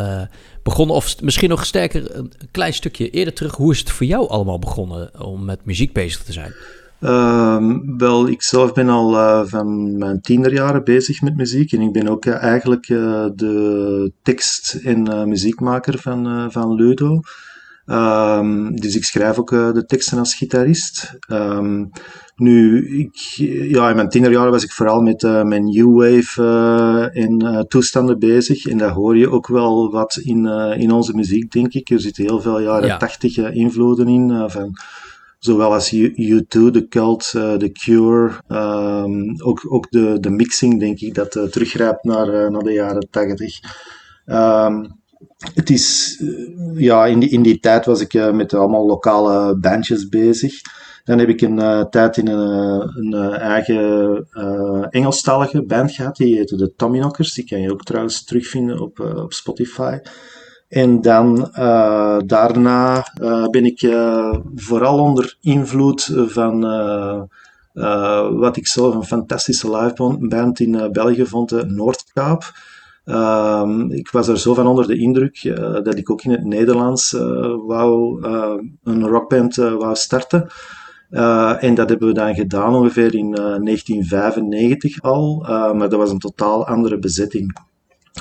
begonnen? 0.63 0.97
Of 0.97 1.21
misschien 1.21 1.49
nog 1.49 1.67
sterker, 1.67 2.17
een 2.17 2.33
klein 2.51 2.75
stukje 2.75 3.11
eerder 3.11 3.35
terug. 3.35 3.55
Hoe 3.55 3.73
is 3.73 3.79
het 3.79 3.91
voor 3.91 4.07
jou 4.07 4.29
allemaal 4.29 4.59
begonnen 4.59 5.25
om 5.25 5.45
met 5.45 5.65
muziek 5.65 5.93
bezig 5.93 6.23
te 6.23 6.33
zijn? 6.33 6.55
Ehm, 7.01 7.97
wel, 7.97 8.29
ik 8.29 8.43
zelf 8.43 8.73
ben 8.73 8.89
al 8.89 9.17
eh, 9.17 9.43
van 9.45 9.99
mijn 9.99 10.21
tienerjaren 10.21 10.85
bezig 10.85 11.23
met 11.23 11.37
muziek 11.37 11.73
en 11.73 11.81
ik 11.81 11.93
ben 11.93 12.09
ook 12.09 12.25
eh, 12.25 12.43
eigenlijk 12.43 12.89
eh, 12.89 13.27
de 13.35 14.13
tekst- 14.23 14.75
en 14.75 15.29
muziekmaker 15.29 15.99
van, 15.99 16.53
van 16.53 16.75
Ludo. 16.75 17.21
Ehm, 17.87 18.75
dus 18.75 18.97
ik 18.97 19.05
schrijf 19.05 19.39
ook 19.39 19.51
de 19.51 19.85
teksten 19.87 20.19
als 20.19 20.35
gitarist. 20.35 21.17
Ehm, 21.29 21.85
nu, 22.37 22.89
ik, 22.99 23.17
ja, 23.71 23.89
in 23.89 23.97
mijn 23.97 24.09
tienerjaren 24.09 24.51
was 24.51 24.65
ik 24.65 24.73
vooral 24.73 25.01
met 25.01 25.23
mijn 25.23 25.65
new 25.65 25.97
wave 25.97 27.11
en 27.13 27.65
toestanden 27.69 28.19
bezig. 28.19 28.67
En 28.67 28.79
daar 28.79 28.91
hoor 28.93 29.17
je 29.17 29.31
ook 29.31 29.47
wel 29.47 29.91
wat 29.91 30.17
in, 30.17 30.47
in 30.77 30.91
onze 30.93 31.15
muziek, 31.15 31.53
denk 31.53 31.73
ik. 31.75 31.91
Er 31.91 32.01
zitten 32.01 32.25
heel 32.25 32.41
veel 32.41 32.61
jaren 32.61 32.87
Ja. 32.89 32.97
80 32.97 33.37
eh, 33.37 33.55
invloeden 33.55 34.09
in. 34.09 34.51
van, 34.51 34.77
zowel 35.45 35.73
als 35.73 35.93
U- 35.93 36.15
U2, 36.17 36.71
The 36.71 36.87
Cult, 36.89 37.33
eh, 37.37 37.55
The 37.55 37.73
Cure. 37.73 38.33
ehm, 38.49 39.41
ook 39.43 39.67
ook 39.69 39.91
de, 39.91 40.17
de 40.21 40.31
mixing, 40.31 40.81
denk 40.81 41.01
ik, 41.01 41.15
dat 41.15 41.37
eh, 41.37 41.43
teruggrijpt 41.45 42.05
naar, 42.05 42.29
eh, 42.29 42.51
naar 42.51 42.63
de 42.63 42.73
jaren 42.73 43.09
80. 43.11 43.59
Ehm, 44.25 44.85
het 45.55 45.71
is, 45.71 46.19
ja, 46.75 47.07
in 47.07 47.19
die, 47.19 47.29
in 47.31 47.43
die 47.43 47.61
tijd 47.61 47.85
was 47.87 48.01
ik 48.01 48.33
met 48.33 48.55
allemaal 48.55 48.87
lokale 48.87 49.57
bandjes 49.59 50.09
bezig. 50.09 50.61
Dan 51.05 51.19
heb 51.19 51.29
ik 51.29 51.41
een 51.41 51.87
tijd 51.91 52.17
in 52.17 52.29
een, 52.29 53.13
een 53.13 53.33
eigen 53.35 54.27
Engelstalige 54.91 55.65
band 55.65 55.93
gehad, 55.93 56.17
die 56.17 56.37
heette 56.37 56.57
de 56.57 56.73
Tommyknockers. 56.77 57.35
Die 57.35 57.45
kan 57.45 57.61
je 57.61 57.73
ook 57.73 57.83
trouwens 57.83 58.25
terugvinden 58.25 58.81
op, 58.81 59.01
op 59.01 59.33
Spotify. 59.33 59.99
En 60.69 61.01
dan 61.01 61.53
eh, 61.53 62.19
daarna 62.27 63.07
eh, 63.21 63.49
ben 63.49 63.65
ik 63.65 63.83
eh, 63.83 64.35
vooral 64.55 64.99
onder 64.99 65.37
invloed 65.41 66.13
van 66.15 66.61
wat 68.39 68.57
ik 68.57 68.67
zelf 68.67 68.95
een 68.95 69.05
fantastische 69.05 69.71
liveband 69.71 70.61
in 70.61 70.89
België 70.93 71.27
vond, 71.27 71.49
de 71.49 71.65
Noordkaap. 71.65 72.53
Ehm, 73.05 73.91
ik 73.91 74.11
was 74.11 74.29
er 74.29 74.39
zo 74.39 74.55
van 74.55 74.67
onder 74.67 74.87
de 74.87 74.99
indruk 74.99 75.43
dat 75.83 75.99
ik 75.99 76.11
ook 76.11 76.23
in 76.23 76.31
het 76.31 76.45
Nederlands 76.45 77.11
wou, 77.67 78.23
een 78.83 79.07
rockband 79.07 79.55
wou 79.55 79.95
starten. 79.95 80.49
En 81.61 81.75
dat 81.75 81.89
hebben 81.89 82.09
we 82.09 82.15
dan 82.15 82.35
gedaan 82.35 82.75
ongeveer 82.75 83.15
in 83.15 83.35
eh, 83.35 83.45
1995 83.45 85.03
al, 85.03 85.45
maar 85.49 85.89
dat 85.89 85.99
was 85.99 86.11
een 86.11 86.19
totaal 86.19 86.67
andere 86.67 86.99
bezetting. 86.99 87.73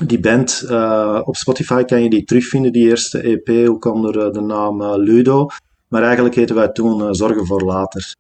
Die 0.02 0.20
band, 0.20 0.66
eh, 0.70 1.22
op 1.24 1.36
Spotify 1.36 1.84
kan 1.84 2.04
je 2.04 2.10
die 2.10 2.24
terugvinden, 2.24 2.72
die 2.72 2.88
eerste 2.88 3.22
EP, 3.22 3.70
ook 3.70 3.86
onder 3.86 4.26
eh, 4.26 4.32
de 4.32 4.42
naam 4.42 4.82
eh, 4.82 4.94
Ludo. 4.96 5.48
Maar 5.88 6.04
eigenlijk 6.04 6.36
heten 6.36 6.56
wij 6.56 6.68
toen 6.68 7.16
Zorgen 7.16 7.46
voor 7.46 7.62
Later. 7.62 8.16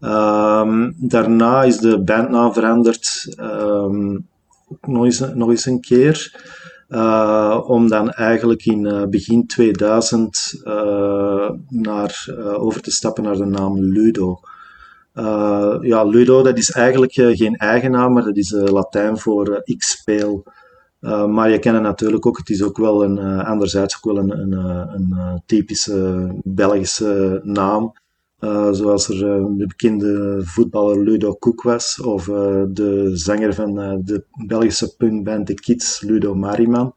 Ehm, 0.00 0.92
daarna 0.96 1.62
is 1.62 1.78
de 1.78 2.02
bandnaam 2.02 2.52
veranderd, 2.52 3.34
ook 4.68 4.86
nog, 4.86 5.04
eens, 5.04 5.18
nog 5.34 5.64
een 5.64 5.80
keer. 5.80 6.44
om 7.66 7.88
dan 7.88 8.10
eigenlijk 8.10 8.64
in 8.64 9.10
begin 9.10 9.46
2000 9.46 10.60
eh, 10.64 11.50
naar, 11.68 12.26
over 12.58 12.80
te 12.80 12.90
stappen 12.90 13.22
naar 13.22 13.36
de 13.36 13.44
naam 13.44 13.80
Ludo. 13.80 14.40
Ja, 15.80 16.04
Ludo, 16.04 16.42
dat 16.42 16.58
is 16.58 16.70
eigenlijk 16.70 17.12
geen 17.12 17.56
eigen 17.56 17.90
naam, 17.90 18.12
maar 18.12 18.24
dat 18.24 18.36
is 18.36 18.50
Latijn 18.50 19.18
voor 19.18 19.60
ik 19.64 19.82
speel. 19.82 20.44
Uh, 21.06 21.26
maar 21.26 21.50
je 21.50 21.58
kent 21.58 21.74
het 21.74 21.84
natuurlijk 21.84 22.26
ook, 22.26 22.36
het 22.36 22.50
is 22.50 22.62
ook 22.62 22.76
wel 22.76 23.04
een, 23.04 23.18
uh, 23.18 23.48
anderzijds 23.48 23.96
ook 23.96 24.14
wel 24.14 24.22
een, 24.22 24.38
een, 24.38 24.52
een, 24.52 25.16
een 25.18 25.42
typische 25.46 26.28
Belgische 26.44 27.40
naam. 27.44 27.92
Zoals 28.70 29.08
er 29.08 29.18
de 29.58 29.64
bekende 29.66 30.40
voetballer 30.44 31.02
Ludo 31.02 31.34
Koek 31.34 31.62
was, 31.62 32.00
of 32.00 32.24
de 32.68 33.10
zanger 33.12 33.54
van 33.54 33.74
de 34.04 34.24
Belgische 34.46 34.96
punkband 34.96 35.46
The 35.46 35.54
Kids, 35.54 36.00
Ludo 36.00 36.34
Mariman. 36.34 36.94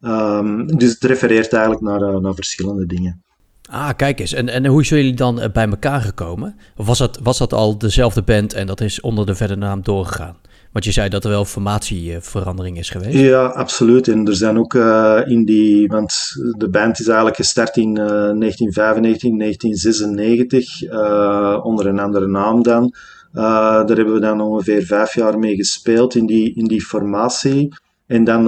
Um, 0.00 0.76
dus 0.76 0.90
het 0.90 1.04
refereert 1.04 1.52
eigenlijk 1.52 1.82
naar, 1.82 2.20
naar 2.20 2.34
verschillende 2.34 2.86
dingen. 2.86 3.22
Ah, 3.70 3.90
kijk 3.96 4.20
eens. 4.20 4.32
En, 4.32 4.48
en 4.48 4.66
hoe 4.66 4.84
zijn 4.84 5.00
jullie 5.00 5.16
dan 5.16 5.50
bij 5.52 5.68
elkaar 5.68 6.00
gekomen? 6.00 6.56
Of 6.76 6.86
was 6.86 6.98
dat, 6.98 7.18
was 7.22 7.38
dat 7.38 7.52
al 7.52 7.78
dezelfde 7.78 8.22
band 8.22 8.52
en 8.52 8.66
dat 8.66 8.80
is 8.80 9.00
onder 9.00 9.26
de 9.26 9.34
verder 9.34 9.58
naam 9.58 9.82
doorgegaan? 9.82 10.36
Want 10.72 10.84
je 10.84 10.92
zei 10.92 11.08
dat 11.08 11.24
er 11.24 11.30
wel 11.30 11.44
formatieverandering 11.44 12.78
is 12.78 12.90
geweest. 12.90 13.18
Ja, 13.18 13.44
absoluut. 13.44 14.08
En 14.08 14.26
er 14.26 14.36
zijn 14.36 14.58
ook 14.58 14.74
uh, 14.74 15.20
in 15.24 15.44
die... 15.44 15.88
Want 15.88 16.34
de 16.56 16.68
band 16.68 17.00
is 17.00 17.06
eigenlijk 17.06 17.36
gestart 17.36 17.76
in 17.76 17.88
uh, 17.88 18.06
1995, 18.06 19.30
1996, 19.38 20.82
uh, 20.82 21.60
onder 21.62 21.86
een 21.86 21.98
andere 21.98 22.26
naam 22.26 22.62
dan. 22.62 22.94
Daar 23.32 23.86
hebben 23.86 24.14
we 24.14 24.20
dan 24.20 24.40
ongeveer 24.40 24.82
vijf 24.82 25.14
jaar 25.14 25.38
mee 25.38 25.56
gespeeld 25.56 26.14
in 26.14 26.26
die, 26.26 26.54
in 26.54 26.64
die 26.64 26.82
formatie. 26.82 27.74
En 28.06 28.24
dan 28.24 28.44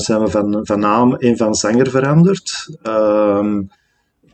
zijn 0.00 0.20
we 0.20 0.28
van, 0.28 0.60
van 0.62 0.80
naam 0.80 1.14
en 1.14 1.36
van 1.36 1.54
zanger 1.54 1.90
veranderd. 1.90 2.78
Um, 2.82 3.68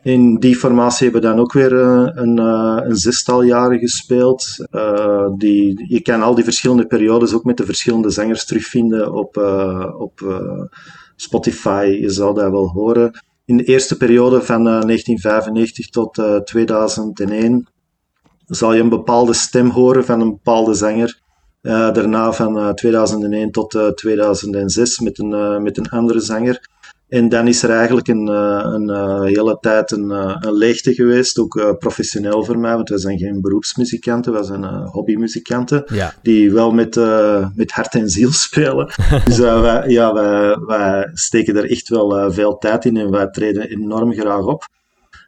in 0.03 0.35
die 0.35 0.55
formatie 0.55 1.03
hebben 1.03 1.21
we 1.21 1.27
dan 1.27 1.39
ook 1.39 1.53
weer 1.53 1.73
een, 1.73 2.21
een, 2.21 2.37
een 2.89 2.95
zestal 2.95 3.41
jaren 3.41 3.79
gespeeld. 3.79 4.67
Uh, 4.71 5.27
die, 5.37 5.85
je 5.87 6.01
kan 6.01 6.21
al 6.21 6.35
die 6.35 6.43
verschillende 6.43 6.85
periodes 6.85 7.33
ook 7.33 7.43
met 7.43 7.57
de 7.57 7.65
verschillende 7.65 8.09
zangers 8.09 8.45
terugvinden 8.45 9.13
op, 9.13 9.37
op 9.97 10.21
Spotify. 11.15 11.97
Je 12.01 12.09
zal 12.09 12.33
dat 12.33 12.51
wel 12.51 12.67
horen. 12.67 13.19
In 13.45 13.57
de 13.57 13.63
eerste 13.63 13.97
periode 13.97 14.41
van 14.41 14.63
1995 14.63 15.89
tot 15.89 16.21
2001 16.43 17.67
zal 18.45 18.73
je 18.73 18.81
een 18.81 18.89
bepaalde 18.89 19.33
stem 19.33 19.69
horen 19.69 20.05
van 20.05 20.21
een 20.21 20.29
bepaalde 20.29 20.73
zanger. 20.73 21.19
daarna 21.61 22.31
van 22.31 22.75
2001 22.75 23.51
tot 23.51 23.91
2006 23.95 24.99
met 24.99 25.19
een, 25.19 25.63
met 25.63 25.77
een 25.77 25.89
andere 25.89 26.19
zanger. 26.19 26.69
En 27.11 27.29
dan 27.29 27.47
is 27.47 27.63
er 27.63 27.69
eigenlijk 27.69 28.07
een, 28.07 28.27
een, 28.27 28.89
een 28.89 29.25
hele 29.25 29.57
tijd 29.61 29.91
een, 29.91 30.09
een, 30.09 30.53
leegte 30.53 30.93
geweest, 30.93 31.39
ook 31.39 31.75
professioneel 31.79 32.45
voor 32.45 32.59
mij, 32.59 32.75
want 32.75 32.89
wij 32.89 32.97
zijn 32.97 33.17
geen 33.17 33.41
beroepsmuzikanten, 33.41 34.33
wij 34.33 34.43
zijn 34.43 34.65
hobbymuzikanten, 34.65 35.83
ja. 35.93 36.13
die 36.21 36.51
wel 36.51 36.71
met, 36.71 36.95
uh, 36.95 37.47
met 37.55 37.71
hart 37.71 37.95
en 37.95 38.09
ziel 38.09 38.31
spelen. 38.47 38.93
dus 39.25 39.37
wij, 39.37 39.89
ja, 39.89 40.13
wij, 40.13 40.57
wij, 40.57 41.09
steken 41.13 41.57
er 41.57 41.69
echt 41.69 41.89
wel 41.89 42.31
veel 42.31 42.57
tijd 42.57 42.85
in 42.85 42.97
en 42.97 43.11
wij 43.11 43.27
treden 43.27 43.69
enorm 43.69 44.13
graag 44.13 44.45
op. 44.45 44.67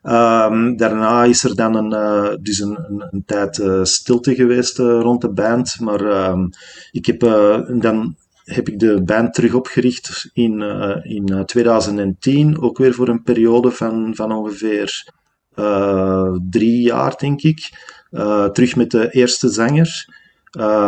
Um, 0.03 0.77
daarna 0.77 1.23
is 1.23 1.43
er 1.43 1.55
dan 1.55 1.75
een, 1.75 2.41
dus 2.41 2.59
een, 2.59 2.77
een, 2.88 3.07
een 3.11 3.23
tijd 3.25 3.61
stilte 3.84 4.36
geweest 4.36 4.77
rond 4.77 5.21
de 5.21 5.31
band, 5.31 5.79
maar 5.79 6.29
um, 6.29 6.49
ik 6.91 7.05
heb 7.05 7.19
dan 7.81 8.15
heb 8.43 8.67
ik 8.67 8.79
de 8.79 9.01
band 9.03 9.33
terug 9.33 9.53
opgericht 9.53 10.29
in, 10.33 10.61
uh, 10.61 10.97
in 11.03 11.45
2010, 11.45 12.61
ook 12.61 12.77
weer 12.77 12.93
voor 12.93 13.07
een 13.07 13.23
periode 13.23 13.71
van, 13.71 14.15
van 14.15 14.31
ongeveer 14.31 15.11
uh, 15.55 16.37
drie 16.49 16.81
jaar, 16.81 17.17
denk 17.17 17.41
ik. 17.41 17.91
Terug 18.53 18.75
met 18.75 18.91
de 18.91 19.09
eerste 19.11 19.49
zanger. 19.49 20.07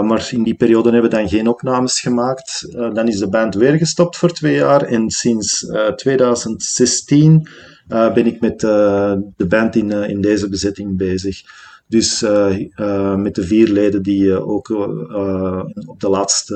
maar 0.04 0.30
in 0.32 0.44
die 0.44 0.56
periode 0.56 0.92
hebben 0.92 1.10
we 1.10 1.18
dan 1.18 1.30
geen 1.30 1.48
opnames 1.48 2.00
gemaakt. 2.00 2.68
dan 2.72 3.08
is 3.08 3.18
de 3.18 3.30
band 3.30 3.56
weer 3.56 3.78
gestopt 3.78 4.18
voor 4.18 4.32
twee 4.32 4.56
jaar 4.56 4.82
en 4.82 5.10
sinds 5.10 5.68
2016 5.96 7.48
ben 7.88 8.26
ik 8.26 8.42
met 8.42 8.60
de 8.60 9.46
band 9.48 9.76
in, 9.76 9.92
in 9.92 10.22
deze 10.22 10.50
bezetting 10.50 10.98
bezig. 10.98 11.42
Dus 11.88 12.24
uh, 12.24 12.60
uh, 12.76 13.16
met 13.16 13.36
de 13.36 13.44
vier 13.44 13.68
leden 13.68 14.04
die 14.04 14.24
je 14.24 14.46
ook 14.46 14.70
uh, 14.70 15.64
op 15.86 16.00
de 16.00 16.10
laatste, 16.10 16.56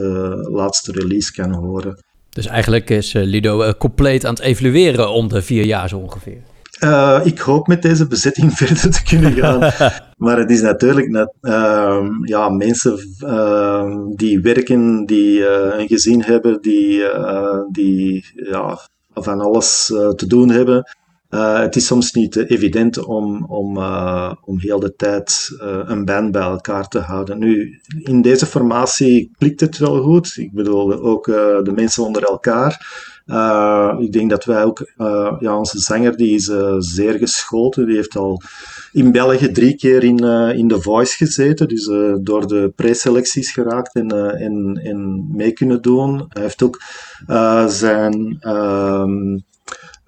laatste 0.51 0.91
release 0.91 1.31
kan 1.33 1.53
horen. 1.53 2.03
Dus 2.29 2.45
eigenlijk 2.45 2.89
is 2.89 3.13
Lido 3.13 3.73
compleet 3.73 4.25
aan 4.25 4.33
het 4.33 4.43
evalueren 4.43 5.11
om 5.11 5.27
de 5.27 5.41
vier 5.41 5.65
jaar 5.65 5.89
zo 5.89 5.97
ongeveer. 5.97 6.41
ik 7.23 7.39
hoop 7.39 7.67
met 7.67 7.81
deze 7.81 8.07
bezetting 8.07 8.53
verder 8.57 8.91
te 8.91 9.03
kunnen 9.03 9.33
gaan. 9.33 9.59
maar 10.25 10.37
het 10.37 10.49
is 10.49 10.61
natuurlijk 10.61 11.09
net, 11.09 11.33
ehm, 11.41 12.25
ja, 12.25 12.49
mensen 12.49 12.99
ehm, 13.19 14.15
die 14.15 14.39
werken, 14.39 15.05
die 15.05 15.47
een 15.47 15.87
gezin 15.87 16.21
hebben, 16.21 16.61
die, 16.61 17.03
die 17.71 18.25
ja, 18.35 18.79
van 19.13 19.41
alles 19.41 19.85
te 20.15 20.27
doen 20.27 20.49
hebben. 20.49 20.83
Uh, 21.29 21.59
het 21.59 21.75
is 21.75 21.85
soms 21.85 22.11
niet 22.11 22.35
evident 22.35 23.05
om, 23.05 23.45
om, 23.45 23.77
uh, 23.77 24.31
om 24.45 24.59
heel 24.59 24.79
de 24.79 24.95
tijd 24.95 25.55
een 25.85 26.05
band 26.05 26.31
bij 26.31 26.41
elkaar 26.41 26.87
te 26.87 26.99
houden. 26.99 27.39
Nu, 27.39 27.79
in 28.03 28.21
deze 28.21 28.45
formatie 28.45 29.31
klikt 29.37 29.59
het 29.59 29.77
wel 29.77 30.01
goed. 30.01 30.33
Ik 30.37 30.51
bedoel, 30.53 31.01
ook 31.01 31.25
de 31.25 31.71
mensen 31.75 32.03
onder 32.03 32.23
elkaar. 32.23 32.71
ik 33.99 34.11
denk 34.11 34.29
dat 34.29 34.45
wij 34.45 34.63
ook, 34.63 34.91
ja, 35.39 35.57
onze 35.57 35.79
zanger 35.79 36.17
die 36.17 36.35
is 36.35 36.51
zeer 36.77 37.13
geschoold. 37.13 37.75
Die 37.75 37.95
heeft 37.95 38.17
al 38.17 38.41
in 38.91 39.11
België 39.11 39.51
drie 39.51 39.75
keer 39.75 40.03
in, 40.03 40.19
in 40.55 40.67
The 40.67 40.81
Voice 40.81 41.15
gezeten. 41.15 41.67
Dus 41.67 41.85
door 42.21 42.47
de 42.47 42.73
preselecties 42.75 43.51
geraakt 43.51 43.95
en, 43.95 44.37
en, 44.39 44.79
en 44.83 45.27
mee 45.35 45.51
kunnen 45.51 45.81
doen. 45.81 46.25
Hij 46.29 46.41
heeft 46.41 46.63
ook 46.63 46.81
zijn... 47.67 48.39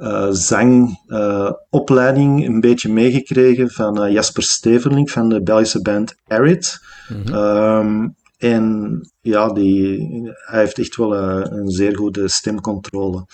eh, 0.02 0.28
zangopleiding 0.32 2.46
een 2.46 2.60
beetje 2.60 2.94
meegekregen 2.94 3.70
van 3.70 4.04
eh, 4.04 4.12
Jasper 4.12 4.44
Steverling 4.44 5.12
van 5.12 5.30
de 5.30 5.42
Belgische 5.42 5.82
band 5.82 6.16
Arid. 6.28 6.80
Ehm, 7.26 8.08
en 8.38 9.00
ja, 9.22 9.54
die, 9.54 9.98
hij 10.46 10.60
heeft 10.60 10.80
echt 10.80 10.96
wel 10.96 11.16
eh, 11.16 11.42
een 11.44 11.70
zeer 11.70 11.98
goede 11.98 12.28
stemcontrole. 12.28 13.26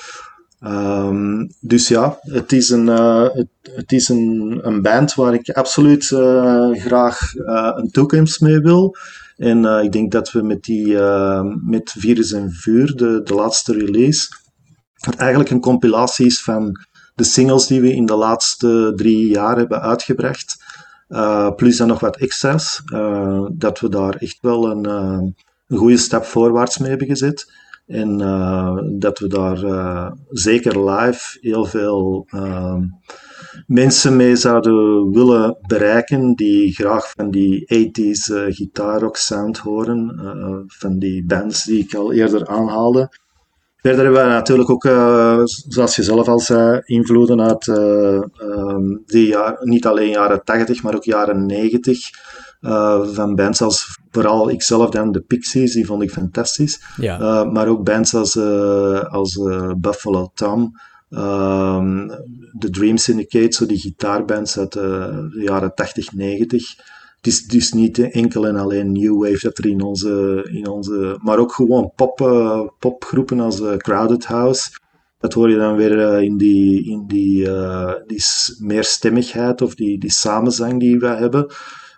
Ehm, 0.59 1.47
dus 1.59 1.87
ja, 1.87 2.19
het 2.21 2.51
is 2.51 2.69
een, 2.69 2.89
eh, 2.89 3.27
het, 3.33 3.47
het 3.61 3.91
is 3.91 4.09
een, 4.09 4.59
een 4.61 4.81
band 4.81 5.13
waar 5.13 5.33
ik 5.33 5.49
absoluut 5.49 6.11
eh, 6.11 6.71
graag 6.71 7.35
eh, 7.35 7.71
een 7.75 7.91
toekomst 7.91 8.41
mee 8.41 8.59
wil. 8.59 8.95
En 9.37 9.65
eh, 9.65 9.83
ik 9.83 9.91
denk 9.91 10.11
dat 10.11 10.31
we 10.31 10.41
met 10.41 10.63
die 10.63 10.99
eh, 10.99 11.41
met 11.65 11.95
Virus 11.97 12.31
en 12.31 12.51
Vuur, 12.51 12.95
de, 12.95 13.21
de 13.23 13.33
laatste 13.33 13.73
release, 13.73 14.27
wat 15.05 15.15
eigenlijk 15.15 15.49
een 15.49 15.59
compilatie 15.59 16.25
is 16.25 16.43
van 16.43 16.79
de 17.15 17.23
singles 17.23 17.67
die 17.67 17.81
we 17.81 17.93
in 17.93 18.05
de 18.05 18.15
laatste 18.15 18.93
drie 18.95 19.29
jaar 19.29 19.57
hebben 19.57 19.81
uitgebracht. 19.81 20.63
eh, 21.07 21.51
plus 21.55 21.77
dan 21.77 21.87
nog 21.87 21.99
wat 21.99 22.17
extra's. 22.17 22.81
eh, 22.93 23.45
dat 23.53 23.79
we 23.79 23.89
daar 23.89 24.15
echt 24.15 24.37
wel 24.41 24.71
een, 24.71 24.85
eh, 24.85 25.19
een 25.67 25.77
goede 25.77 25.97
stap 25.97 26.23
voorwaarts 26.23 26.77
mee 26.77 26.89
hebben 26.89 27.07
gezet. 27.07 27.51
En 27.87 28.17
dat 28.99 29.19
we 29.19 29.27
daar 29.27 29.57
zeker 30.29 30.89
live 30.89 31.37
heel 31.41 31.65
veel 31.65 32.25
eh, 32.29 32.75
mensen 33.67 34.15
mee 34.15 34.35
zouden 34.35 35.11
willen 35.11 35.57
bereiken 35.67 36.33
die 36.35 36.73
graag 36.73 37.11
van 37.15 37.31
die 37.31 37.65
80s 37.65 38.29
eh 38.29 38.43
gitaarrock 38.55 39.17
sound 39.17 39.57
horen. 39.57 40.65
van 40.67 40.99
die 40.99 41.25
bands 41.25 41.63
die 41.63 41.83
ik 41.83 41.93
al 41.95 42.13
eerder 42.13 42.47
aanhaalde. 42.47 43.09
Verder 43.87 44.05
hebben 44.05 44.23
we 44.23 44.29
natuurlijk 44.29 44.69
ook, 44.69 44.85
eh, 44.85 45.41
zoals 45.45 45.95
je 45.95 46.03
zelf 46.03 46.27
al 46.27 46.39
zei, 46.39 46.81
invloeden 46.85 47.41
uit 47.41 47.67
eh, 47.67 48.15
ehm, 48.15 48.95
die 49.05 49.27
jaar, 49.27 49.57
niet 49.59 49.85
alleen 49.85 50.09
jaren 50.09 50.43
80, 50.43 50.83
maar 50.83 50.95
ook 50.95 51.03
jaren 51.03 51.45
90. 51.45 52.09
eh, 52.61 53.07
van 53.07 53.35
bands 53.35 53.61
als 53.61 53.99
vooral 54.11 54.49
ikzelf 54.49 54.89
dan 54.89 55.11
de 55.11 55.21
Pixies, 55.21 55.73
die 55.73 55.85
vond 55.85 56.03
ik 56.03 56.11
fantastisch. 56.11 56.81
Ja. 56.97 57.19
Uh, 57.19 57.51
maar 57.51 57.67
ook 57.67 57.83
bands 57.83 58.13
als, 58.13 58.35
uh, 58.35 59.03
als 59.03 59.39
Buffalo 59.77 60.31
Tom, 60.33 60.59
um, 61.09 62.07
The 62.59 62.69
Dream 62.69 62.97
Syndicate, 62.97 63.55
zo 63.55 63.65
die 63.65 63.79
gitaarbands 63.79 64.57
uit 64.57 64.71
de 64.71 65.41
jaren 65.43 65.73
80, 65.75 66.13
90. 66.13 66.75
Is 67.27 67.45
dus 67.45 67.73
niet 67.73 67.99
enkel 67.99 68.47
en 68.47 68.55
alleen 68.55 68.91
New 68.91 69.23
Wave 69.23 69.39
dat 69.41 69.57
er 69.57 69.65
in 69.65 69.81
onze, 69.81 70.47
in 70.51 70.67
onze 70.67 71.19
maar 71.21 71.37
ook 71.37 71.53
gewoon 71.53 71.91
pop, 71.95 72.21
uh, 72.21 72.61
popgroepen 72.79 73.39
als 73.39 73.61
Crowded 73.77 74.25
House. 74.25 74.69
Dat 75.19 75.33
hoor 75.33 75.49
je 75.49 75.57
dan 75.57 75.75
weer 75.75 76.21
in 76.21 76.37
die, 76.37 76.89
in 76.89 77.07
die, 77.07 77.47
die 78.05 78.23
meerstemmigheid 78.59 79.61
of 79.61 79.75
die, 79.75 79.99
die 79.99 80.11
samenzang 80.11 80.79
die 80.79 80.99
we 80.99 81.07
hebben. 81.07 81.47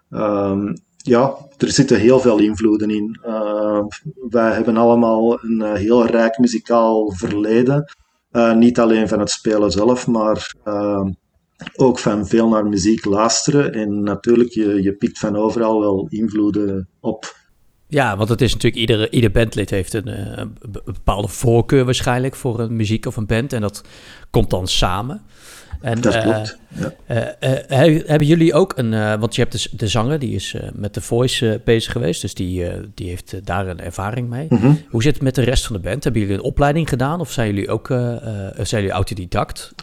Um, 0.09 0.73
ja, 0.97 1.35
er 1.57 1.71
zitten 1.71 1.99
heel 1.99 2.19
veel 2.19 2.39
invloeden 2.39 2.89
in. 2.89 3.19
Uh, 3.25 3.83
wij 4.29 4.53
hebben 4.53 4.77
allemaal 4.77 5.43
een 5.43 5.75
heel 5.75 6.05
rijk 6.05 6.37
muzikaal 6.37 7.11
verleden. 7.11 7.91
Niet 8.55 8.79
alleen 8.79 9.07
van 9.07 9.19
het 9.19 9.29
spelen 9.29 9.71
zelf, 9.71 10.07
maar 10.07 10.53
ook 11.75 11.99
van 11.99 12.27
veel 12.27 12.47
naar 12.47 12.65
muziek 12.65 13.05
luisteren. 13.05 13.73
En 13.73 14.03
natuurlijk, 14.03 14.49
je, 14.49 14.83
je 14.83 14.93
pikt 14.93 15.19
van 15.19 15.35
overal 15.35 15.79
wel 15.79 16.07
invloeden 16.09 16.87
op. 16.99 17.37
Ja, 17.87 18.17
want 18.17 18.29
het 18.29 18.41
is 18.41 18.53
natuurlijk, 18.53 18.81
iedere, 18.81 19.09
ieder 19.09 19.31
bandlid 19.31 19.69
heeft 19.69 19.93
een, 19.93 20.07
eh, 20.07 20.37
een, 20.37 20.57
bepaalde 20.85 21.27
voorkeur 21.27 21.85
waarschijnlijk 21.85 22.35
voor 22.35 22.59
een 22.59 22.75
muziek 22.75 23.05
of 23.05 23.15
een 23.15 23.25
band. 23.25 23.53
En 23.53 23.61
dat 23.61 23.83
komt 24.29 24.49
dan 24.49 24.67
samen. 24.67 25.21
En, 25.81 26.01
dat 26.01 26.21
klopt. 26.21 26.57
Uh, 26.68 26.68
ja. 26.69 26.93
uh, 27.39 28.01
hebben 28.05 28.27
jullie 28.27 28.53
ook 28.53 28.73
een, 28.75 29.19
want 29.19 29.35
je 29.35 29.41
hebt 29.41 29.53
dus 29.53 29.69
de 29.71 29.87
zanger, 29.87 30.19
die 30.19 30.35
is 30.35 30.55
met 30.73 30.93
de 30.93 31.01
voice 31.01 31.61
bezig 31.63 31.91
geweest, 31.91 32.21
dus 32.21 32.33
die, 32.33 32.65
die 32.93 33.09
heeft 33.09 33.45
daar 33.45 33.67
een 33.67 33.79
ervaring 33.79 34.29
mee. 34.29 34.45
Mhm. 34.49 34.55
Mm 34.55 34.61
-hmm. 34.61 34.79
Hoe 34.89 35.03
zit 35.03 35.13
het 35.13 35.23
met 35.23 35.35
de 35.35 35.41
rest 35.41 35.65
van 35.65 35.75
de 35.75 35.81
band? 35.81 36.03
Hebben 36.03 36.21
jullie 36.21 36.37
een 36.37 36.43
opleiding 36.43 36.89
gedaan 36.89 37.19
of 37.19 37.31
zijn 37.31 37.47
jullie 37.47 37.69
ook 37.69 37.87
zijn 37.87 38.81
jullie 38.81 38.91
autodidact? 38.91 39.73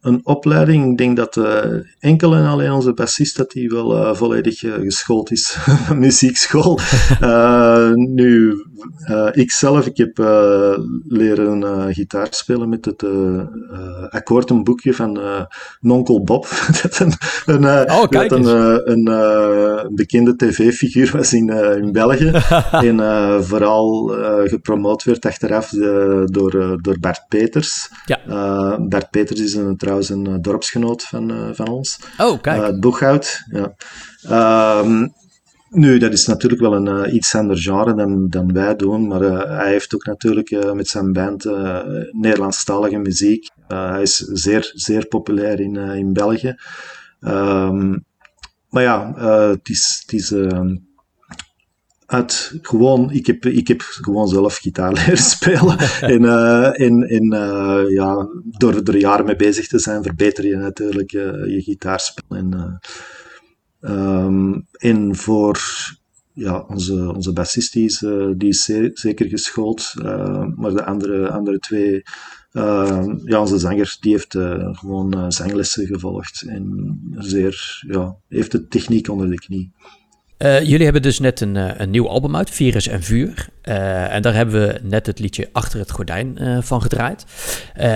een 0.00 0.20
opleiding, 0.22 0.90
ik 0.90 0.98
denk 0.98 1.16
dat 1.16 1.40
enkel 1.98 2.34
en 2.34 2.46
alleen 2.46 2.72
onze 2.72 2.94
bassist 2.94 3.36
dat 3.36 3.50
die 3.50 3.68
wel 3.68 4.14
volledig 4.14 4.58
geschoold 4.58 5.30
is 5.30 5.56
muziekschool. 5.94 6.78
nu, 7.94 8.54
ik 9.32 9.50
zelf, 9.50 9.86
ik 9.86 9.96
heb 9.96 10.18
leren 11.08 11.94
gitaar 11.94 12.26
spelen 12.30 12.68
met 12.68 12.84
het 12.84 13.04
akkoord 14.10 14.50
een 14.50 14.64
boekje 14.64 14.94
van 14.94 15.18
uh, 15.18 15.41
Nonkel 15.80 16.22
Bob. 16.22 16.48
dat 16.82 16.98
een, 16.98 17.12
een, 17.46 17.90
oh, 17.90 18.08
dat 18.08 18.32
een, 18.32 18.44
een, 18.90 19.06
een, 19.06 19.94
bekende 19.94 20.36
tv-figuur 20.36 21.10
was 21.16 21.32
in, 21.32 21.48
in 21.82 21.92
België. 21.92 22.30
en 22.88 22.98
vooral 23.44 24.14
gepromoot 24.44 25.04
werd 25.04 25.26
achteraf 25.26 25.68
door, 26.24 26.78
door 26.80 26.98
Bart 27.00 27.24
Peters. 27.28 27.90
Ja. 28.04 28.78
Bart 28.78 29.10
Peters 29.10 29.40
is 29.40 29.54
een, 29.54 29.76
trouwens 29.76 30.08
een 30.08 30.42
dorpsgenoot 30.42 31.02
van, 31.02 31.50
van 31.54 31.68
ons. 31.68 31.98
Oh, 32.18 32.40
kijk. 32.40 32.80
Boeghout. 32.80 33.42
Ja. 33.50 33.74
Um, 34.80 35.12
nu, 35.72 35.98
dat 35.98 36.12
is 36.12 36.26
natuurlijk 36.26 36.60
wel 36.60 36.74
een 36.74 37.06
uh, 37.06 37.14
iets 37.14 37.34
ander 37.34 37.58
genre 37.58 37.94
dan, 37.94 38.28
dan 38.28 38.52
wij 38.52 38.76
doen, 38.76 39.06
maar 39.06 39.22
uh, 39.22 39.58
hij 39.58 39.70
heeft 39.70 39.94
ook 39.94 40.06
natuurlijk 40.06 40.50
uh, 40.50 40.72
met 40.72 40.88
zijn 40.88 41.12
band 41.12 41.44
Nederlandstalige 42.10 42.98
muziek. 42.98 43.50
Hij 43.72 44.02
is 44.02 44.16
zeer, 44.16 44.70
zeer 44.74 45.06
populair 45.06 45.60
in, 45.60 45.76
in 45.76 46.12
België. 46.12 46.54
Um, 47.20 48.04
maar 48.68 48.82
ja, 48.82 49.14
het 49.50 49.68
is, 49.68 50.02
het 50.02 50.12
is 50.12 50.32
ehm, 50.32 50.76
uit 52.06 52.58
gewoon, 52.62 53.10
ik 53.10 53.26
heb, 53.26 53.46
ik 53.46 53.68
heb 53.68 53.80
gewoon 53.80 54.28
zelf 54.28 54.56
gitaar 54.56 54.92
leren 54.98 55.16
spelen. 55.16 55.78
en 56.14 56.24
en, 56.74 57.02
en 57.02 57.26
ja, 57.88 58.28
door 58.58 58.74
er 58.74 58.96
jaren 58.96 59.24
mee 59.24 59.36
bezig 59.36 59.68
te 59.68 59.78
zijn, 59.78 60.02
verbeter 60.02 60.46
je 60.46 60.56
natuurlijk 60.56 61.10
je 61.10 61.60
gitaarspel. 61.64 62.36
En, 62.36 62.80
Um, 63.84 64.66
en 64.72 65.16
voor 65.16 65.60
ja, 66.32 66.64
onze, 66.68 67.12
onze 67.14 67.32
bassist 67.32 67.72
die 67.72 67.84
is, 67.84 67.98
die 68.36 68.48
is 68.48 68.64
zeer, 68.64 68.90
zeker 68.94 69.28
geschoold, 69.28 69.92
maar 70.56 70.74
de 70.74 70.84
andere, 70.84 71.30
andere 71.30 71.58
twee, 71.58 72.02
ja, 73.24 73.40
onze 73.40 73.58
zanger, 73.58 73.96
die 74.00 74.12
heeft 74.12 74.36
gewoon 74.78 75.32
zanglessen 75.32 75.86
gevolgd 75.86 76.42
en 76.48 76.98
zeer, 77.18 77.84
ja, 77.88 78.16
heeft 78.28 78.52
de 78.52 78.68
techniek 78.68 79.08
onder 79.08 79.30
de 79.30 79.38
knie. 79.38 79.72
Uh, 80.38 80.62
jullie 80.62 80.84
hebben 80.84 81.02
dus 81.02 81.18
net 81.18 81.40
een, 81.40 81.82
een 81.82 81.90
nieuw 81.90 82.08
album 82.08 82.36
uit, 82.36 82.50
Virus 82.50 82.86
en 82.88 83.02
Vuur. 83.02 83.48
En 83.62 84.22
daar 84.22 84.34
hebben 84.34 84.60
we 84.60 84.80
net 84.82 85.06
het 85.06 85.18
liedje 85.18 85.48
Achter 85.52 85.78
het 85.78 85.90
Gordijn 85.90 86.38
van 86.62 86.82
gedraaid. 86.82 87.24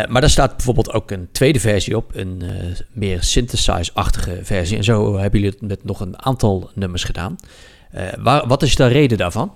maar 0.09 0.21
daar 0.21 0.31
staat 0.31 0.57
bijvoorbeeld 0.57 0.93
ook 0.93 1.11
een 1.11 1.29
tweede 1.33 1.61
versie 1.61 1.97
op, 1.97 2.15
een 2.15 2.43
meer 2.93 3.23
synthesize-achtige 3.23 4.39
versie. 4.43 4.77
En 4.77 4.85
zo 4.85 5.19
hebben 5.19 5.41
jullie 5.41 5.57
het 5.61 5.69
met 5.69 5.85
nog 5.85 6.01
een 6.01 6.23
aantal 6.23 6.71
nummers 6.75 7.05
gedaan. 7.05 7.37
waar, 8.19 8.47
wat 8.47 8.63
is 8.63 8.77
de 8.77 8.87
reden 8.87 9.19
daarvan? 9.19 9.53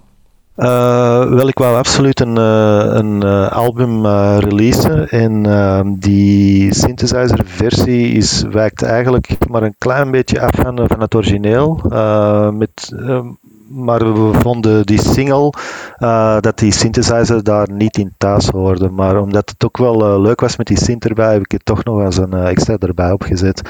Uh, 0.60 1.24
wel, 1.28 1.48
ik 1.48 1.58
wou 1.58 1.76
absoluut 1.76 2.20
een, 2.20 2.38
uh, 2.38 2.84
een 2.88 3.24
uh, 3.24 3.52
album 3.52 4.06
releasen 4.38 5.08
en 5.08 5.46
ehm, 5.46 5.94
die 5.98 6.74
synthesizer 6.74 7.40
versie 7.44 8.12
is, 8.12 8.44
wijkt 8.50 8.82
eigenlijk 8.82 9.48
maar 9.48 9.62
een 9.62 9.74
klein 9.78 10.10
beetje 10.10 10.40
af 10.40 10.54
van, 10.54 10.88
van 10.88 11.00
het 11.00 11.14
origineel. 11.14 11.80
met, 12.52 12.92
ehm, 12.96 13.26
maar 13.70 14.12
we 14.14 14.38
vonden 14.38 14.86
die 14.86 15.00
single, 15.00 15.52
dat 16.40 16.58
die 16.58 16.72
synthesizer 16.72 17.42
daar 17.42 17.70
niet 17.72 17.98
in 17.98 18.14
thuis 18.18 18.48
hoorde. 18.48 18.88
Maar 18.88 19.20
omdat 19.20 19.50
het 19.50 19.64
ook 19.64 19.76
wel 19.76 20.20
leuk 20.20 20.40
was 20.40 20.56
met 20.56 20.66
die 20.66 20.78
synth 20.78 21.04
erbij, 21.04 21.32
heb 21.32 21.42
ik 21.42 21.52
het 21.52 21.64
toch 21.64 21.84
nog 21.84 22.04
als 22.04 22.16
een 22.16 22.32
extra 22.34 22.76
erbij 22.78 23.12
opgezet. 23.12 23.68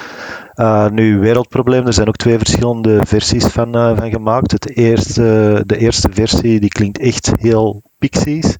Nu, 0.91 1.19
Wereldprobleem, 1.19 1.87
er 1.87 1.93
zijn 1.93 2.09
ook 2.09 2.17
twee 2.17 2.39
verschillende 2.39 3.01
versies 3.07 3.47
van, 3.47 3.73
van 3.73 4.11
gemaakt. 4.11 4.53
Het 4.53 4.77
eerste, 4.77 5.63
de 5.67 5.77
eerste 5.77 6.09
versie 6.13 6.61
die 6.61 6.69
klinkt 6.69 6.99
echt 6.99 7.33
heel 7.39 7.83
Pixies. 7.99 8.57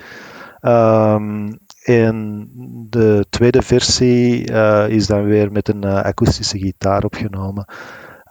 Um, 0.61 1.59
en 1.85 2.49
de 2.89 3.27
tweede 3.31 3.63
versie 3.63 4.45
is 4.89 5.07
dan 5.07 5.25
weer 5.25 5.53
met 5.53 5.69
een 5.69 5.85
akoestische 5.85 6.59
gitaar 6.59 7.05
opgenomen. 7.05 7.73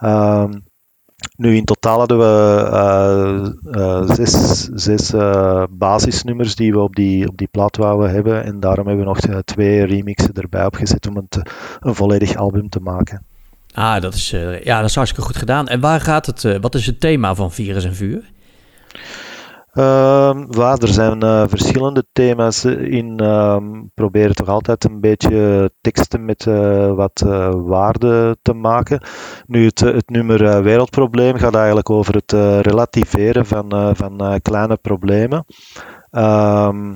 Um, 0.03 0.67
nu, 1.37 1.55
in 1.55 1.65
totaal 1.65 1.97
hadden 1.97 2.17
we 2.17 4.13
zes, 4.13 4.63
zes 4.73 5.11
basisnummers 5.69 6.55
die 6.55 6.71
we 6.71 6.79
op 6.79 6.95
die, 6.95 7.27
op 7.27 7.37
die 7.37 7.47
plaat 7.51 7.77
wouden 7.77 8.11
hebben. 8.11 8.43
En 8.43 8.59
daarom 8.59 8.87
hebben 8.87 9.05
we 9.05 9.11
nog 9.11 9.43
twee 9.43 9.85
remixen 9.85 10.33
erbij 10.33 10.65
opgezet 10.65 11.07
om 11.07 11.15
het 11.15 11.41
een 11.79 11.95
volledig 11.95 12.35
album 12.35 12.69
te 12.69 12.79
maken. 12.79 13.23
Ah, 13.73 14.01
dat 14.01 14.13
is, 14.13 14.29
ja, 14.63 14.79
dat 14.79 14.89
is 14.89 14.95
hartstikke 14.95 15.27
goed 15.27 15.37
gedaan. 15.37 15.67
En 15.67 15.79
waar 15.79 16.01
gaat 16.01 16.25
het, 16.25 16.59
wat 16.61 16.75
is 16.75 16.85
het 16.85 16.99
thema 16.99 17.35
van 17.35 17.51
Virus 17.51 17.85
en 17.85 17.95
Vuur? 17.95 18.31
Ehm, 19.71 20.45
waar, 20.47 20.77
er 20.77 20.87
zijn 20.87 21.21
eh, 21.21 21.43
verschillende 21.47 22.05
thema's 22.11 22.65
in. 22.65 23.17
ehm 23.19 23.87
proberen 23.93 24.35
toch 24.35 24.47
altijd 24.47 24.83
een 24.83 24.99
beetje 24.99 25.71
teksten 25.81 26.25
met 26.25 26.47
eh, 26.47 26.93
wat 26.93 27.21
eh, 27.25 27.53
waarde 27.55 28.37
te 28.41 28.53
maken. 28.53 29.01
Nu, 29.45 29.65
het, 29.65 29.79
het 29.79 30.09
nummer 30.09 30.63
Wereldprobleem 30.63 31.37
gaat 31.37 31.55
eigenlijk 31.55 31.89
over 31.89 32.13
het 32.15 32.31
relativeren 32.65 33.45
van, 33.45 33.95
van 33.95 34.39
kleine 34.41 34.77
problemen. 34.77 35.45
Ehm, 36.11 36.95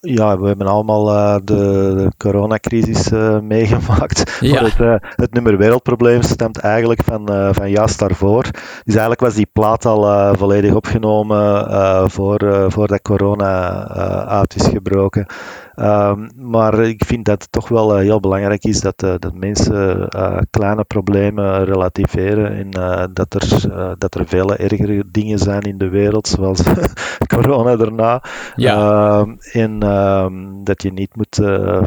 ja, 0.00 0.38
we 0.38 0.46
hebben 0.46 0.66
allemaal 0.66 1.10
eh, 1.10 1.36
de, 1.44 1.92
de 1.96 2.12
coronacrisis 2.16 3.10
eh, 3.10 3.40
meegemaakt. 3.54 4.38
Ja. 4.40 4.52
Maar 4.52 4.70
het, 4.70 4.80
eh, 4.80 5.10
het 5.16 5.32
nummer 5.32 5.56
Wereldprobleem 5.56 6.22
stemt 6.22 6.58
eigenlijk 6.58 7.02
van, 7.04 7.54
van 7.54 7.70
juist 7.70 7.98
daarvoor. 7.98 8.42
Dus 8.84 8.94
eigenlijk 8.94 9.20
was 9.20 9.34
die 9.34 9.48
plaat 9.52 9.86
al 9.86 10.34
volledig 10.36 10.74
opgenomen 10.74 12.10
voor, 12.10 12.66
voordat 12.68 13.02
corona 13.02 13.88
uit 14.26 14.54
is 14.54 14.66
gebroken. 14.66 15.26
Ehm, 15.74 16.28
maar 16.36 16.78
ik 16.80 17.04
vind 17.04 17.24
dat 17.24 17.42
het 17.42 17.52
toch 17.52 17.68
wel 17.68 17.96
heel 17.96 18.20
belangrijk 18.20 18.64
is 18.64 18.80
dat, 18.80 18.98
dat 18.98 19.34
mensen 19.34 20.08
kleine 20.50 20.84
problemen 20.84 21.64
relativeren 21.64 22.52
en 22.52 22.70
dat, 23.12 23.34
er, 23.34 23.70
dat 23.98 24.14
er 24.14 24.26
vele 24.26 24.56
ergere 24.56 25.04
dingen 25.10 25.38
zijn 25.38 25.62
in 25.62 25.78
de 25.78 25.88
wereld, 25.88 26.28
zoals 26.28 26.62
corona 27.34 27.76
daarna. 27.76 28.22
Ja. 28.56 28.76
Ehm, 28.76 29.34
en 29.52 29.82
ehm, 29.88 30.62
dat 30.62 30.82
je 30.82 30.92
niet 30.92 31.16
moet 31.16 31.38
eh, 31.38 31.82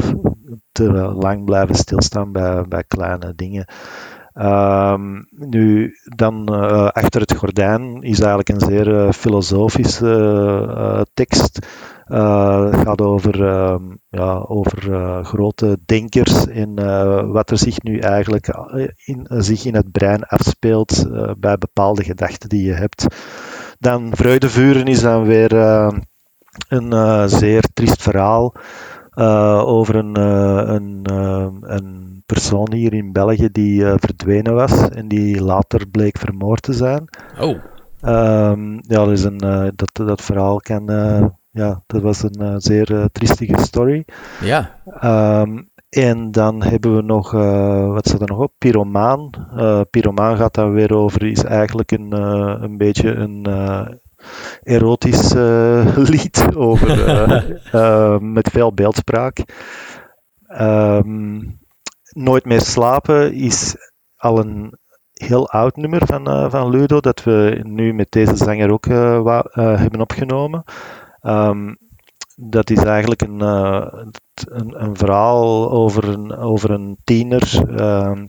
te 0.72 0.92
lang 0.92 1.44
blijven 1.44 1.74
stilstaan 1.74 2.32
bij, 2.32 2.64
bij 2.68 2.84
kleine 2.84 3.32
dingen. 3.36 3.64
Ehm, 4.32 5.22
nu, 5.30 5.94
dan 6.16 6.46
eh, 6.46 6.88
achter 6.88 7.20
het 7.20 7.34
gordijn 7.34 8.02
is 8.02 8.18
eigenlijk 8.20 8.48
een 8.48 8.60
zeer 8.60 8.96
eh, 8.96 9.12
filosofische 9.12 11.06
tekst. 11.14 11.66
Het 12.04 12.76
gaat 12.76 13.00
over, 13.00 13.46
ehm, 13.46 13.82
ja, 14.08 14.44
over 14.48 14.78
grote 15.24 15.78
denkers 15.86 16.46
en 16.46 16.74
wat 17.32 17.50
er 17.50 17.58
zich 17.58 17.82
nu 17.82 17.98
eigenlijk 17.98 18.48
in, 19.04 19.26
zich 19.28 19.64
in 19.64 19.74
het 19.74 19.92
brein 19.92 20.22
afspeelt 20.22 21.06
bij 21.38 21.58
bepaalde 21.58 22.04
gedachten 22.04 22.48
die 22.48 22.64
je 22.64 22.72
hebt. 22.72 23.06
Dan 23.78 24.10
Vreugdevuren 24.14 24.86
is 24.86 25.00
dan 25.00 25.24
weer 25.24 25.50
een 26.68 26.92
eh, 26.92 27.24
zeer 27.26 27.64
triest 27.72 28.02
verhaal 28.02 28.54
eh, 29.10 29.62
over 29.66 29.94
een, 29.94 30.14
eh, 30.14 30.74
een, 30.74 31.00
een 31.62 32.22
persoon 32.26 32.72
hier 32.72 32.92
in 32.92 33.12
België 33.12 33.48
die 33.52 33.84
verdwenen 33.84 34.54
was 34.54 34.88
en 34.88 35.08
die 35.08 35.42
later 35.42 35.88
bleek 35.88 36.18
vermoord 36.18 36.62
te 36.62 36.72
zijn. 36.72 37.08
Oh, 37.40 37.56
Ehm, 38.00 38.72
ja, 38.72 38.80
dat, 39.04 39.10
is 39.10 39.24
een, 39.24 39.38
dat, 39.76 39.90
dat 39.92 40.22
verhaal 40.22 40.56
kan, 40.56 40.84
ja, 41.50 41.82
dat 41.86 42.02
was 42.02 42.22
een 42.22 42.60
zeer 42.60 43.08
triestige 43.12 43.60
story. 43.60 44.04
ja. 44.40 44.80
Ehm, 45.00 45.62
en 45.88 46.30
dan 46.30 46.62
hebben 46.62 46.96
we 46.96 47.02
nog, 47.02 47.30
wat 47.92 48.08
staat 48.08 48.20
er 48.20 48.28
nog 48.28 48.38
op? 48.38 48.52
Pyromaan. 48.58 49.30
Pyromaan 49.90 50.36
gaat 50.36 50.54
dan 50.54 50.72
weer 50.72 50.94
over, 50.94 51.26
is 51.26 51.44
eigenlijk 51.44 51.90
een, 51.90 52.12
een 52.62 52.76
beetje 52.76 53.14
een 53.14 53.46
erotisch 54.62 55.34
eh, 55.34 55.96
lied 56.12 56.54
over, 56.56 57.04
eh, 57.06 57.42
eh, 57.72 58.18
met 58.20 58.48
veel 58.48 58.72
beeldspraak. 58.74 59.38
Ehm, 60.46 61.40
Nooit 62.14 62.44
meer 62.44 62.60
slapen 62.60 63.32
is 63.34 63.76
al 64.16 64.38
een 64.38 64.78
heel 65.12 65.48
oud 65.50 65.76
nummer 65.76 66.06
van, 66.06 66.50
van 66.50 66.70
Ludo, 66.70 67.00
dat 67.00 67.22
we 67.22 67.60
nu 67.62 67.94
met 67.94 68.10
deze 68.10 68.36
zanger 68.36 68.72
ook 68.72 68.86
wa- 69.24 69.46
hebben 69.52 70.00
opgenomen. 70.00 70.62
Ehm, 71.20 71.74
dat 72.36 72.70
is 72.70 72.78
eigenlijk 72.82 73.22
een, 73.22 73.40
een, 73.40 74.82
een 74.82 74.96
verhaal 74.96 75.70
over 75.70 76.08
een, 76.08 76.36
over 76.36 76.70
een 76.70 76.96
tiener 77.04 77.62
ehm, 77.76 78.26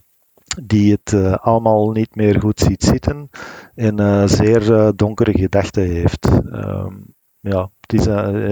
die 0.64 0.92
het 0.92 1.14
eh, 1.14 1.34
allemaal 1.34 1.92
niet 1.92 2.16
meer 2.16 2.40
goed 2.40 2.60
ziet 2.60 2.84
zitten 2.84 3.30
en 3.76 4.00
eh, 4.00 4.24
zeer 4.26 4.74
eh, 4.74 4.90
donkere 4.96 5.32
gedachten 5.32 5.84
heeft. 5.84 6.26
Ehm, 6.52 6.96
ja, 7.40 7.70
het 7.80 7.94
is, 7.94 8.04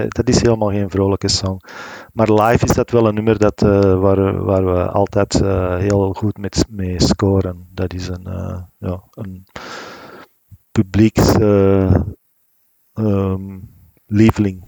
dat 0.08 0.30
is 0.30 0.42
helemaal 0.42 0.70
geen 0.70 0.90
vrolijke 0.90 1.28
song. 1.28 1.60
Maar 2.14 2.34
live 2.34 2.66
is 2.66 2.74
dat 2.74 2.92
wel 2.92 3.08
een 3.08 3.14
nummer 3.14 3.38
dat, 3.38 3.60
waar, 4.00 4.44
waar 4.44 4.66
we 4.66 4.90
altijd 4.90 5.34
heel 5.80 6.14
goed 6.14 6.38
met, 6.38 6.66
mee 6.70 7.02
scoren. 7.02 7.68
Dat 7.74 7.94
is 7.94 8.08
een, 8.08 8.28
ja, 8.78 9.04
een 9.12 9.46
publieks 10.72 11.34
eh, 11.34 11.96
ehm, 12.94 13.60
lieveling. 14.06 14.64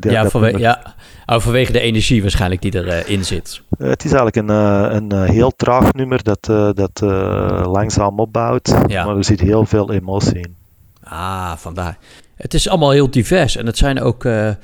Ja, 0.00 0.22
dat 0.22 0.32
nummer. 0.32 0.58
ja. 0.58 0.94
Oh, 1.30 1.40
vanwege 1.40 1.72
de 1.72 1.80
energie 1.80 2.20
waarschijnlijk 2.22 2.62
die 2.62 2.74
erin 2.74 3.06
in 3.06 3.24
zit. 3.24 3.62
Eh, 3.78 3.88
het 3.88 4.04
is 4.04 4.12
eigenlijk 4.12 4.36
een, 4.36 4.50
eh, 4.50 4.94
een 4.94 5.10
eh, 5.12 5.22
heel 5.28 5.50
traag 5.56 5.92
nummer 5.92 6.22
dat, 6.22 6.48
eh, 6.48 6.70
dat 6.74 7.02
eh, 7.02 7.62
langzaam 7.66 8.20
opbouwt, 8.20 8.74
Ja. 8.86 9.04
maar 9.04 9.16
er 9.16 9.24
zit 9.24 9.40
heel 9.40 9.66
veel 9.66 9.92
emotie 9.92 10.36
in. 10.38 10.56
Ah, 11.02 11.56
vandaar. 11.56 11.98
Het 12.36 12.54
is 12.54 12.68
allemaal 12.68 12.90
heel 12.90 13.10
divers 13.10 13.56
en 13.56 13.66
het 13.66 13.78
zijn 13.78 14.00
ook, 14.00 14.24
eh, 14.24 14.48
eh, 14.48 14.56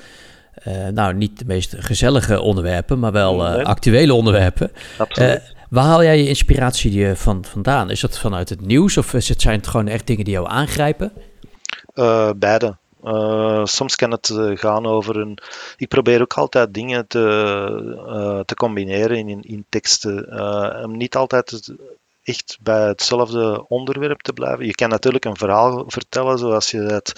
nou, 0.93 1.15
niet 1.15 1.39
de 1.39 1.45
meest 1.47 1.75
gezellige 1.79 2.41
onderwerpen, 2.41 2.99
maar 2.99 3.13
wel 3.13 3.47
eh, 3.47 3.65
actuele 3.65 4.15
onderwerpen. 4.15 4.71
Absoluut. 4.99 5.31
Eh, 5.31 5.41
waar 5.71 5.85
haal 5.85 6.03
jij 6.03 6.19
je 6.19 6.29
inspiratie 6.29 7.07
eh, 7.09 7.15
van, 7.15 7.45
vandaan? 7.45 7.91
Is 7.91 8.01
dat 8.01 8.19
vanuit 8.19 8.49
het 8.49 8.61
nieuws 8.67 8.97
of 8.97 9.15
is 9.15 9.29
het, 9.29 9.41
zijn 9.43 9.57
het 9.57 9.67
gewoon 9.67 9.89
echt 9.89 10.07
dingen 10.07 10.25
die 10.25 10.35
jou 10.35 10.49
aangrijpen? 10.49 11.13
Eh, 11.95 12.31
beide. 12.37 12.77
Eh, 13.07 13.65
soms 13.65 13.95
kan 13.95 14.11
het 14.11 14.31
eh, 14.31 14.57
gaan 14.57 14.87
over 14.87 15.17
een. 15.17 15.39
Ik 15.77 15.89
probeer 15.89 16.21
ook 16.21 16.33
altijd 16.33 16.75
dingen 16.75 17.07
te, 17.07 17.25
eh, 18.07 18.41
te 18.41 18.55
combineren 18.55 19.29
in, 19.29 19.43
in 19.43 19.65
teksten. 19.69 20.85
Om 20.85 20.97
niet 20.97 21.17
altijd 21.17 21.73
echt 22.23 22.59
bij 22.63 22.87
hetzelfde 22.87 23.69
onderwerp 23.69 24.21
te 24.21 24.33
blijven. 24.33 24.67
Je 24.67 24.75
kan 24.75 24.89
natuurlijk 24.89 25.25
een 25.25 25.37
verhaal 25.37 25.85
vertellen 25.87 26.39
zoals 26.39 26.71
je 26.71 26.83
dat 26.83 27.13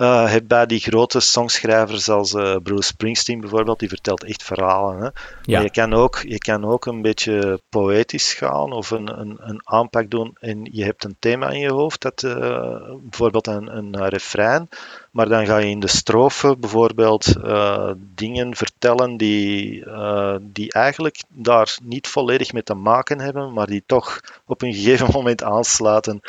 eh, 0.00 0.30
hebt 0.30 0.46
bij 0.46 0.66
die 0.66 0.80
grote 0.80 1.20
songschrijvers 1.20 2.08
als 2.08 2.34
eh, 2.34 2.56
Bruce 2.62 2.82
Springsteen 2.82 3.40
bijvoorbeeld. 3.40 3.78
Die 3.78 3.88
vertelt 3.88 4.24
echt 4.24 4.42
verhalen. 4.42 4.96
Hè? 4.96 5.04
Ja. 5.04 5.12
Maar 5.44 5.62
je 5.62 5.70
kan, 5.70 5.92
ook, 5.92 6.18
je 6.18 6.38
kan 6.38 6.64
ook 6.64 6.86
een 6.86 7.02
beetje 7.02 7.60
poëtisch 7.68 8.34
gaan 8.34 8.72
of 8.72 8.90
een, 8.90 9.20
een, 9.20 9.36
een 9.40 9.60
aanpak 9.64 10.10
doen 10.10 10.36
en 10.40 10.68
je 10.72 10.84
hebt 10.84 11.04
een 11.04 11.16
thema 11.18 11.50
in 11.50 11.60
je 11.60 11.72
hoofd, 11.72 12.02
dat, 12.02 12.22
eh, 12.22 12.80
bijvoorbeeld 13.00 13.46
een, 13.46 13.76
een 13.76 13.94
eh, 13.94 14.08
refrein, 14.08 14.68
maar 15.10 15.28
dan 15.28 15.46
ga 15.46 15.56
je 15.56 15.70
in 15.70 15.80
de 15.80 15.88
strofe 15.88 16.56
bijvoorbeeld 16.56 17.36
eh, 17.36 17.90
dingen 18.14 18.56
vertellen 18.56 19.16
die, 19.16 19.84
eh, 19.84 20.36
die 20.40 20.72
eigenlijk 20.72 21.22
daar 21.28 21.76
niet 21.82 22.08
volledig 22.08 22.52
mee 22.52 22.62
te 22.62 22.74
maken 22.74 23.20
hebben, 23.20 23.52
maar 23.52 23.66
die 23.66 23.82
toch 23.86 24.20
op 24.46 24.62
een 24.62 24.74
gegeven 24.74 25.08
moment 25.18 25.42
aansluiten. 25.42 26.20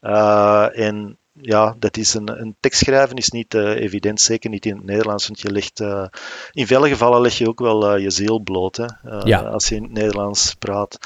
Eh, 0.00 0.78
en 0.78 1.16
ja, 1.40 1.74
dat 1.78 1.96
is 1.96 2.14
een, 2.14 2.40
een 2.40 2.56
tekst 2.60 2.80
schrijven 2.80 3.16
is 3.16 3.28
niet 3.28 3.54
eh, 3.54 3.80
evident, 3.80 4.20
zeker 4.20 4.50
niet 4.50 4.66
in 4.66 4.76
het 4.76 4.84
Nederlands, 4.84 5.26
want 5.26 5.40
je 5.40 5.50
legt, 5.50 5.80
eh, 5.80 6.04
in 6.52 6.66
vele 6.66 6.88
gevallen 6.88 7.20
leg 7.20 7.38
je 7.38 7.48
ook 7.48 7.60
wel 7.60 7.90
eh, 7.90 8.02
je 8.02 8.10
ziel 8.10 8.38
bloot 8.38 8.76
hè, 8.76 8.86
Ja. 9.24 9.40
als 9.40 9.68
je 9.68 9.74
in 9.74 9.82
het 9.82 9.92
Nederlands 9.92 10.54
praat. 10.54 10.98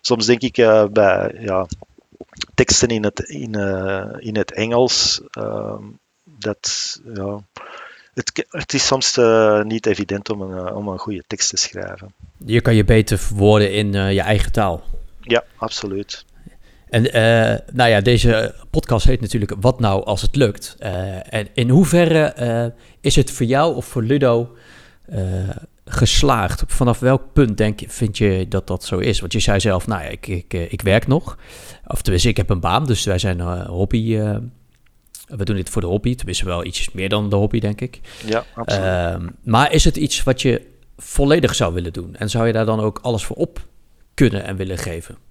Soms 0.00 0.26
denk 0.26 0.40
ik 0.40 0.54
bij 0.92 1.36
ja, 1.40 1.66
teksten 2.54 2.88
in 2.88 3.04
het, 3.04 3.18
in, 3.20 3.54
in 4.18 4.36
het 4.36 4.52
Engels, 4.52 5.20
ehm, 5.30 5.82
dat 6.24 7.00
ja, 7.14 7.40
het, 8.14 8.46
het 8.48 8.74
is 8.74 8.86
soms 8.86 9.18
niet 9.62 9.86
evident 9.86 10.30
om 10.30 10.40
een, 10.40 10.72
om 10.72 10.88
een 10.88 10.98
goede 10.98 11.24
tekst 11.26 11.48
te 11.50 11.56
schrijven. 11.56 12.14
Je 12.44 12.60
kan 12.60 12.74
je 12.74 12.84
beter 12.84 13.18
verwoorden 13.18 13.72
in 13.72 13.92
je 13.92 14.20
eigen 14.20 14.52
taal. 14.52 14.82
Ja, 15.20 15.44
absoluut. 15.56 16.24
En 16.94 17.12
eh, 17.12 17.58
nou 17.72 17.90
ja, 17.90 18.00
deze 18.00 18.54
podcast 18.70 19.06
heet 19.06 19.20
natuurlijk 19.20 19.54
Wat 19.60 19.80
nou 19.80 20.04
als 20.04 20.22
het 20.22 20.36
lukt? 20.36 20.76
Eh, 20.78 21.34
en 21.34 21.48
in 21.54 21.68
hoeverre 21.68 22.24
eh, 22.24 22.66
is 23.00 23.16
het 23.16 23.30
voor 23.30 23.46
jou 23.46 23.76
of 23.76 23.84
voor 23.84 24.02
Ludo 24.02 24.56
geslaagd? 25.84 26.62
Vanaf 26.66 26.98
welk 26.98 27.32
punt 27.32 27.56
denk 27.56 27.80
je, 27.80 27.88
vind 27.88 28.18
je 28.18 28.46
dat 28.48 28.66
dat 28.66 28.84
zo 28.84 28.98
is? 28.98 29.20
Want 29.20 29.32
je 29.32 29.40
zei 29.40 29.60
zelf, 29.60 29.86
nou 29.86 30.02
ja, 30.02 30.08
ik, 30.08 30.26
ik, 30.26 30.52
ik 30.52 30.82
werk 30.82 31.06
nog. 31.06 31.38
Of 31.86 32.02
tenminste, 32.02 32.28
ik 32.28 32.36
heb 32.36 32.50
een 32.50 32.60
baan, 32.60 32.86
dus 32.86 33.04
wij 33.04 33.18
zijn 33.18 33.40
hobby. 33.66 34.16
we 35.26 35.44
doen 35.44 35.56
dit 35.56 35.70
voor 35.70 35.82
de 35.82 35.88
hobby, 35.88 36.14
tenminste 36.14 36.44
wel 36.44 36.64
iets 36.64 36.90
meer 36.92 37.08
dan 37.08 37.30
de 37.30 37.36
hobby, 37.36 37.60
denk 37.60 37.80
ik. 37.80 38.00
Ja, 38.26 38.44
absoluut. 38.54 38.84
Ehm, 38.84 39.28
maar 39.42 39.72
is 39.72 39.84
het 39.84 39.96
iets 39.96 40.22
wat 40.22 40.42
je 40.42 40.66
volledig 40.96 41.54
zou 41.54 41.74
willen 41.74 41.92
doen? 41.92 42.16
En 42.16 42.30
zou 42.30 42.46
je 42.46 42.52
daar 42.52 42.66
dan 42.66 42.80
ook 42.80 42.98
alles 43.02 43.24
voor 43.24 43.36
op 43.36 43.66
kunnen 44.14 44.44
en 44.44 44.56
willen 44.56 44.78
geven? 44.78 45.23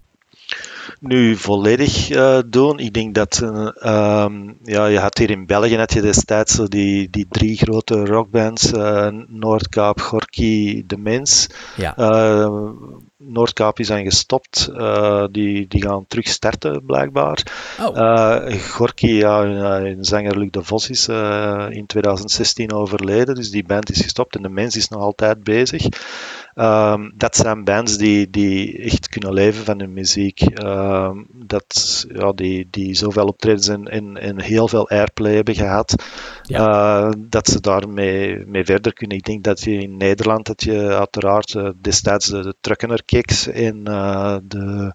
Nu 1.00 1.36
volledig 1.36 2.10
eh, 2.10 2.40
doen. 2.46 2.80
Ik 2.80 2.94
denk 2.94 3.16
dat, 3.16 3.42
eh, 3.44 3.68
ehm, 3.80 4.54
ja, 4.64 4.86
je 4.86 5.00
had 5.00 5.18
hier 5.18 5.30
in 5.30 5.46
België 5.46 5.78
had 5.78 5.94
je 5.94 6.02
destijds 6.02 6.54
zo 6.54 6.68
die, 6.68 7.10
die 7.10 7.28
drie 7.30 7.58
grote 7.58 8.06
rockbands, 8.06 8.72
eh 8.72 9.08
Noordkaap, 9.28 10.00
Gorky, 10.00 10.84
De 10.88 10.98
Mens. 10.98 11.48
Ja. 11.76 11.94
Noordkaap 13.26 13.78
zijn 13.82 14.04
gestopt. 14.04 14.70
Eh, 14.76 15.26
die, 15.32 15.68
die 15.68 15.82
gaan 15.82 16.06
terug 16.08 16.28
starten, 16.28 16.86
blijkbaar. 16.86 17.44
Oh. 17.82 17.96
Uh, 17.96 18.54
Gorky, 18.60 19.08
ja, 19.08 19.44
een 19.44 20.04
zanger 20.04 20.38
Luc 20.38 20.52
de 20.52 20.64
Vos 20.64 20.90
is 20.90 21.08
in 21.70 21.86
2016 21.86 22.74
overleden. 22.74 23.36
Dus 23.36 23.52
die 23.52 23.66
band 23.66 23.90
is 23.90 24.02
gestopt 24.02 24.36
en 24.36 24.42
de 24.42 24.50
mens 24.50 24.76
is 24.76 24.88
nog 24.88 25.02
altijd 25.02 25.44
bezig. 25.44 25.88
Um, 26.56 27.14
dat 27.16 27.36
zijn 27.36 27.64
bands 27.64 27.98
die, 27.98 28.30
die 28.30 28.78
echt 28.78 29.10
kunnen 29.10 29.34
leven 29.34 29.66
van 29.66 29.80
hun 29.80 29.94
muziek. 29.94 30.42
Um, 30.64 31.28
dat, 31.32 32.06
ja, 32.14 32.32
die, 32.32 32.68
die 32.70 32.96
zoveel 32.96 33.26
optredens 33.26 33.68
en, 33.68 33.88
en, 33.88 34.18
en 34.18 34.42
heel 34.42 34.68
veel 34.68 34.90
airplay 34.90 35.34
hebben 35.34 35.56
gehad. 35.56 36.04
Ja. 36.44 37.04
Uh, 37.04 37.12
dat 37.18 37.48
ze 37.48 37.60
daarmee 37.60 38.44
mee 38.46 38.66
verder 38.66 38.94
kunnen. 38.94 39.18
Ik 39.18 39.26
denk 39.26 39.44
dat 39.44 39.62
je 39.62 39.72
in 39.72 39.98
Nederland 39.98 40.46
dat 40.46 40.64
je 40.64 40.88
uiteraard 40.88 41.58
destijds 41.82 42.28
de, 42.28 42.42
de 42.42 42.56
Truckener 42.62 43.04
Kicks 43.06 43.48
en 43.48 43.84
de 44.44 44.94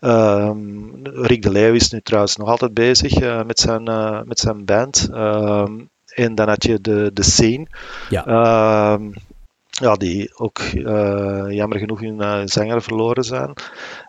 um, 0.00 1.00
Rick 1.02 1.42
de 1.42 1.50
Leeuw 1.50 1.74
is 1.74 1.90
nu 1.90 2.00
trouwens 2.06 2.36
nog 2.36 2.48
altijd 2.48 2.74
bezig 2.74 3.44
met, 3.46 3.58
zijn, 3.58 3.82
met 4.28 4.38
zijn 4.38 4.64
band. 4.64 5.08
en 6.06 6.34
dan 6.34 6.48
had 6.48 6.64
je 6.64 6.80
de, 6.80 7.10
de 7.14 7.22
scene. 7.22 7.66
Ja 8.08 8.98
ja, 9.80 9.94
die 9.94 10.38
ook 10.38 10.58
uh, 10.58 11.44
jammer 11.48 11.78
genoeg 11.78 12.00
hun 12.00 12.20
uh, 12.20 12.40
zanger 12.44 12.82
verloren 12.82 13.24
zijn. 13.24 13.52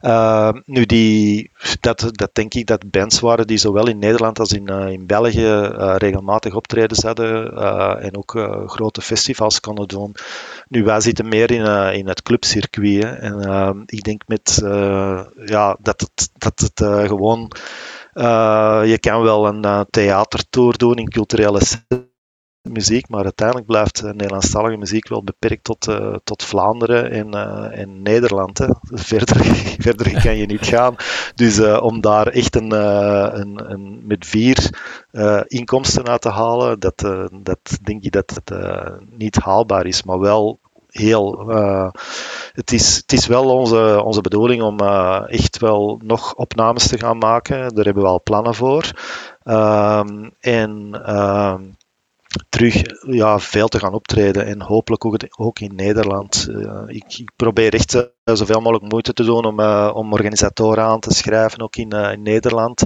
Uh, 0.02 0.52
nu, 0.66 0.86
die, 0.86 1.52
dat, 1.80 2.10
dat 2.12 2.30
denk 2.34 2.54
ik 2.54 2.68
dat 2.68 2.92
bands 2.92 3.20
waren 3.20 3.48
die 3.48 3.58
zowel 3.58 3.88
in 3.88 4.00
Nederland 4.00 4.40
als 4.40 4.52
in, 4.52 4.68
in 4.68 5.06
België 5.06 5.70
regelmatig 5.98 6.56
optredens 6.56 7.02
hadden 7.02 7.58
en 8.02 8.18
ook 8.18 8.32
grote 8.66 9.02
festivals 9.02 9.60
konden 9.60 9.88
doen. 9.88 10.16
Nu, 10.68 10.84
wij 10.84 11.02
zitten 11.02 11.28
meer 11.28 11.52
in, 11.52 11.94
in 11.94 12.08
het 12.08 12.22
clubcircuit. 12.22 13.04
En 13.04 13.84
ik 13.86 14.04
denk 14.04 14.22
met, 14.28 14.60
ja, 15.46 15.78
dat 15.80 16.02
het, 16.02 16.30
dat 16.38 16.60
het 16.60 17.08
gewoon... 17.08 17.52
je 18.84 18.98
kan 19.00 19.22
wel 19.22 19.48
een 19.48 19.86
theatertour 19.90 20.78
doen 20.78 20.96
in 20.96 21.10
culturele 21.10 21.62
muziek, 22.68 23.10
maar 23.10 23.24
uiteindelijk 23.24 23.68
blijft 23.68 24.04
uh, 24.04 24.12
Nederlandstalige 24.12 24.78
muziek 24.78 25.08
wel 25.08 25.24
beperkt 25.24 25.64
tot, 25.64 25.88
uh, 25.88 26.16
tot 26.24 26.44
Vlaanderen 26.44 27.12
en, 27.12 27.36
uh, 27.36 27.80
en 27.80 28.02
Nederland. 28.02 28.58
Hè. 28.58 28.68
Verder, 29.12 29.46
verder 29.88 30.22
kan 30.22 30.38
je 30.38 30.46
niet 30.46 30.66
gaan. 30.66 30.96
Dus 31.36 31.60
om 31.60 32.02
daar 32.02 32.28
echt 32.28 32.56
een, 32.56 32.72
een, 32.72 33.72
een 33.72 34.02
met 34.04 34.26
vier 34.26 34.70
inkomsten 35.48 36.08
uit 36.08 36.22
te 36.22 36.30
halen, 36.30 36.80
dat, 36.80 36.98
dat 37.32 37.78
denk 37.82 38.04
ik 38.04 38.12
dat 38.12 38.34
het 38.34 38.52
niet 39.18 39.36
haalbaar 39.36 39.86
is, 39.86 40.04
maar 40.04 40.20
wel 40.20 40.60
heel. 40.88 41.48
het, 42.54 42.72
is, 42.72 42.96
het 42.96 43.14
is 43.14 43.28
wel 43.28 43.50
onze, 43.50 44.02
onze 44.04 44.22
bedoeling 44.22 44.62
om 44.62 44.80
echt 45.28 45.60
wel 45.60 46.00
nog 46.04 46.36
opnames 46.36 46.88
te 46.88 46.98
gaan 46.98 47.18
maken. 47.18 47.76
Daar 47.76 47.86
hebben 47.86 48.04
we 48.04 48.10
al 48.10 48.22
plannen 48.24 48.56
voor. 48.56 48.92
Ehm, 49.48 50.30
en 50.40 51.02
ehm, 51.06 51.62
terug 52.50 52.82
ja, 53.02 53.40
veel 53.40 53.68
te 53.68 53.80
gaan 53.80 53.94
optreden 53.94 54.46
en 54.46 54.62
hopelijk 54.62 55.06
ook, 55.06 55.18
ook 55.38 55.60
in 55.60 55.76
Nederland. 55.76 56.48
Uh, 56.50 56.84
ik, 56.86 57.18
ik, 57.18 57.32
probeer 57.36 57.74
echt 57.74 57.94
uh, 57.94 58.02
zoveel 58.24 58.60
mogelijk 58.60 58.92
moeite 58.92 59.14
te 59.14 59.24
doen 59.24 59.46
om, 59.46 59.60
uh, 59.60 59.92
om 59.94 60.14
organisatoren 60.14 60.84
aan 60.84 61.00
te 61.00 61.14
schrijven, 61.14 61.62
ook 61.62 61.76
in, 61.76 61.90
in 61.90 62.22
Nederland. 62.22 62.84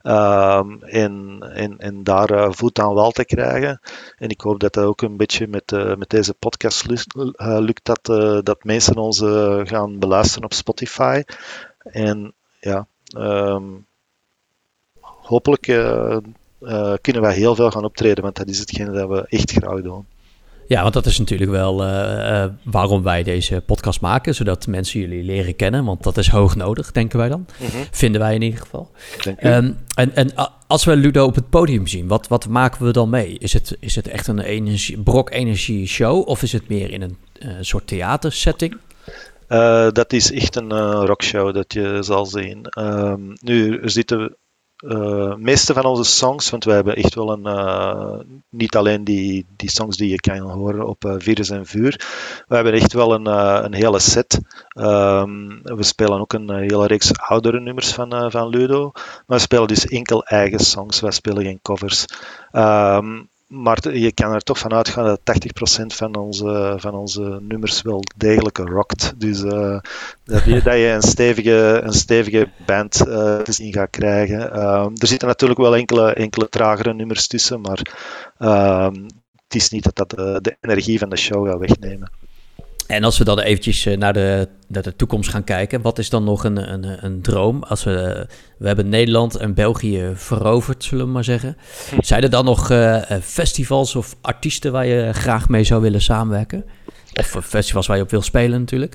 Ehm, 0.00 0.82
en, 0.82 1.38
en, 1.54 1.78
en 1.78 2.04
daar 2.04 2.54
voet 2.54 2.78
aan 2.78 2.94
wal 2.94 3.10
te 3.10 3.24
krijgen. 3.24 3.80
En 4.16 4.28
ik 4.28 4.40
hoop 4.40 4.60
dat 4.60 4.72
dat 4.72 4.84
ook 4.84 5.02
een 5.02 5.16
beetje 5.16 5.46
met, 5.46 5.70
met 5.98 6.10
deze 6.10 6.34
podcast 6.34 6.86
lukt, 7.36 7.84
dat, 7.84 8.04
dat 8.44 8.64
mensen 8.64 8.96
ons 8.96 9.22
gaan 9.68 9.98
beluisteren 9.98 10.44
op 10.44 10.52
Spotify. 10.52 11.22
En 11.78 12.34
ja, 12.60 12.86
um, 13.16 13.86
hopelijk 15.00 15.66
uh, 16.66 16.92
kunnen 17.00 17.22
wij 17.22 17.34
heel 17.34 17.54
veel 17.54 17.70
gaan 17.70 17.84
optreden, 17.84 18.22
want 18.22 18.36
dat 18.36 18.48
is 18.48 18.58
hetgene 18.58 18.92
dat 18.92 19.08
we 19.08 19.26
echt 19.28 19.50
graag 19.50 19.82
doen. 19.82 20.06
Ja, 20.68 20.82
want 20.82 20.94
dat 20.94 21.06
is 21.06 21.18
natuurlijk 21.18 21.50
wel 21.50 21.86
uh, 21.86 22.44
waarom 22.62 23.02
wij 23.02 23.22
deze 23.22 23.62
podcast 23.66 24.00
maken, 24.00 24.34
zodat 24.34 24.66
mensen 24.66 25.00
jullie 25.00 25.22
leren 25.22 25.56
kennen, 25.56 25.84
want 25.84 26.02
dat 26.02 26.16
is 26.16 26.28
hoog 26.28 26.56
nodig, 26.56 26.92
denken 26.92 27.18
wij 27.18 27.28
dan. 27.28 27.46
Mm 27.58 27.66
-hmm. 27.66 27.84
Vinden 27.90 28.20
wij 28.20 28.34
in 28.34 28.42
ieder 28.42 28.60
geval. 28.60 28.90
Um, 29.42 29.78
en, 29.94 30.14
en 30.14 30.30
als 30.66 30.84
we 30.84 30.96
Ludo 30.96 31.24
op 31.24 31.34
het 31.34 31.50
podium 31.50 31.86
zien, 31.86 32.08
wat, 32.08 32.28
wat 32.28 32.48
maken 32.48 32.86
we 32.86 32.92
dan 32.92 33.10
mee? 33.10 33.38
Is 33.38 33.52
het, 33.52 33.76
is 33.80 33.94
het 33.94 34.08
echt 34.08 34.26
een 34.26 34.40
energie, 34.40 34.98
brok 34.98 35.30
energie 35.30 35.86
show 35.86 36.28
of 36.28 36.42
is 36.42 36.52
het 36.52 36.68
meer 36.68 36.90
in 36.90 37.02
een 37.02 37.16
uh, 37.38 37.52
soort 37.60 37.86
theatersetting? 37.86 38.76
Uh, 39.48 39.90
dat 39.90 40.12
is 40.12 40.32
echt 40.32 40.56
een 40.56 40.72
rockshow 41.04 41.54
dat 41.54 41.72
je 41.72 41.98
zal 42.00 42.26
zien. 42.26 42.66
Um, 42.78 43.32
nu, 43.40 43.80
zitten 43.82 44.36
uh, 44.84 45.34
meeste 45.34 45.72
van 45.72 45.84
onze 45.84 46.04
songs, 46.04 46.50
want 46.50 46.64
wij 46.64 46.74
hebben 46.74 46.96
echt 46.96 47.14
wel 47.14 47.32
een, 47.32 47.46
uh, 47.46 48.20
niet 48.50 48.76
alleen 48.76 49.04
die, 49.04 49.46
die 49.56 49.70
songs 49.70 49.96
die 49.96 50.08
je 50.08 50.20
kan 50.20 50.38
horen 50.38 50.86
op 50.86 51.04
uh, 51.04 51.14
Virus 51.18 51.50
en 51.50 51.66
Vuur, 51.66 52.06
we 52.48 52.54
hebben 52.54 52.72
echt 52.72 52.92
wel 52.92 53.14
een, 53.14 53.26
een 53.64 53.74
hele 53.74 53.98
set. 53.98 54.40
Um, 54.78 55.60
we 55.62 55.82
spelen 55.82 56.20
ook 56.20 56.32
een 56.32 56.50
hele 56.50 56.86
reeks 56.86 57.18
oudere 57.18 57.60
nummers 57.60 57.92
van, 57.92 58.30
van 58.30 58.48
Ludo, 58.48 58.90
maar 58.94 59.36
we 59.36 59.38
spelen 59.38 59.68
dus 59.68 59.86
enkel 59.86 60.24
eigen 60.24 60.58
songs, 60.60 61.00
wij 61.00 61.10
spelen 61.10 61.44
geen 61.44 61.62
covers. 61.62 62.04
Um, 62.52 63.28
maar 63.46 63.96
je 63.96 64.12
kan 64.12 64.32
er 64.32 64.42
toch 64.42 64.58
van 64.58 64.72
uitgaan 64.72 65.04
dat 65.04 65.20
80% 65.82 65.86
van 65.86 66.14
onze, 66.14 66.74
van 66.76 66.94
onze 66.94 67.38
nummers 67.42 67.82
wel 67.82 68.02
degelijk 68.16 68.58
rockt. 68.58 69.20
Dus 69.20 69.42
uh, 69.42 69.78
dat, 70.24 70.44
je, 70.44 70.62
dat 70.62 70.74
je 70.74 70.88
een 70.94 71.02
stevige, 71.02 71.80
een 71.84 71.92
stevige 71.92 72.50
band 72.66 73.06
uh, 73.06 73.38
te 73.38 73.52
zien 73.52 73.72
gaat 73.72 73.90
krijgen. 73.90 74.56
Uh, 74.56 74.86
er 74.94 75.06
zitten 75.06 75.28
natuurlijk 75.28 75.60
wel 75.60 75.76
enkele, 75.76 76.12
enkele 76.12 76.48
tragere 76.48 76.94
nummers 76.94 77.26
tussen, 77.26 77.60
maar 77.60 77.94
ehm, 78.38 79.02
het 79.44 79.54
is 79.54 79.70
niet 79.70 79.84
dat 79.84 79.96
dat 79.96 80.10
de, 80.10 80.38
de 80.42 80.56
energie 80.60 80.98
van 80.98 81.08
de 81.08 81.16
show 81.16 81.48
gaat 81.48 81.58
wegnemen. 81.58 82.10
En 82.86 83.04
als 83.04 83.18
we 83.18 83.24
dan 83.24 83.38
eventjes 83.38 83.86
eh, 83.86 83.96
naar 83.96 84.12
de, 84.12 84.48
naar 84.68 84.82
de 84.82 84.96
toekomst 84.96 85.30
gaan 85.30 85.44
kijken, 85.44 85.82
wat 85.82 85.98
is 85.98 86.10
dan 86.10 86.24
nog 86.24 86.44
een, 86.44 86.72
een, 86.72 87.04
een 87.04 87.22
droom? 87.22 87.62
Als 87.62 87.84
we, 87.84 88.26
we 88.58 88.66
hebben 88.66 88.88
Nederland 88.88 89.36
en 89.36 89.54
België 89.54 90.12
veroverd, 90.14 90.84
zullen 90.84 91.06
we 91.06 91.12
maar 91.12 91.24
zeggen. 91.24 91.56
Zijn 91.98 92.22
er 92.22 92.30
dan 92.30 92.44
nog 92.44 92.70
uh, 92.70 93.02
festivals 93.22 93.96
of 93.96 94.16
artiesten 94.20 94.72
waar 94.72 94.86
je 94.86 95.12
graag 95.12 95.48
mee 95.48 95.64
zou 95.64 95.82
willen 95.82 96.02
samenwerken? 96.02 96.64
Of 97.14 97.44
festivals 97.44 97.86
waar 97.86 97.96
je 97.96 98.02
op 98.02 98.10
wil 98.10 98.22
spelen 98.22 98.60
natuurlijk? 98.60 98.94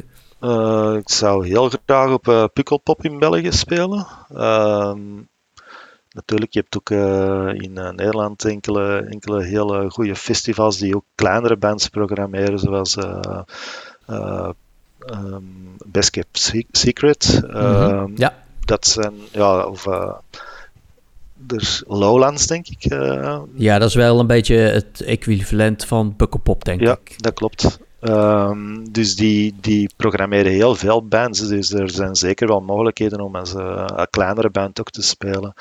Ik 0.98 1.10
zou 1.10 1.48
heel 1.48 1.72
graag 1.86 2.12
op 2.12 2.28
uh, 2.28 2.46
Pukkelpop 2.54 3.04
in 3.04 3.20
België 3.20 3.52
spelen. 3.52 4.08
Natuurlijk, 6.14 6.54
je 6.54 6.60
hebt 6.60 6.78
ook 6.78 6.90
in 7.62 7.74
Nederland 7.74 8.46
enkele, 8.46 9.08
enkele 9.10 9.44
hele 9.44 9.90
goede 9.90 10.16
festivals 10.16 10.78
die 10.78 10.96
ook 10.96 11.06
kleinere 11.16 11.58
bands 11.58 11.88
programmeren, 11.88 12.60
zoals 12.60 12.98
um, 14.08 15.76
Best 15.86 16.10
Kept 16.10 16.54
Secret. 16.72 17.42
Mm 17.44 17.50
-hmm. 17.52 18.12
ja. 18.16 18.44
Dat 18.66 18.88
zijn, 18.88 19.14
ja, 19.32 19.66
of 19.66 19.88
dus 21.48 21.84
Lowlands, 21.88 22.48
denk 22.48 22.68
ik. 22.68 22.92
Uh, 22.92 23.40
ja, 23.54 23.80
dat 23.80 23.90
is 23.90 23.96
wel 23.96 24.20
een 24.20 24.28
beetje 24.28 24.56
het 24.56 25.02
equivalent 25.02 25.86
van 25.86 26.16
Pukkelpop, 26.16 26.66
denk 26.66 26.82
ja, 26.82 26.92
ik. 26.92 27.10
Ja, 27.10 27.16
dat 27.18 27.34
klopt. 27.34 27.80
Um, 28.02 28.92
dus 28.92 29.16
die, 29.16 29.56
die 29.60 29.90
programmeren 29.96 30.52
heel 30.52 30.76
veel 30.76 31.08
bands. 31.08 31.48
Dus 31.48 31.72
er 31.72 31.90
zijn 31.90 32.16
zeker 32.16 32.48
wel 32.48 32.62
mogelijkheden 32.62 33.20
om 33.22 33.36
als 33.36 33.54
uh, 33.54 33.84
een 33.86 34.10
kleinere 34.10 34.50
band 34.50 34.80
ook 34.80 34.90
te 34.90 35.02
spelen. 35.02 35.54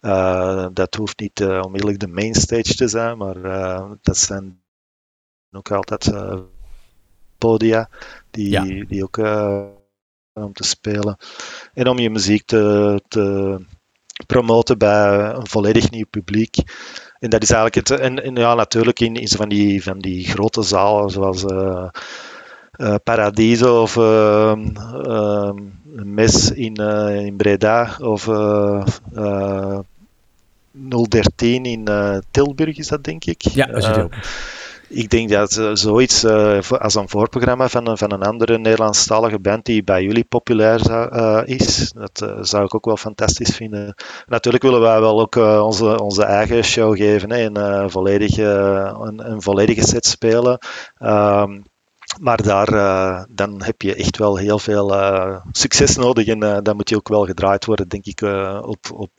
Uh, 0.00 0.66
dat 0.72 0.94
hoeft 0.94 1.20
niet 1.20 1.40
uh, 1.40 1.60
onmiddellijk 1.64 2.00
de 2.00 2.08
mainstage 2.08 2.74
te 2.74 2.88
zijn, 2.88 3.18
maar 3.18 3.34
dat 4.02 4.16
zijn 4.16 4.62
ook 5.52 5.70
altijd 5.70 6.12
podia 7.40 7.88
die, 8.30 8.50
Ja. 8.50 8.62
die 8.86 9.02
ook 9.02 9.18
eh, 9.18 9.62
om 10.32 10.52
te 10.52 10.64
spelen. 10.64 11.16
En 11.74 11.88
om 11.88 11.98
je 11.98 12.10
muziek 12.10 12.46
te, 12.46 13.02
te 13.08 13.56
promoten 14.26 14.78
bij 14.78 15.34
een 15.34 15.48
volledig 15.48 15.90
nieuw 15.90 16.06
publiek. 16.10 16.56
En 17.20 17.30
dat 17.30 17.42
is 17.42 17.50
eigenlijk 17.50 17.88
het. 17.88 18.00
En, 18.00 18.24
en 18.24 18.34
ja, 18.34 18.54
natuurlijk 18.54 19.00
in, 19.00 19.14
in 19.14 19.28
zo 19.28 19.36
van 19.36 19.48
die, 19.48 19.82
van 19.82 19.98
die 19.98 20.24
grote 20.24 20.62
zalen 20.62 21.10
zoals 21.10 21.44
eh, 21.44 22.94
Paradiso 23.04 23.82
of 23.82 23.96
eh, 23.96 24.52
Mes 26.04 26.50
in, 26.50 26.74
in 27.24 27.36
Breda 27.36 27.96
of 28.00 28.28
eh, 28.28 28.82
eh, 29.14 29.78
013 31.08 31.64
in 31.64 31.88
Tilburg 32.30 32.76
is 32.78 32.88
dat 32.88 33.04
denk 33.04 33.24
ik. 33.24 33.42
Ja, 33.42 33.66
zit 33.66 33.84
Eh, 33.84 33.94
hij 33.94 34.02
op. 34.02 34.14
ik 34.92 35.10
denk 35.10 35.28
dat 35.30 35.56
eh, 35.56 35.70
zoiets 35.72 36.24
eh, 36.24 36.58
als 36.70 36.94
een 36.94 37.08
voorprogramma 37.08 37.68
van, 37.68 37.86
een- 37.88 37.98
van 37.98 38.12
een 38.12 38.22
andere 38.22 38.58
Nederlandstalige 38.58 39.38
band 39.38 39.64
die 39.64 39.84
bij 39.84 40.02
jullie 40.02 40.24
populair 40.24 40.90
eh, 40.90 41.40
is, 41.44 41.92
dat 41.92 42.28
zou 42.40 42.64
ik 42.64 42.74
ook 42.74 42.84
wel 42.84 42.96
fantastisch 42.96 43.56
vinden. 43.56 43.94
Natuurlijk 44.26 44.62
willen 44.62 44.80
wij 44.80 45.00
wel 45.00 45.20
ook 45.20 45.34
onze, 45.36 46.00
onze 46.02 46.24
eigen 46.24 46.64
show 46.64 46.96
geven 46.96 47.30
hè, 47.30 47.50
en 47.50 47.90
volledig, 47.90 48.36
een, 48.36 49.30
een 49.30 49.42
volledige 49.42 49.86
set 49.86 50.06
spelen. 50.06 50.58
Ehm, 50.98 51.58
maar 52.20 52.42
daar, 52.42 52.66
dan 53.30 53.62
heb 53.62 53.82
je 53.82 53.94
echt 53.94 54.16
wel 54.18 54.36
heel 54.36 54.58
veel 54.58 54.94
succes 55.52 55.96
nodig 55.96 56.26
en 56.26 56.62
dan 56.62 56.76
moet 56.76 56.88
je 56.88 56.96
ook 56.96 57.08
wel 57.08 57.26
gedraaid 57.26 57.64
worden, 57.64 57.88
denk 57.88 58.06
ik, 58.06 58.22
op, 58.62 58.78
op 58.92 59.10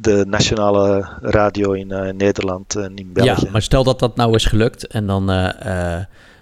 de 0.00 0.24
nationale 0.28 1.08
radio 1.20 1.72
in 1.72 2.16
Nederland 2.16 2.76
en 2.76 2.96
in 2.96 3.12
België. 3.12 3.44
Ja, 3.44 3.50
maar 3.50 3.62
stel 3.62 3.84
dat 3.84 3.98
dat 3.98 4.16
nou 4.16 4.34
is 4.34 4.44
gelukt 4.44 4.86
en 4.86 5.06
dan 5.06 5.24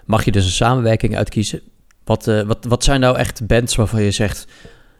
mag 0.05 0.25
je 0.25 0.31
dus 0.31 0.45
een 0.45 0.51
samenwerking 0.51 1.17
uitkiezen. 1.17 1.61
Wat, 2.03 2.25
wat, 2.25 2.65
wat 2.67 2.83
zijn 2.83 2.99
nou 2.99 3.17
echt 3.17 3.47
bands 3.47 3.75
waarvan 3.75 4.01
je 4.01 4.11
zegt, 4.11 4.47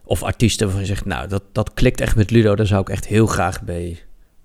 of 0.03 0.23
artiesten 0.23 0.65
waarvan 0.65 0.83
je 0.83 0.89
zegt, 0.89 1.05
nou, 1.05 1.27
dat, 1.27 1.43
dat 1.51 1.73
klikt 1.73 2.01
echt 2.01 2.15
met 2.15 2.31
Ludo, 2.31 2.55
daar 2.55 2.65
zou 2.65 2.81
ik 2.81 2.89
echt 2.89 3.07
heel 3.07 3.25
graag 3.25 3.61
mee 3.61 4.01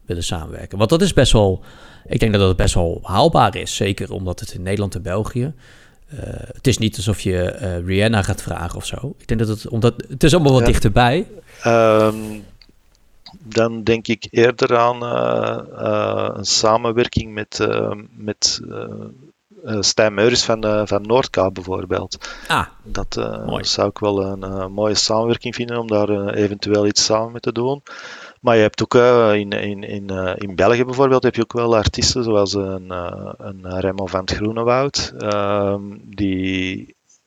willen 0.06 0.24
samenwerken. 0.24 0.78
Want 0.78 0.90
dat 0.90 1.02
is 1.02 1.12
best 1.12 1.32
wel, 1.32 1.64
ik 2.06 2.20
denk 2.20 2.32
dat 2.32 2.40
dat 2.40 2.56
best 2.56 2.74
wel 2.74 3.00
haalbaar 3.02 3.56
is. 3.56 3.76
Zeker 3.76 4.12
omdat 4.12 4.40
het 4.40 4.52
in 4.52 4.62
Nederland 4.62 4.94
en 4.94 5.02
België. 5.02 5.52
Uh, 6.14 6.20
het 6.30 6.66
is 6.66 6.78
niet 6.78 6.96
alsof 6.96 7.20
je 7.20 7.56
uh, 7.62 7.86
Rihanna 7.86 8.22
gaat 8.22 8.42
vragen 8.42 8.76
of 8.76 8.86
zo. 8.86 9.14
Ik 9.18 9.28
denk 9.28 9.40
dat 9.40 9.48
het, 9.48 9.68
omdat 9.68 9.94
het 10.08 10.24
is 10.24 10.34
allemaal 10.34 10.52
wat 10.52 10.66
dichterbij. 10.66 11.26
Um, 11.66 12.44
dan 13.44 13.82
denk 13.82 14.08
ik 14.08 14.26
eerder 14.30 14.76
aan 14.76 15.02
uh, 15.02 16.28
een 16.34 16.44
samenwerking 16.44 17.34
met, 17.34 17.68
met 18.10 18.60
Stijn 19.80 20.14
Meuris 20.14 20.44
van, 20.44 20.86
van 20.86 21.02
Noordkaap 21.02 21.54
bijvoorbeeld. 21.54 22.28
Ah, 22.48 22.66
dat 22.82 23.20
zou 23.60 23.88
ik 23.88 23.98
wel 23.98 24.22
een 24.22 24.72
mooie 24.72 24.94
samenwerking 24.94 25.54
vinden 25.54 25.78
om 25.78 25.86
daar 25.86 26.28
eventueel 26.34 26.86
iets 26.86 27.04
samen 27.04 27.32
mee 27.32 27.40
te 27.40 27.52
doen. 27.52 27.82
Maar 28.40 28.56
je 28.56 28.62
hebt 28.62 28.82
ook 28.82 28.94
in, 29.34 29.50
in, 29.50 29.82
in, 29.82 30.08
in 30.36 30.54
België 30.54 30.84
bijvoorbeeld 30.84 31.22
heb 31.22 31.34
je 31.34 31.42
ook 31.42 31.52
wel 31.52 31.76
artiesten 31.76 32.24
zoals 32.24 32.54
een, 32.54 32.90
een 33.36 33.80
Remo 33.80 34.06
van 34.06 34.20
het 34.20 34.30
Groenewoud, 34.32 35.12
ehm, 35.18 35.82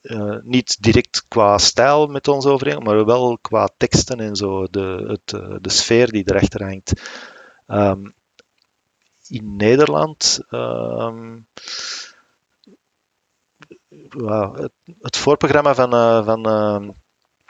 die 0.08 0.40
niet 0.42 0.82
direct 0.82 1.24
qua 1.28 1.58
stijl 1.58 2.06
met 2.06 2.28
ons 2.28 2.46
overeen, 2.46 2.82
maar 2.82 3.04
wel 3.04 3.38
qua 3.40 3.68
teksten 3.76 4.20
en 4.20 4.36
zo, 4.36 4.66
de, 4.70 5.04
het, 5.06 5.30
de 5.62 5.70
sfeer 5.70 6.10
die 6.10 6.22
erachter 6.26 6.64
hangt. 6.64 6.92
Um, 7.66 8.12
in 9.28 9.56
Nederland 9.56 10.40
um, 10.50 11.46
het, 14.08 14.72
het, 15.00 15.16
voorprogramma 15.16 15.74
van, 15.74 15.90
van 16.24 16.94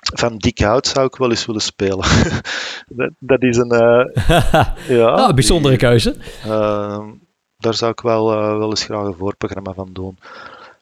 van 0.00 0.36
dik 0.36 0.58
hout 0.58 0.86
zou 0.86 1.06
ik 1.06 1.16
wel 1.16 1.30
eens 1.30 1.46
willen 1.46 1.60
spelen. 1.60 2.06
dat, 2.88 3.10
dat, 3.18 3.42
is 3.42 3.56
een. 3.56 3.68
Ja, 4.96 5.08
ah, 5.08 5.34
bijzondere 5.34 5.76
keuze. 5.76 6.16
Daar 7.58 7.74
zou 7.74 7.90
ik 7.90 8.00
wel, 8.00 8.26
wel 8.58 8.68
eens 8.68 8.84
graag 8.84 9.04
een 9.04 9.14
voorprogramma 9.14 9.72
van 9.72 9.92
doen. 9.92 10.18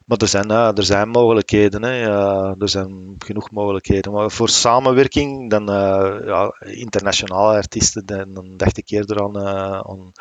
Maar 0.07 0.19
er 0.19 0.29
zijn, 0.29 0.51
er 0.51 0.85
zijn 0.85 1.09
mogelijkheden. 1.09 1.83
Hè. 1.83 2.03
er 2.61 2.69
zijn 2.69 3.15
genoeg 3.19 3.51
mogelijkheden. 3.51 4.13
Maar 4.13 4.31
voor 4.31 4.49
samenwerking, 4.49 5.51
dan 5.51 5.67
ja, 6.25 6.55
internationale 6.61 7.57
artiesten, 7.57 8.07
dan, 8.07 8.57
dacht 8.57 8.79
ik 8.79 8.91
eerder 8.91 9.23
aan, 9.23 9.39
aan 9.87 10.13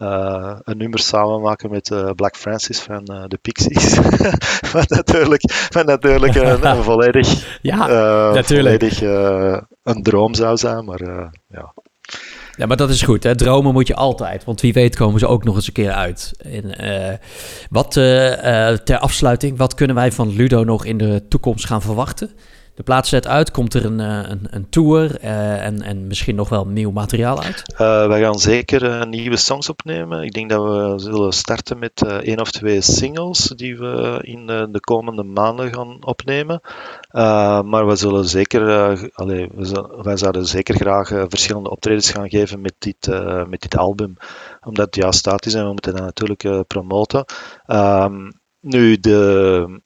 uh, 0.00 0.56
een 0.62 0.76
nummer 0.76 0.98
samen 0.98 1.40
maken 1.40 1.70
met 1.70 1.90
uh, 1.90 2.10
Black 2.16 2.36
Francis 2.36 2.80
van 2.80 3.08
uh, 3.12 3.24
de 3.26 3.38
Pixies. 3.42 3.94
wat 4.72 4.88
natuurlijk, 4.88 5.68
wat 5.70 5.86
natuurlijk 5.86 6.34
een, 6.34 6.66
een 6.66 6.82
volledig, 6.90 7.58
ja, 7.62 7.86
natuurlijk. 8.32 8.46
volledig 8.46 9.00
een 9.82 10.02
droom 10.02 10.34
zou 10.34 10.56
zijn, 10.56 10.84
maar 10.84 11.32
ja. 11.48 11.72
Ja, 12.60 12.66
maar 12.66 12.76
dat 12.76 12.90
is 12.90 13.02
goed. 13.02 13.22
Hè? 13.22 13.34
Dromen 13.34 13.72
moet 13.72 13.86
je 13.86 13.94
altijd. 13.94 14.44
Want 14.44 14.60
wie 14.60 14.72
weet 14.72 14.96
komen 14.96 15.20
ze 15.20 15.26
ook 15.26 15.44
nog 15.44 15.54
eens 15.54 15.66
een 15.66 15.72
keer 15.72 15.92
uit. 15.92 16.32
En, 16.38 17.20
wat 17.70 17.92
ter 18.84 18.98
afsluiting, 18.98 19.58
wat 19.58 19.74
kunnen 19.74 19.96
wij 19.96 20.12
van 20.12 20.28
Ludo 20.28 20.64
nog 20.64 20.84
in 20.84 20.98
de 20.98 21.22
toekomst 21.28 21.66
gaan 21.66 21.82
verwachten? 21.82 22.30
De 22.80 22.86
plaats 22.86 23.08
zet 23.08 23.26
uit, 23.26 23.50
komt 23.50 23.74
er 23.74 23.84
een, 23.84 24.00
eh, 24.00 24.30
een, 24.30 24.46
een 24.50 24.68
tour 24.68 25.22
uh, 25.24 25.64
en, 25.64 25.82
en 25.82 26.06
misschien 26.06 26.34
nog 26.34 26.48
wel 26.48 26.66
nieuw 26.66 26.90
materiaal 26.90 27.42
uit? 27.42 27.62
Uh, 27.72 28.06
wij 28.06 28.20
gaan 28.20 28.38
zeker 28.38 29.06
nieuwe 29.06 29.36
songs 29.36 29.68
opnemen. 29.68 30.22
Ik 30.22 30.32
denk 30.32 30.50
dat 30.50 30.62
we 30.62 30.92
zullen 30.96 31.32
starten 31.32 31.78
met 31.78 32.02
één 32.22 32.40
of 32.40 32.50
twee 32.50 32.80
singles 32.80 33.52
die 33.56 33.78
we 33.78 34.18
in 34.20 34.46
de 34.46 34.80
komende 34.80 35.22
maanden 35.22 35.74
gaan 35.74 36.04
opnemen. 36.04 36.60
maar 37.64 37.86
we 37.86 37.96
zullen 37.96 38.24
zeker, 38.24 38.64
we 39.14 39.98
wij 40.02 40.16
zouden 40.16 40.46
zeker 40.46 40.74
graag 40.74 41.08
verschillende 41.08 41.70
optredens 41.70 42.10
gaan 42.10 42.28
geven 42.28 42.60
met 42.60 42.74
dit, 42.78 43.06
met 43.48 43.60
dit 43.60 43.76
album. 43.76 44.16
Omdat 44.60 44.86
het 44.86 44.94
juist 44.94 45.18
staat 45.18 45.46
is 45.46 45.54
en 45.54 45.64
we 45.64 45.72
moeten 45.72 45.94
dat 45.94 46.04
natuurlijk 46.04 46.66
promoten. 46.66 47.24
Um, 47.66 48.40
nu, 48.60 48.96
de 49.00 49.80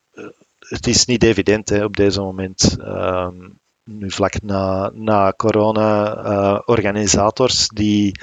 het 0.69 0.87
is 0.87 1.05
niet 1.05 1.23
evident 1.23 1.69
hè, 1.69 1.85
op 1.85 1.97
deze 1.97 2.21
moment. 2.21 2.77
Ehm, 2.81 3.35
nu 3.85 4.11
vlak 4.11 4.43
na, 4.43 4.91
na 4.95 5.33
corona, 5.37 6.17
uh, 6.25 6.61
organisators 6.65 7.69
die 7.69 8.21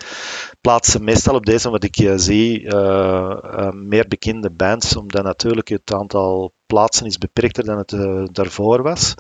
plaatsen 0.62 1.04
meestal 1.04 1.36
op 1.36 1.46
deze, 1.46 1.70
wat 1.70 1.84
ik 1.84 2.00
uh, 2.00 2.14
zie, 2.16 2.62
uh, 2.62 3.72
meer 3.72 4.08
bekende 4.08 4.50
bands, 4.50 4.96
omdat 4.96 5.24
natuurlijk 5.24 5.68
het 5.68 5.94
aantal 5.94 6.54
plaatsen 6.66 7.06
is 7.06 7.18
beperkter 7.18 7.66
dan 7.66 7.78
het 7.78 8.36
daarvoor 8.36 8.82
was. 8.82 9.14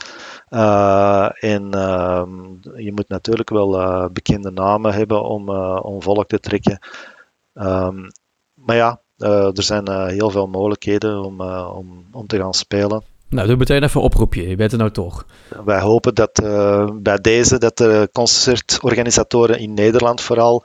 en 1.39 1.73
ehm, 1.73 2.31
je 2.75 2.91
moet 2.93 3.09
natuurlijk 3.09 3.49
wel 3.49 4.09
bekende 4.09 4.51
namen 4.51 4.93
hebben 4.93 5.23
om, 5.23 5.49
om 5.79 6.01
volk 6.01 6.27
te 6.27 6.39
trekken. 6.39 6.79
Um, 7.53 8.07
maar 8.53 8.75
ja, 8.75 9.01
er 9.17 9.63
zijn 9.63 10.07
heel 10.09 10.29
veel 10.29 10.47
mogelijkheden 10.47 11.23
om, 11.23 11.41
om, 11.51 12.05
om 12.11 12.27
te 12.27 12.37
gaan 12.37 12.53
spelen. 12.53 13.10
Nou, 13.31 13.47
doe 13.47 13.55
meteen 13.57 13.83
even 13.83 13.99
een 13.99 14.05
oproepje. 14.05 14.49
Je 14.49 14.55
bent 14.55 14.71
er 14.71 14.77
nou 14.77 14.91
toch. 14.91 15.25
Wij 15.65 15.79
hopen 15.79 16.15
dat 16.15 16.41
uh, 16.43 16.89
bij 16.93 17.17
deze 17.17 17.57
dat 17.57 17.77
de 17.77 18.09
concertorganisatoren 18.11 19.59
in 19.59 19.73
Nederland 19.73 20.21
vooral 20.21 20.63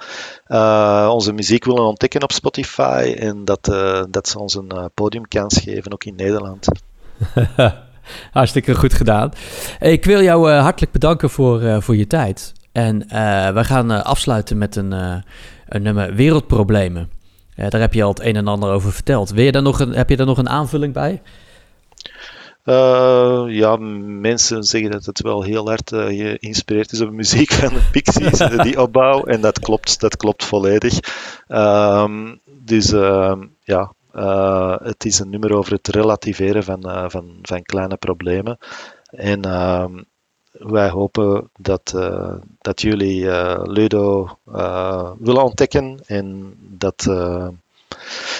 uh, 0.48 1.10
onze 1.12 1.32
muziek 1.32 1.64
willen 1.64 1.84
ontdekken 1.84 2.22
op 2.22 2.32
Spotify 2.32 3.14
en 3.18 3.44
dat, 3.44 3.68
uh, 3.68 4.02
dat 4.10 4.28
ze 4.28 4.38
ons 4.38 4.54
een 4.54 4.90
podiumkans 4.94 5.58
geven, 5.58 5.92
ook 5.92 6.04
in 6.04 6.14
Nederland. 6.14 6.66
Hartstikke 8.30 8.74
goed 8.74 8.94
gedaan. 8.94 9.32
Ik 9.80 10.04
wil 10.04 10.22
jou 10.22 10.50
hartelijk 10.50 10.92
bedanken 10.92 11.30
voor, 11.30 11.82
voor 11.82 11.96
je 11.96 12.06
tijd. 12.06 12.52
En 12.72 12.98
we 13.54 13.64
gaan 13.64 14.04
afsluiten 14.04 14.58
met 14.58 14.76
een, 14.76 14.92
een 15.68 15.82
nummer 15.82 16.14
Wereldproblemen. 16.14 17.10
daar 17.54 17.80
heb 17.80 17.94
je 17.94 18.02
al 18.02 18.08
het 18.08 18.20
een 18.20 18.36
en 18.36 18.48
ander 18.48 18.70
over 18.70 18.92
verteld. 18.92 19.30
Wil 19.30 19.44
je 19.44 19.52
daar 19.52 19.62
nog 19.62 19.80
een, 19.80 19.92
heb 19.92 20.08
je 20.08 20.16
daar 20.16 20.26
nog 20.26 20.38
een 20.38 20.48
aanvulling 20.48 20.92
bij? 20.92 21.22
Uh, 22.66 23.44
ja, 23.48 23.76
mensen 23.76 24.64
zeggen 24.64 24.90
dat 24.90 25.04
het 25.04 25.20
wel 25.20 25.42
heel 25.42 25.66
hard 25.66 25.92
uh, 25.92 26.06
geïnspireerd 26.06 26.92
is 26.92 27.00
op 27.00 27.08
de 27.08 27.14
muziek 27.14 27.52
van 27.52 27.72
de 27.72 27.88
Pixies, 27.92 28.38
die 28.62 28.80
opbouw. 28.80 29.24
En 29.24 29.40
dat 29.40 29.60
klopt, 29.60 30.00
dat 30.00 30.16
klopt 30.16 30.44
volledig. 30.44 30.98
Um, 31.48 32.40
dus 32.46 32.92
uh, 32.92 33.36
ja, 33.60 33.92
uh, 34.14 34.76
het 34.82 35.04
is 35.04 35.18
een 35.18 35.30
nummer 35.30 35.54
over 35.56 35.72
het 35.72 35.88
relativeren 35.88 36.64
van, 36.64 37.10
van, 37.10 37.38
van 37.42 37.62
kleine 37.62 37.96
problemen. 37.96 38.58
En 39.10 39.42
ehm, 39.42 40.02
wij 40.52 40.88
hopen 40.88 41.50
dat, 41.56 41.94
dat 42.58 42.80
jullie 42.80 43.26
Ludo 43.70 44.38
willen 45.18 45.44
ontdekken 45.44 46.00
en 46.06 46.54
dat 46.58 47.08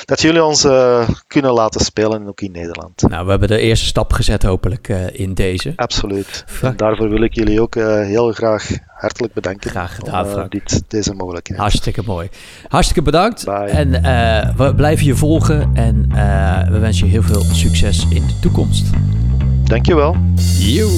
dat 0.04 0.20
jullie 0.20 0.44
ons 0.44 0.64
uh, 0.64 1.08
kunnen 1.26 1.52
laten 1.52 1.80
spelen, 1.80 2.28
ook 2.28 2.40
in 2.40 2.52
Nederland. 2.52 3.02
Nou, 3.02 3.24
we 3.24 3.30
hebben 3.30 3.48
de 3.48 3.58
eerste 3.58 3.86
stap 3.86 4.12
gezet 4.12 4.42
hopelijk 4.42 4.88
uh, 4.88 5.06
in 5.12 5.34
deze. 5.34 5.72
Absoluut. 5.76 6.44
En 6.62 6.76
daarvoor 6.76 7.08
wil 7.08 7.22
ik 7.22 7.34
jullie 7.34 7.60
ook 7.60 7.76
uh, 7.76 8.00
heel 8.00 8.32
graag 8.32 8.70
hartelijk 8.86 9.32
bedanken. 9.32 9.70
Graag 9.70 9.94
gedaan, 9.94 10.34
om, 10.34 10.46
dit, 10.48 10.82
deze 10.88 11.14
mogelijkheid. 11.14 11.60
Hartstikke 11.60 12.02
mooi. 12.06 12.28
Hartstikke 12.68 13.02
bedankt. 13.02 13.44
Bye. 13.44 13.54
En 13.54 13.90
we 14.56 14.74
blijven 14.74 15.06
je 15.06 15.14
volgen 15.16 15.70
en 15.74 16.08
we 16.72 16.78
wensen 16.78 17.06
je 17.06 17.12
heel 17.12 17.22
veel 17.22 17.42
succes 17.42 18.06
in 18.10 18.26
de 18.26 18.38
toekomst. 18.40 18.84
Dankjewel. 19.64 20.16
You. 20.58 20.90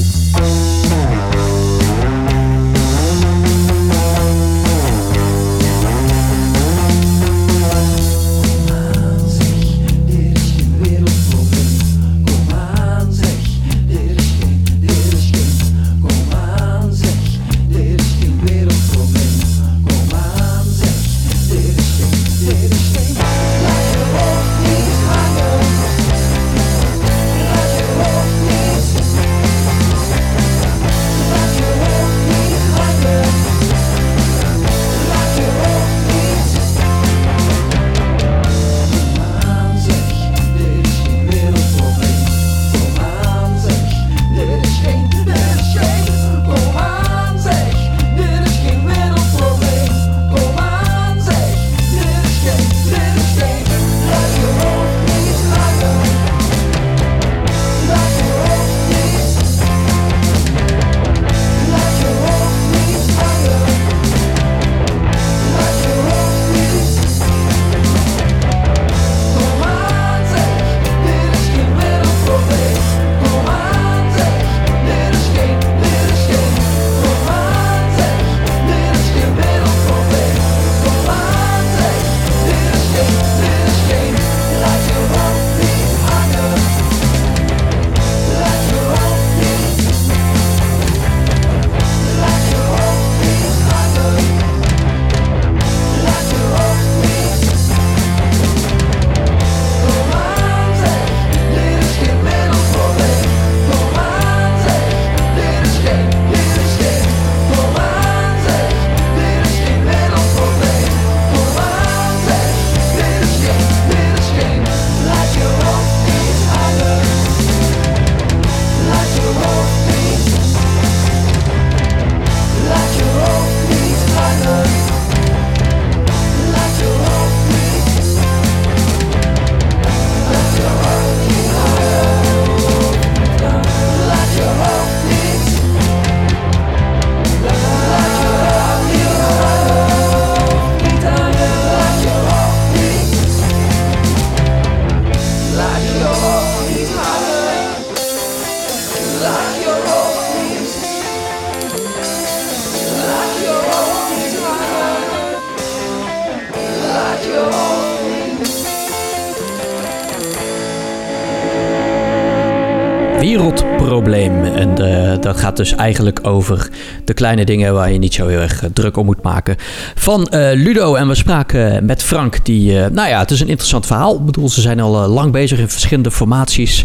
Dus 165.59 165.75
eigenlijk 165.75 166.19
over 166.23 166.69
de 167.05 167.15
kleine 167.15 167.45
dingen 167.45 167.75
waar 167.75 167.93
je 167.93 167.99
niet 167.99 168.15
zo 168.15 168.27
heel 168.27 168.41
erg 168.41 168.63
eh, 168.63 168.71
druk 168.73 168.97
om 168.97 169.05
moet 169.05 169.23
maken. 169.23 169.57
Van 169.95 170.27
eh, 170.27 170.51
Ludo. 170.55 170.95
En 170.95 171.09
we 171.09 171.15
spraken 171.15 171.85
met 171.85 172.03
Frank. 172.03 172.45
Die, 172.45 172.81
eh, 172.81 172.91
nou 172.91 173.09
ja, 173.09 173.19
het 173.19 173.31
is 173.31 173.41
een 173.41 173.49
interessant 173.49 173.87
verhaal. 173.87 174.15
Ik 174.15 174.25
bedoel, 174.25 174.49
ze 174.49 174.61
zijn 174.61 174.81
al 174.81 175.09
lang 175.09 175.33
bezig 175.33 175.59
in 175.59 175.69
verschillende 175.69 176.11
formaties. 176.11 176.85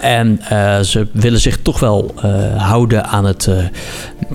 En 0.00 0.40
ze 0.84 1.06
willen 1.12 1.40
zich 1.40 1.58
toch 1.62 1.80
wel 1.80 2.14
houden 2.56 3.04
aan 3.04 3.24
het, 3.24 3.48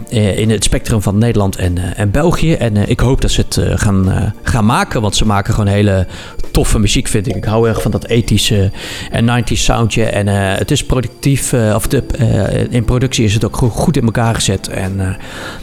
in 0.10 0.50
het 0.50 0.64
spectrum 0.64 1.02
van 1.02 1.18
Nederland 1.18 1.56
en, 1.56 1.78
eh, 1.78 1.84
en 2.00 2.12
België. 2.12 2.54
En 2.54 2.78
eh, 2.78 2.90
ik 2.90 3.00
hoop 3.00 3.22
dat 3.22 3.32
ze 3.32 3.42
het 3.42 3.58
eh, 3.58 3.72
gaan, 3.76 4.12
eh, 4.12 4.22
gaan 4.44 4.66
maken. 4.66 5.02
Want 5.02 5.16
ze 5.16 5.26
maken 5.26 5.54
gewoon 5.54 5.70
hele 5.74 6.08
toffe 6.52 6.80
muziek, 6.80 7.08
vind 7.08 7.28
ik. 7.28 7.36
Ik 7.36 7.44
hou 7.46 7.68
erg 7.68 7.82
van 7.82 7.92
dat 7.92 8.06
ethische 8.06 8.72
en 9.12 9.26
90s 9.26 9.52
soundje. 9.64 10.04
En 10.04 10.28
eh, 10.28 10.58
het 10.58 10.72
is 10.72 10.86
productief, 10.86 11.54
eh, 11.54 11.74
of 11.76 11.88
de, 11.88 12.04
eh, 12.18 12.74
in 12.74 12.86
productie 12.86 13.26
is 13.26 13.34
het 13.34 13.46
ook 13.46 13.56
go- 13.58 13.70
goed 13.70 13.98
in 13.98 14.04
elkaar 14.06 14.36
gezet. 14.36 14.68
En 14.68 15.00
eh, 15.00 15.08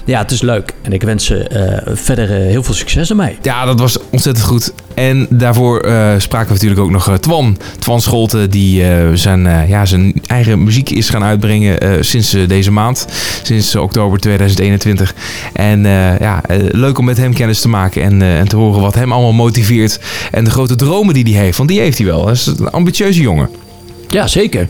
ja, 0.05 0.19
het 0.19 0.31
is 0.31 0.41
leuk. 0.43 0.75
En 0.83 0.93
ik 0.93 1.03
wens 1.03 1.25
ze 1.25 1.49
eh, 1.49 1.95
verder 1.95 2.31
eh, 2.31 2.37
heel 2.37 2.63
veel 2.63 2.75
succes 2.75 3.11
ermee. 3.11 3.39
Ja, 3.43 3.65
dat 3.65 3.81
was 3.81 3.99
ontzettend 4.11 4.47
goed. 4.47 4.73
En 5.01 5.27
daarvoor 5.31 5.81
eh, 5.81 6.15
spraken 6.19 6.47
we 6.47 6.53
natuurlijk 6.53 6.81
ook 6.81 6.91
nog 6.91 7.09
eh, 7.09 7.15
Twan. 7.15 7.57
Twan 7.79 8.01
Scholten, 8.01 8.51
die 8.51 8.85
eh, 8.85 9.09
zijn, 9.15 9.69
ja, 9.69 9.87
zijn 9.87 10.15
eigen 10.27 10.63
muziek 10.63 10.91
is 10.91 11.09
gaan 11.09 11.23
uitbrengen 11.23 12.05
sinds 12.05 12.37
deze 12.47 12.71
maand. 12.71 13.07
Sinds 13.43 13.77
oktober 13.77 14.19
2021. 14.19 15.15
En 15.53 15.83
ja, 16.21 16.41
leuk 16.71 16.99
om 16.99 17.05
met 17.05 17.17
hem 17.17 17.35
kennis 17.35 17.61
te 17.61 17.69
maken 17.69 18.03
en, 18.03 18.23
en 18.23 18.49
te 18.49 18.57
horen 18.57 18.81
wat 18.81 18.95
hem 18.95 19.13
allemaal 19.13 19.33
motiveert. 19.33 20.01
En 20.31 20.45
de 20.45 20.51
grote 20.51 20.77
dromen 20.77 21.15
die 21.15 21.35
hij 21.35 21.45
heeft, 21.45 21.57
want 21.57 21.69
die 21.69 21.81
heeft 21.81 21.99
hij 21.99 22.07
wel. 22.07 22.25
Hij 22.25 22.33
is 22.33 22.47
een 22.47 22.71
ambitieuze 22.71 23.21
jongen. 23.21 23.49
Ja, 24.09 24.27
zeker. 24.27 24.69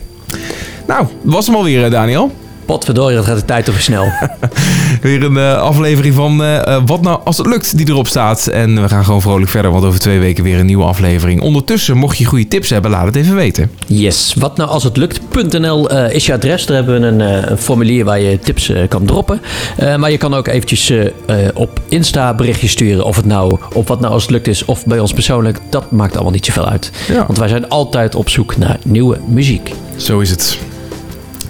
Nou, 0.87 1.07
dat 1.23 1.33
was 1.33 1.45
hem 1.45 1.55
alweer, 1.55 1.89
Daniel. 1.89 2.31
Potverdorie, 2.71 3.15
dat 3.15 3.25
gaat 3.25 3.39
de 3.39 3.45
tijd 3.45 3.65
toch 3.65 3.73
weer 3.73 3.83
snel. 3.83 4.11
Weer 5.01 5.23
een 5.23 5.37
eh, 5.37 5.57
aflevering 5.57 6.15
van 6.15 6.43
eh, 6.43 6.67
eh, 6.67 6.81
Wat 6.85 7.01
nou 7.01 7.19
als 7.23 7.37
het 7.37 7.47
lukt 7.47 7.77
die 7.77 7.89
erop 7.89 8.07
staat. 8.07 8.47
En 8.47 8.81
we 8.81 8.89
gaan 8.89 9.05
gewoon 9.05 9.21
vrolijk 9.21 9.49
verder, 9.49 9.71
want 9.71 9.83
over 9.83 9.99
twee 9.99 10.19
weken 10.19 10.43
weer 10.43 10.59
een 10.59 10.65
nieuwe 10.65 10.83
aflevering. 10.83 11.41
Ondertussen, 11.41 11.97
mocht 11.97 12.17
je 12.17 12.25
goede 12.25 12.47
tips 12.47 12.69
hebben, 12.69 12.91
laat 12.91 13.05
het 13.05 13.15
even 13.15 13.35
weten. 13.35 13.71
Yes, 13.87 14.33
wat 14.37 14.57
nou 14.57 14.69
als 14.69 14.83
het 14.83 14.97
lukt.nl 14.97 15.89
is 15.91 16.25
je 16.25 16.33
adres. 16.33 16.65
Daar 16.65 16.75
hebben 16.75 17.01
we 17.01 17.07
een, 17.07 17.51
een 17.51 17.57
formulier 17.57 18.05
waar 18.05 18.19
je 18.19 18.39
tips 18.39 18.71
kan 18.87 19.05
droppen. 19.05 19.41
Maar 19.97 20.11
je 20.11 20.17
kan 20.17 20.33
ook 20.33 20.47
eventjes 20.47 20.93
op 21.53 21.79
Insta 21.89 22.33
berichtjes 22.33 22.71
sturen. 22.71 23.05
Of 23.05 23.15
het 23.15 23.25
nou 23.25 23.57
op 23.73 23.87
wat 23.87 23.99
nou 23.99 24.13
als 24.13 24.21
het 24.21 24.31
lukt 24.31 24.47
is 24.47 24.65
of 24.65 24.85
bij 24.85 24.99
ons 24.99 25.13
persoonlijk. 25.13 25.59
Dat 25.69 25.91
maakt 25.91 26.13
allemaal 26.13 26.33
niet 26.33 26.45
zoveel 26.45 26.65
uit. 26.65 26.91
Ja. 27.07 27.25
Want 27.25 27.37
wij 27.37 27.47
zijn 27.47 27.69
altijd 27.69 28.15
op 28.15 28.29
zoek 28.29 28.57
naar 28.57 28.79
nieuwe 28.83 29.19
muziek. 29.27 29.73
Zo 29.95 30.19
is 30.19 30.29
het. 30.29 30.70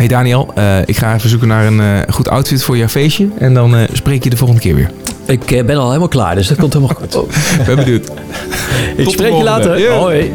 Hey 0.02 0.10
Daniel, 0.10 0.52
eh, 0.56 0.78
ik 0.86 0.98
ga 0.98 1.15
even 1.15 1.30
zoeken 1.30 1.48
naar 1.48 1.65
een 1.65 1.80
eh, 1.80 2.14
goed 2.14 2.30
outfit 2.30 2.64
voor 2.64 2.78
jouw 2.78 2.88
feestje. 2.88 3.28
En 3.38 3.53
dan 3.53 3.76
eh, 3.76 3.84
spreek 3.94 4.23
je 4.23 4.30
de 4.30 4.38
volgende 4.38 4.61
keer 4.61 4.76
weer. 4.76 4.91
Ik 5.26 5.65
ben 5.65 5.78
al 5.78 5.88
helemaal 5.88 6.07
klaar, 6.07 6.36
dus 6.36 6.48
dat 6.48 6.57
komt 6.57 6.73
helemaal 6.73 6.95
goed. 7.02 7.18
Ben 7.65 7.76
benieuwd. 7.76 8.11
Ik 8.98 9.10
spreek 9.10 9.34
je 9.34 9.44
later. 9.44 9.91
Hoi. 9.91 10.32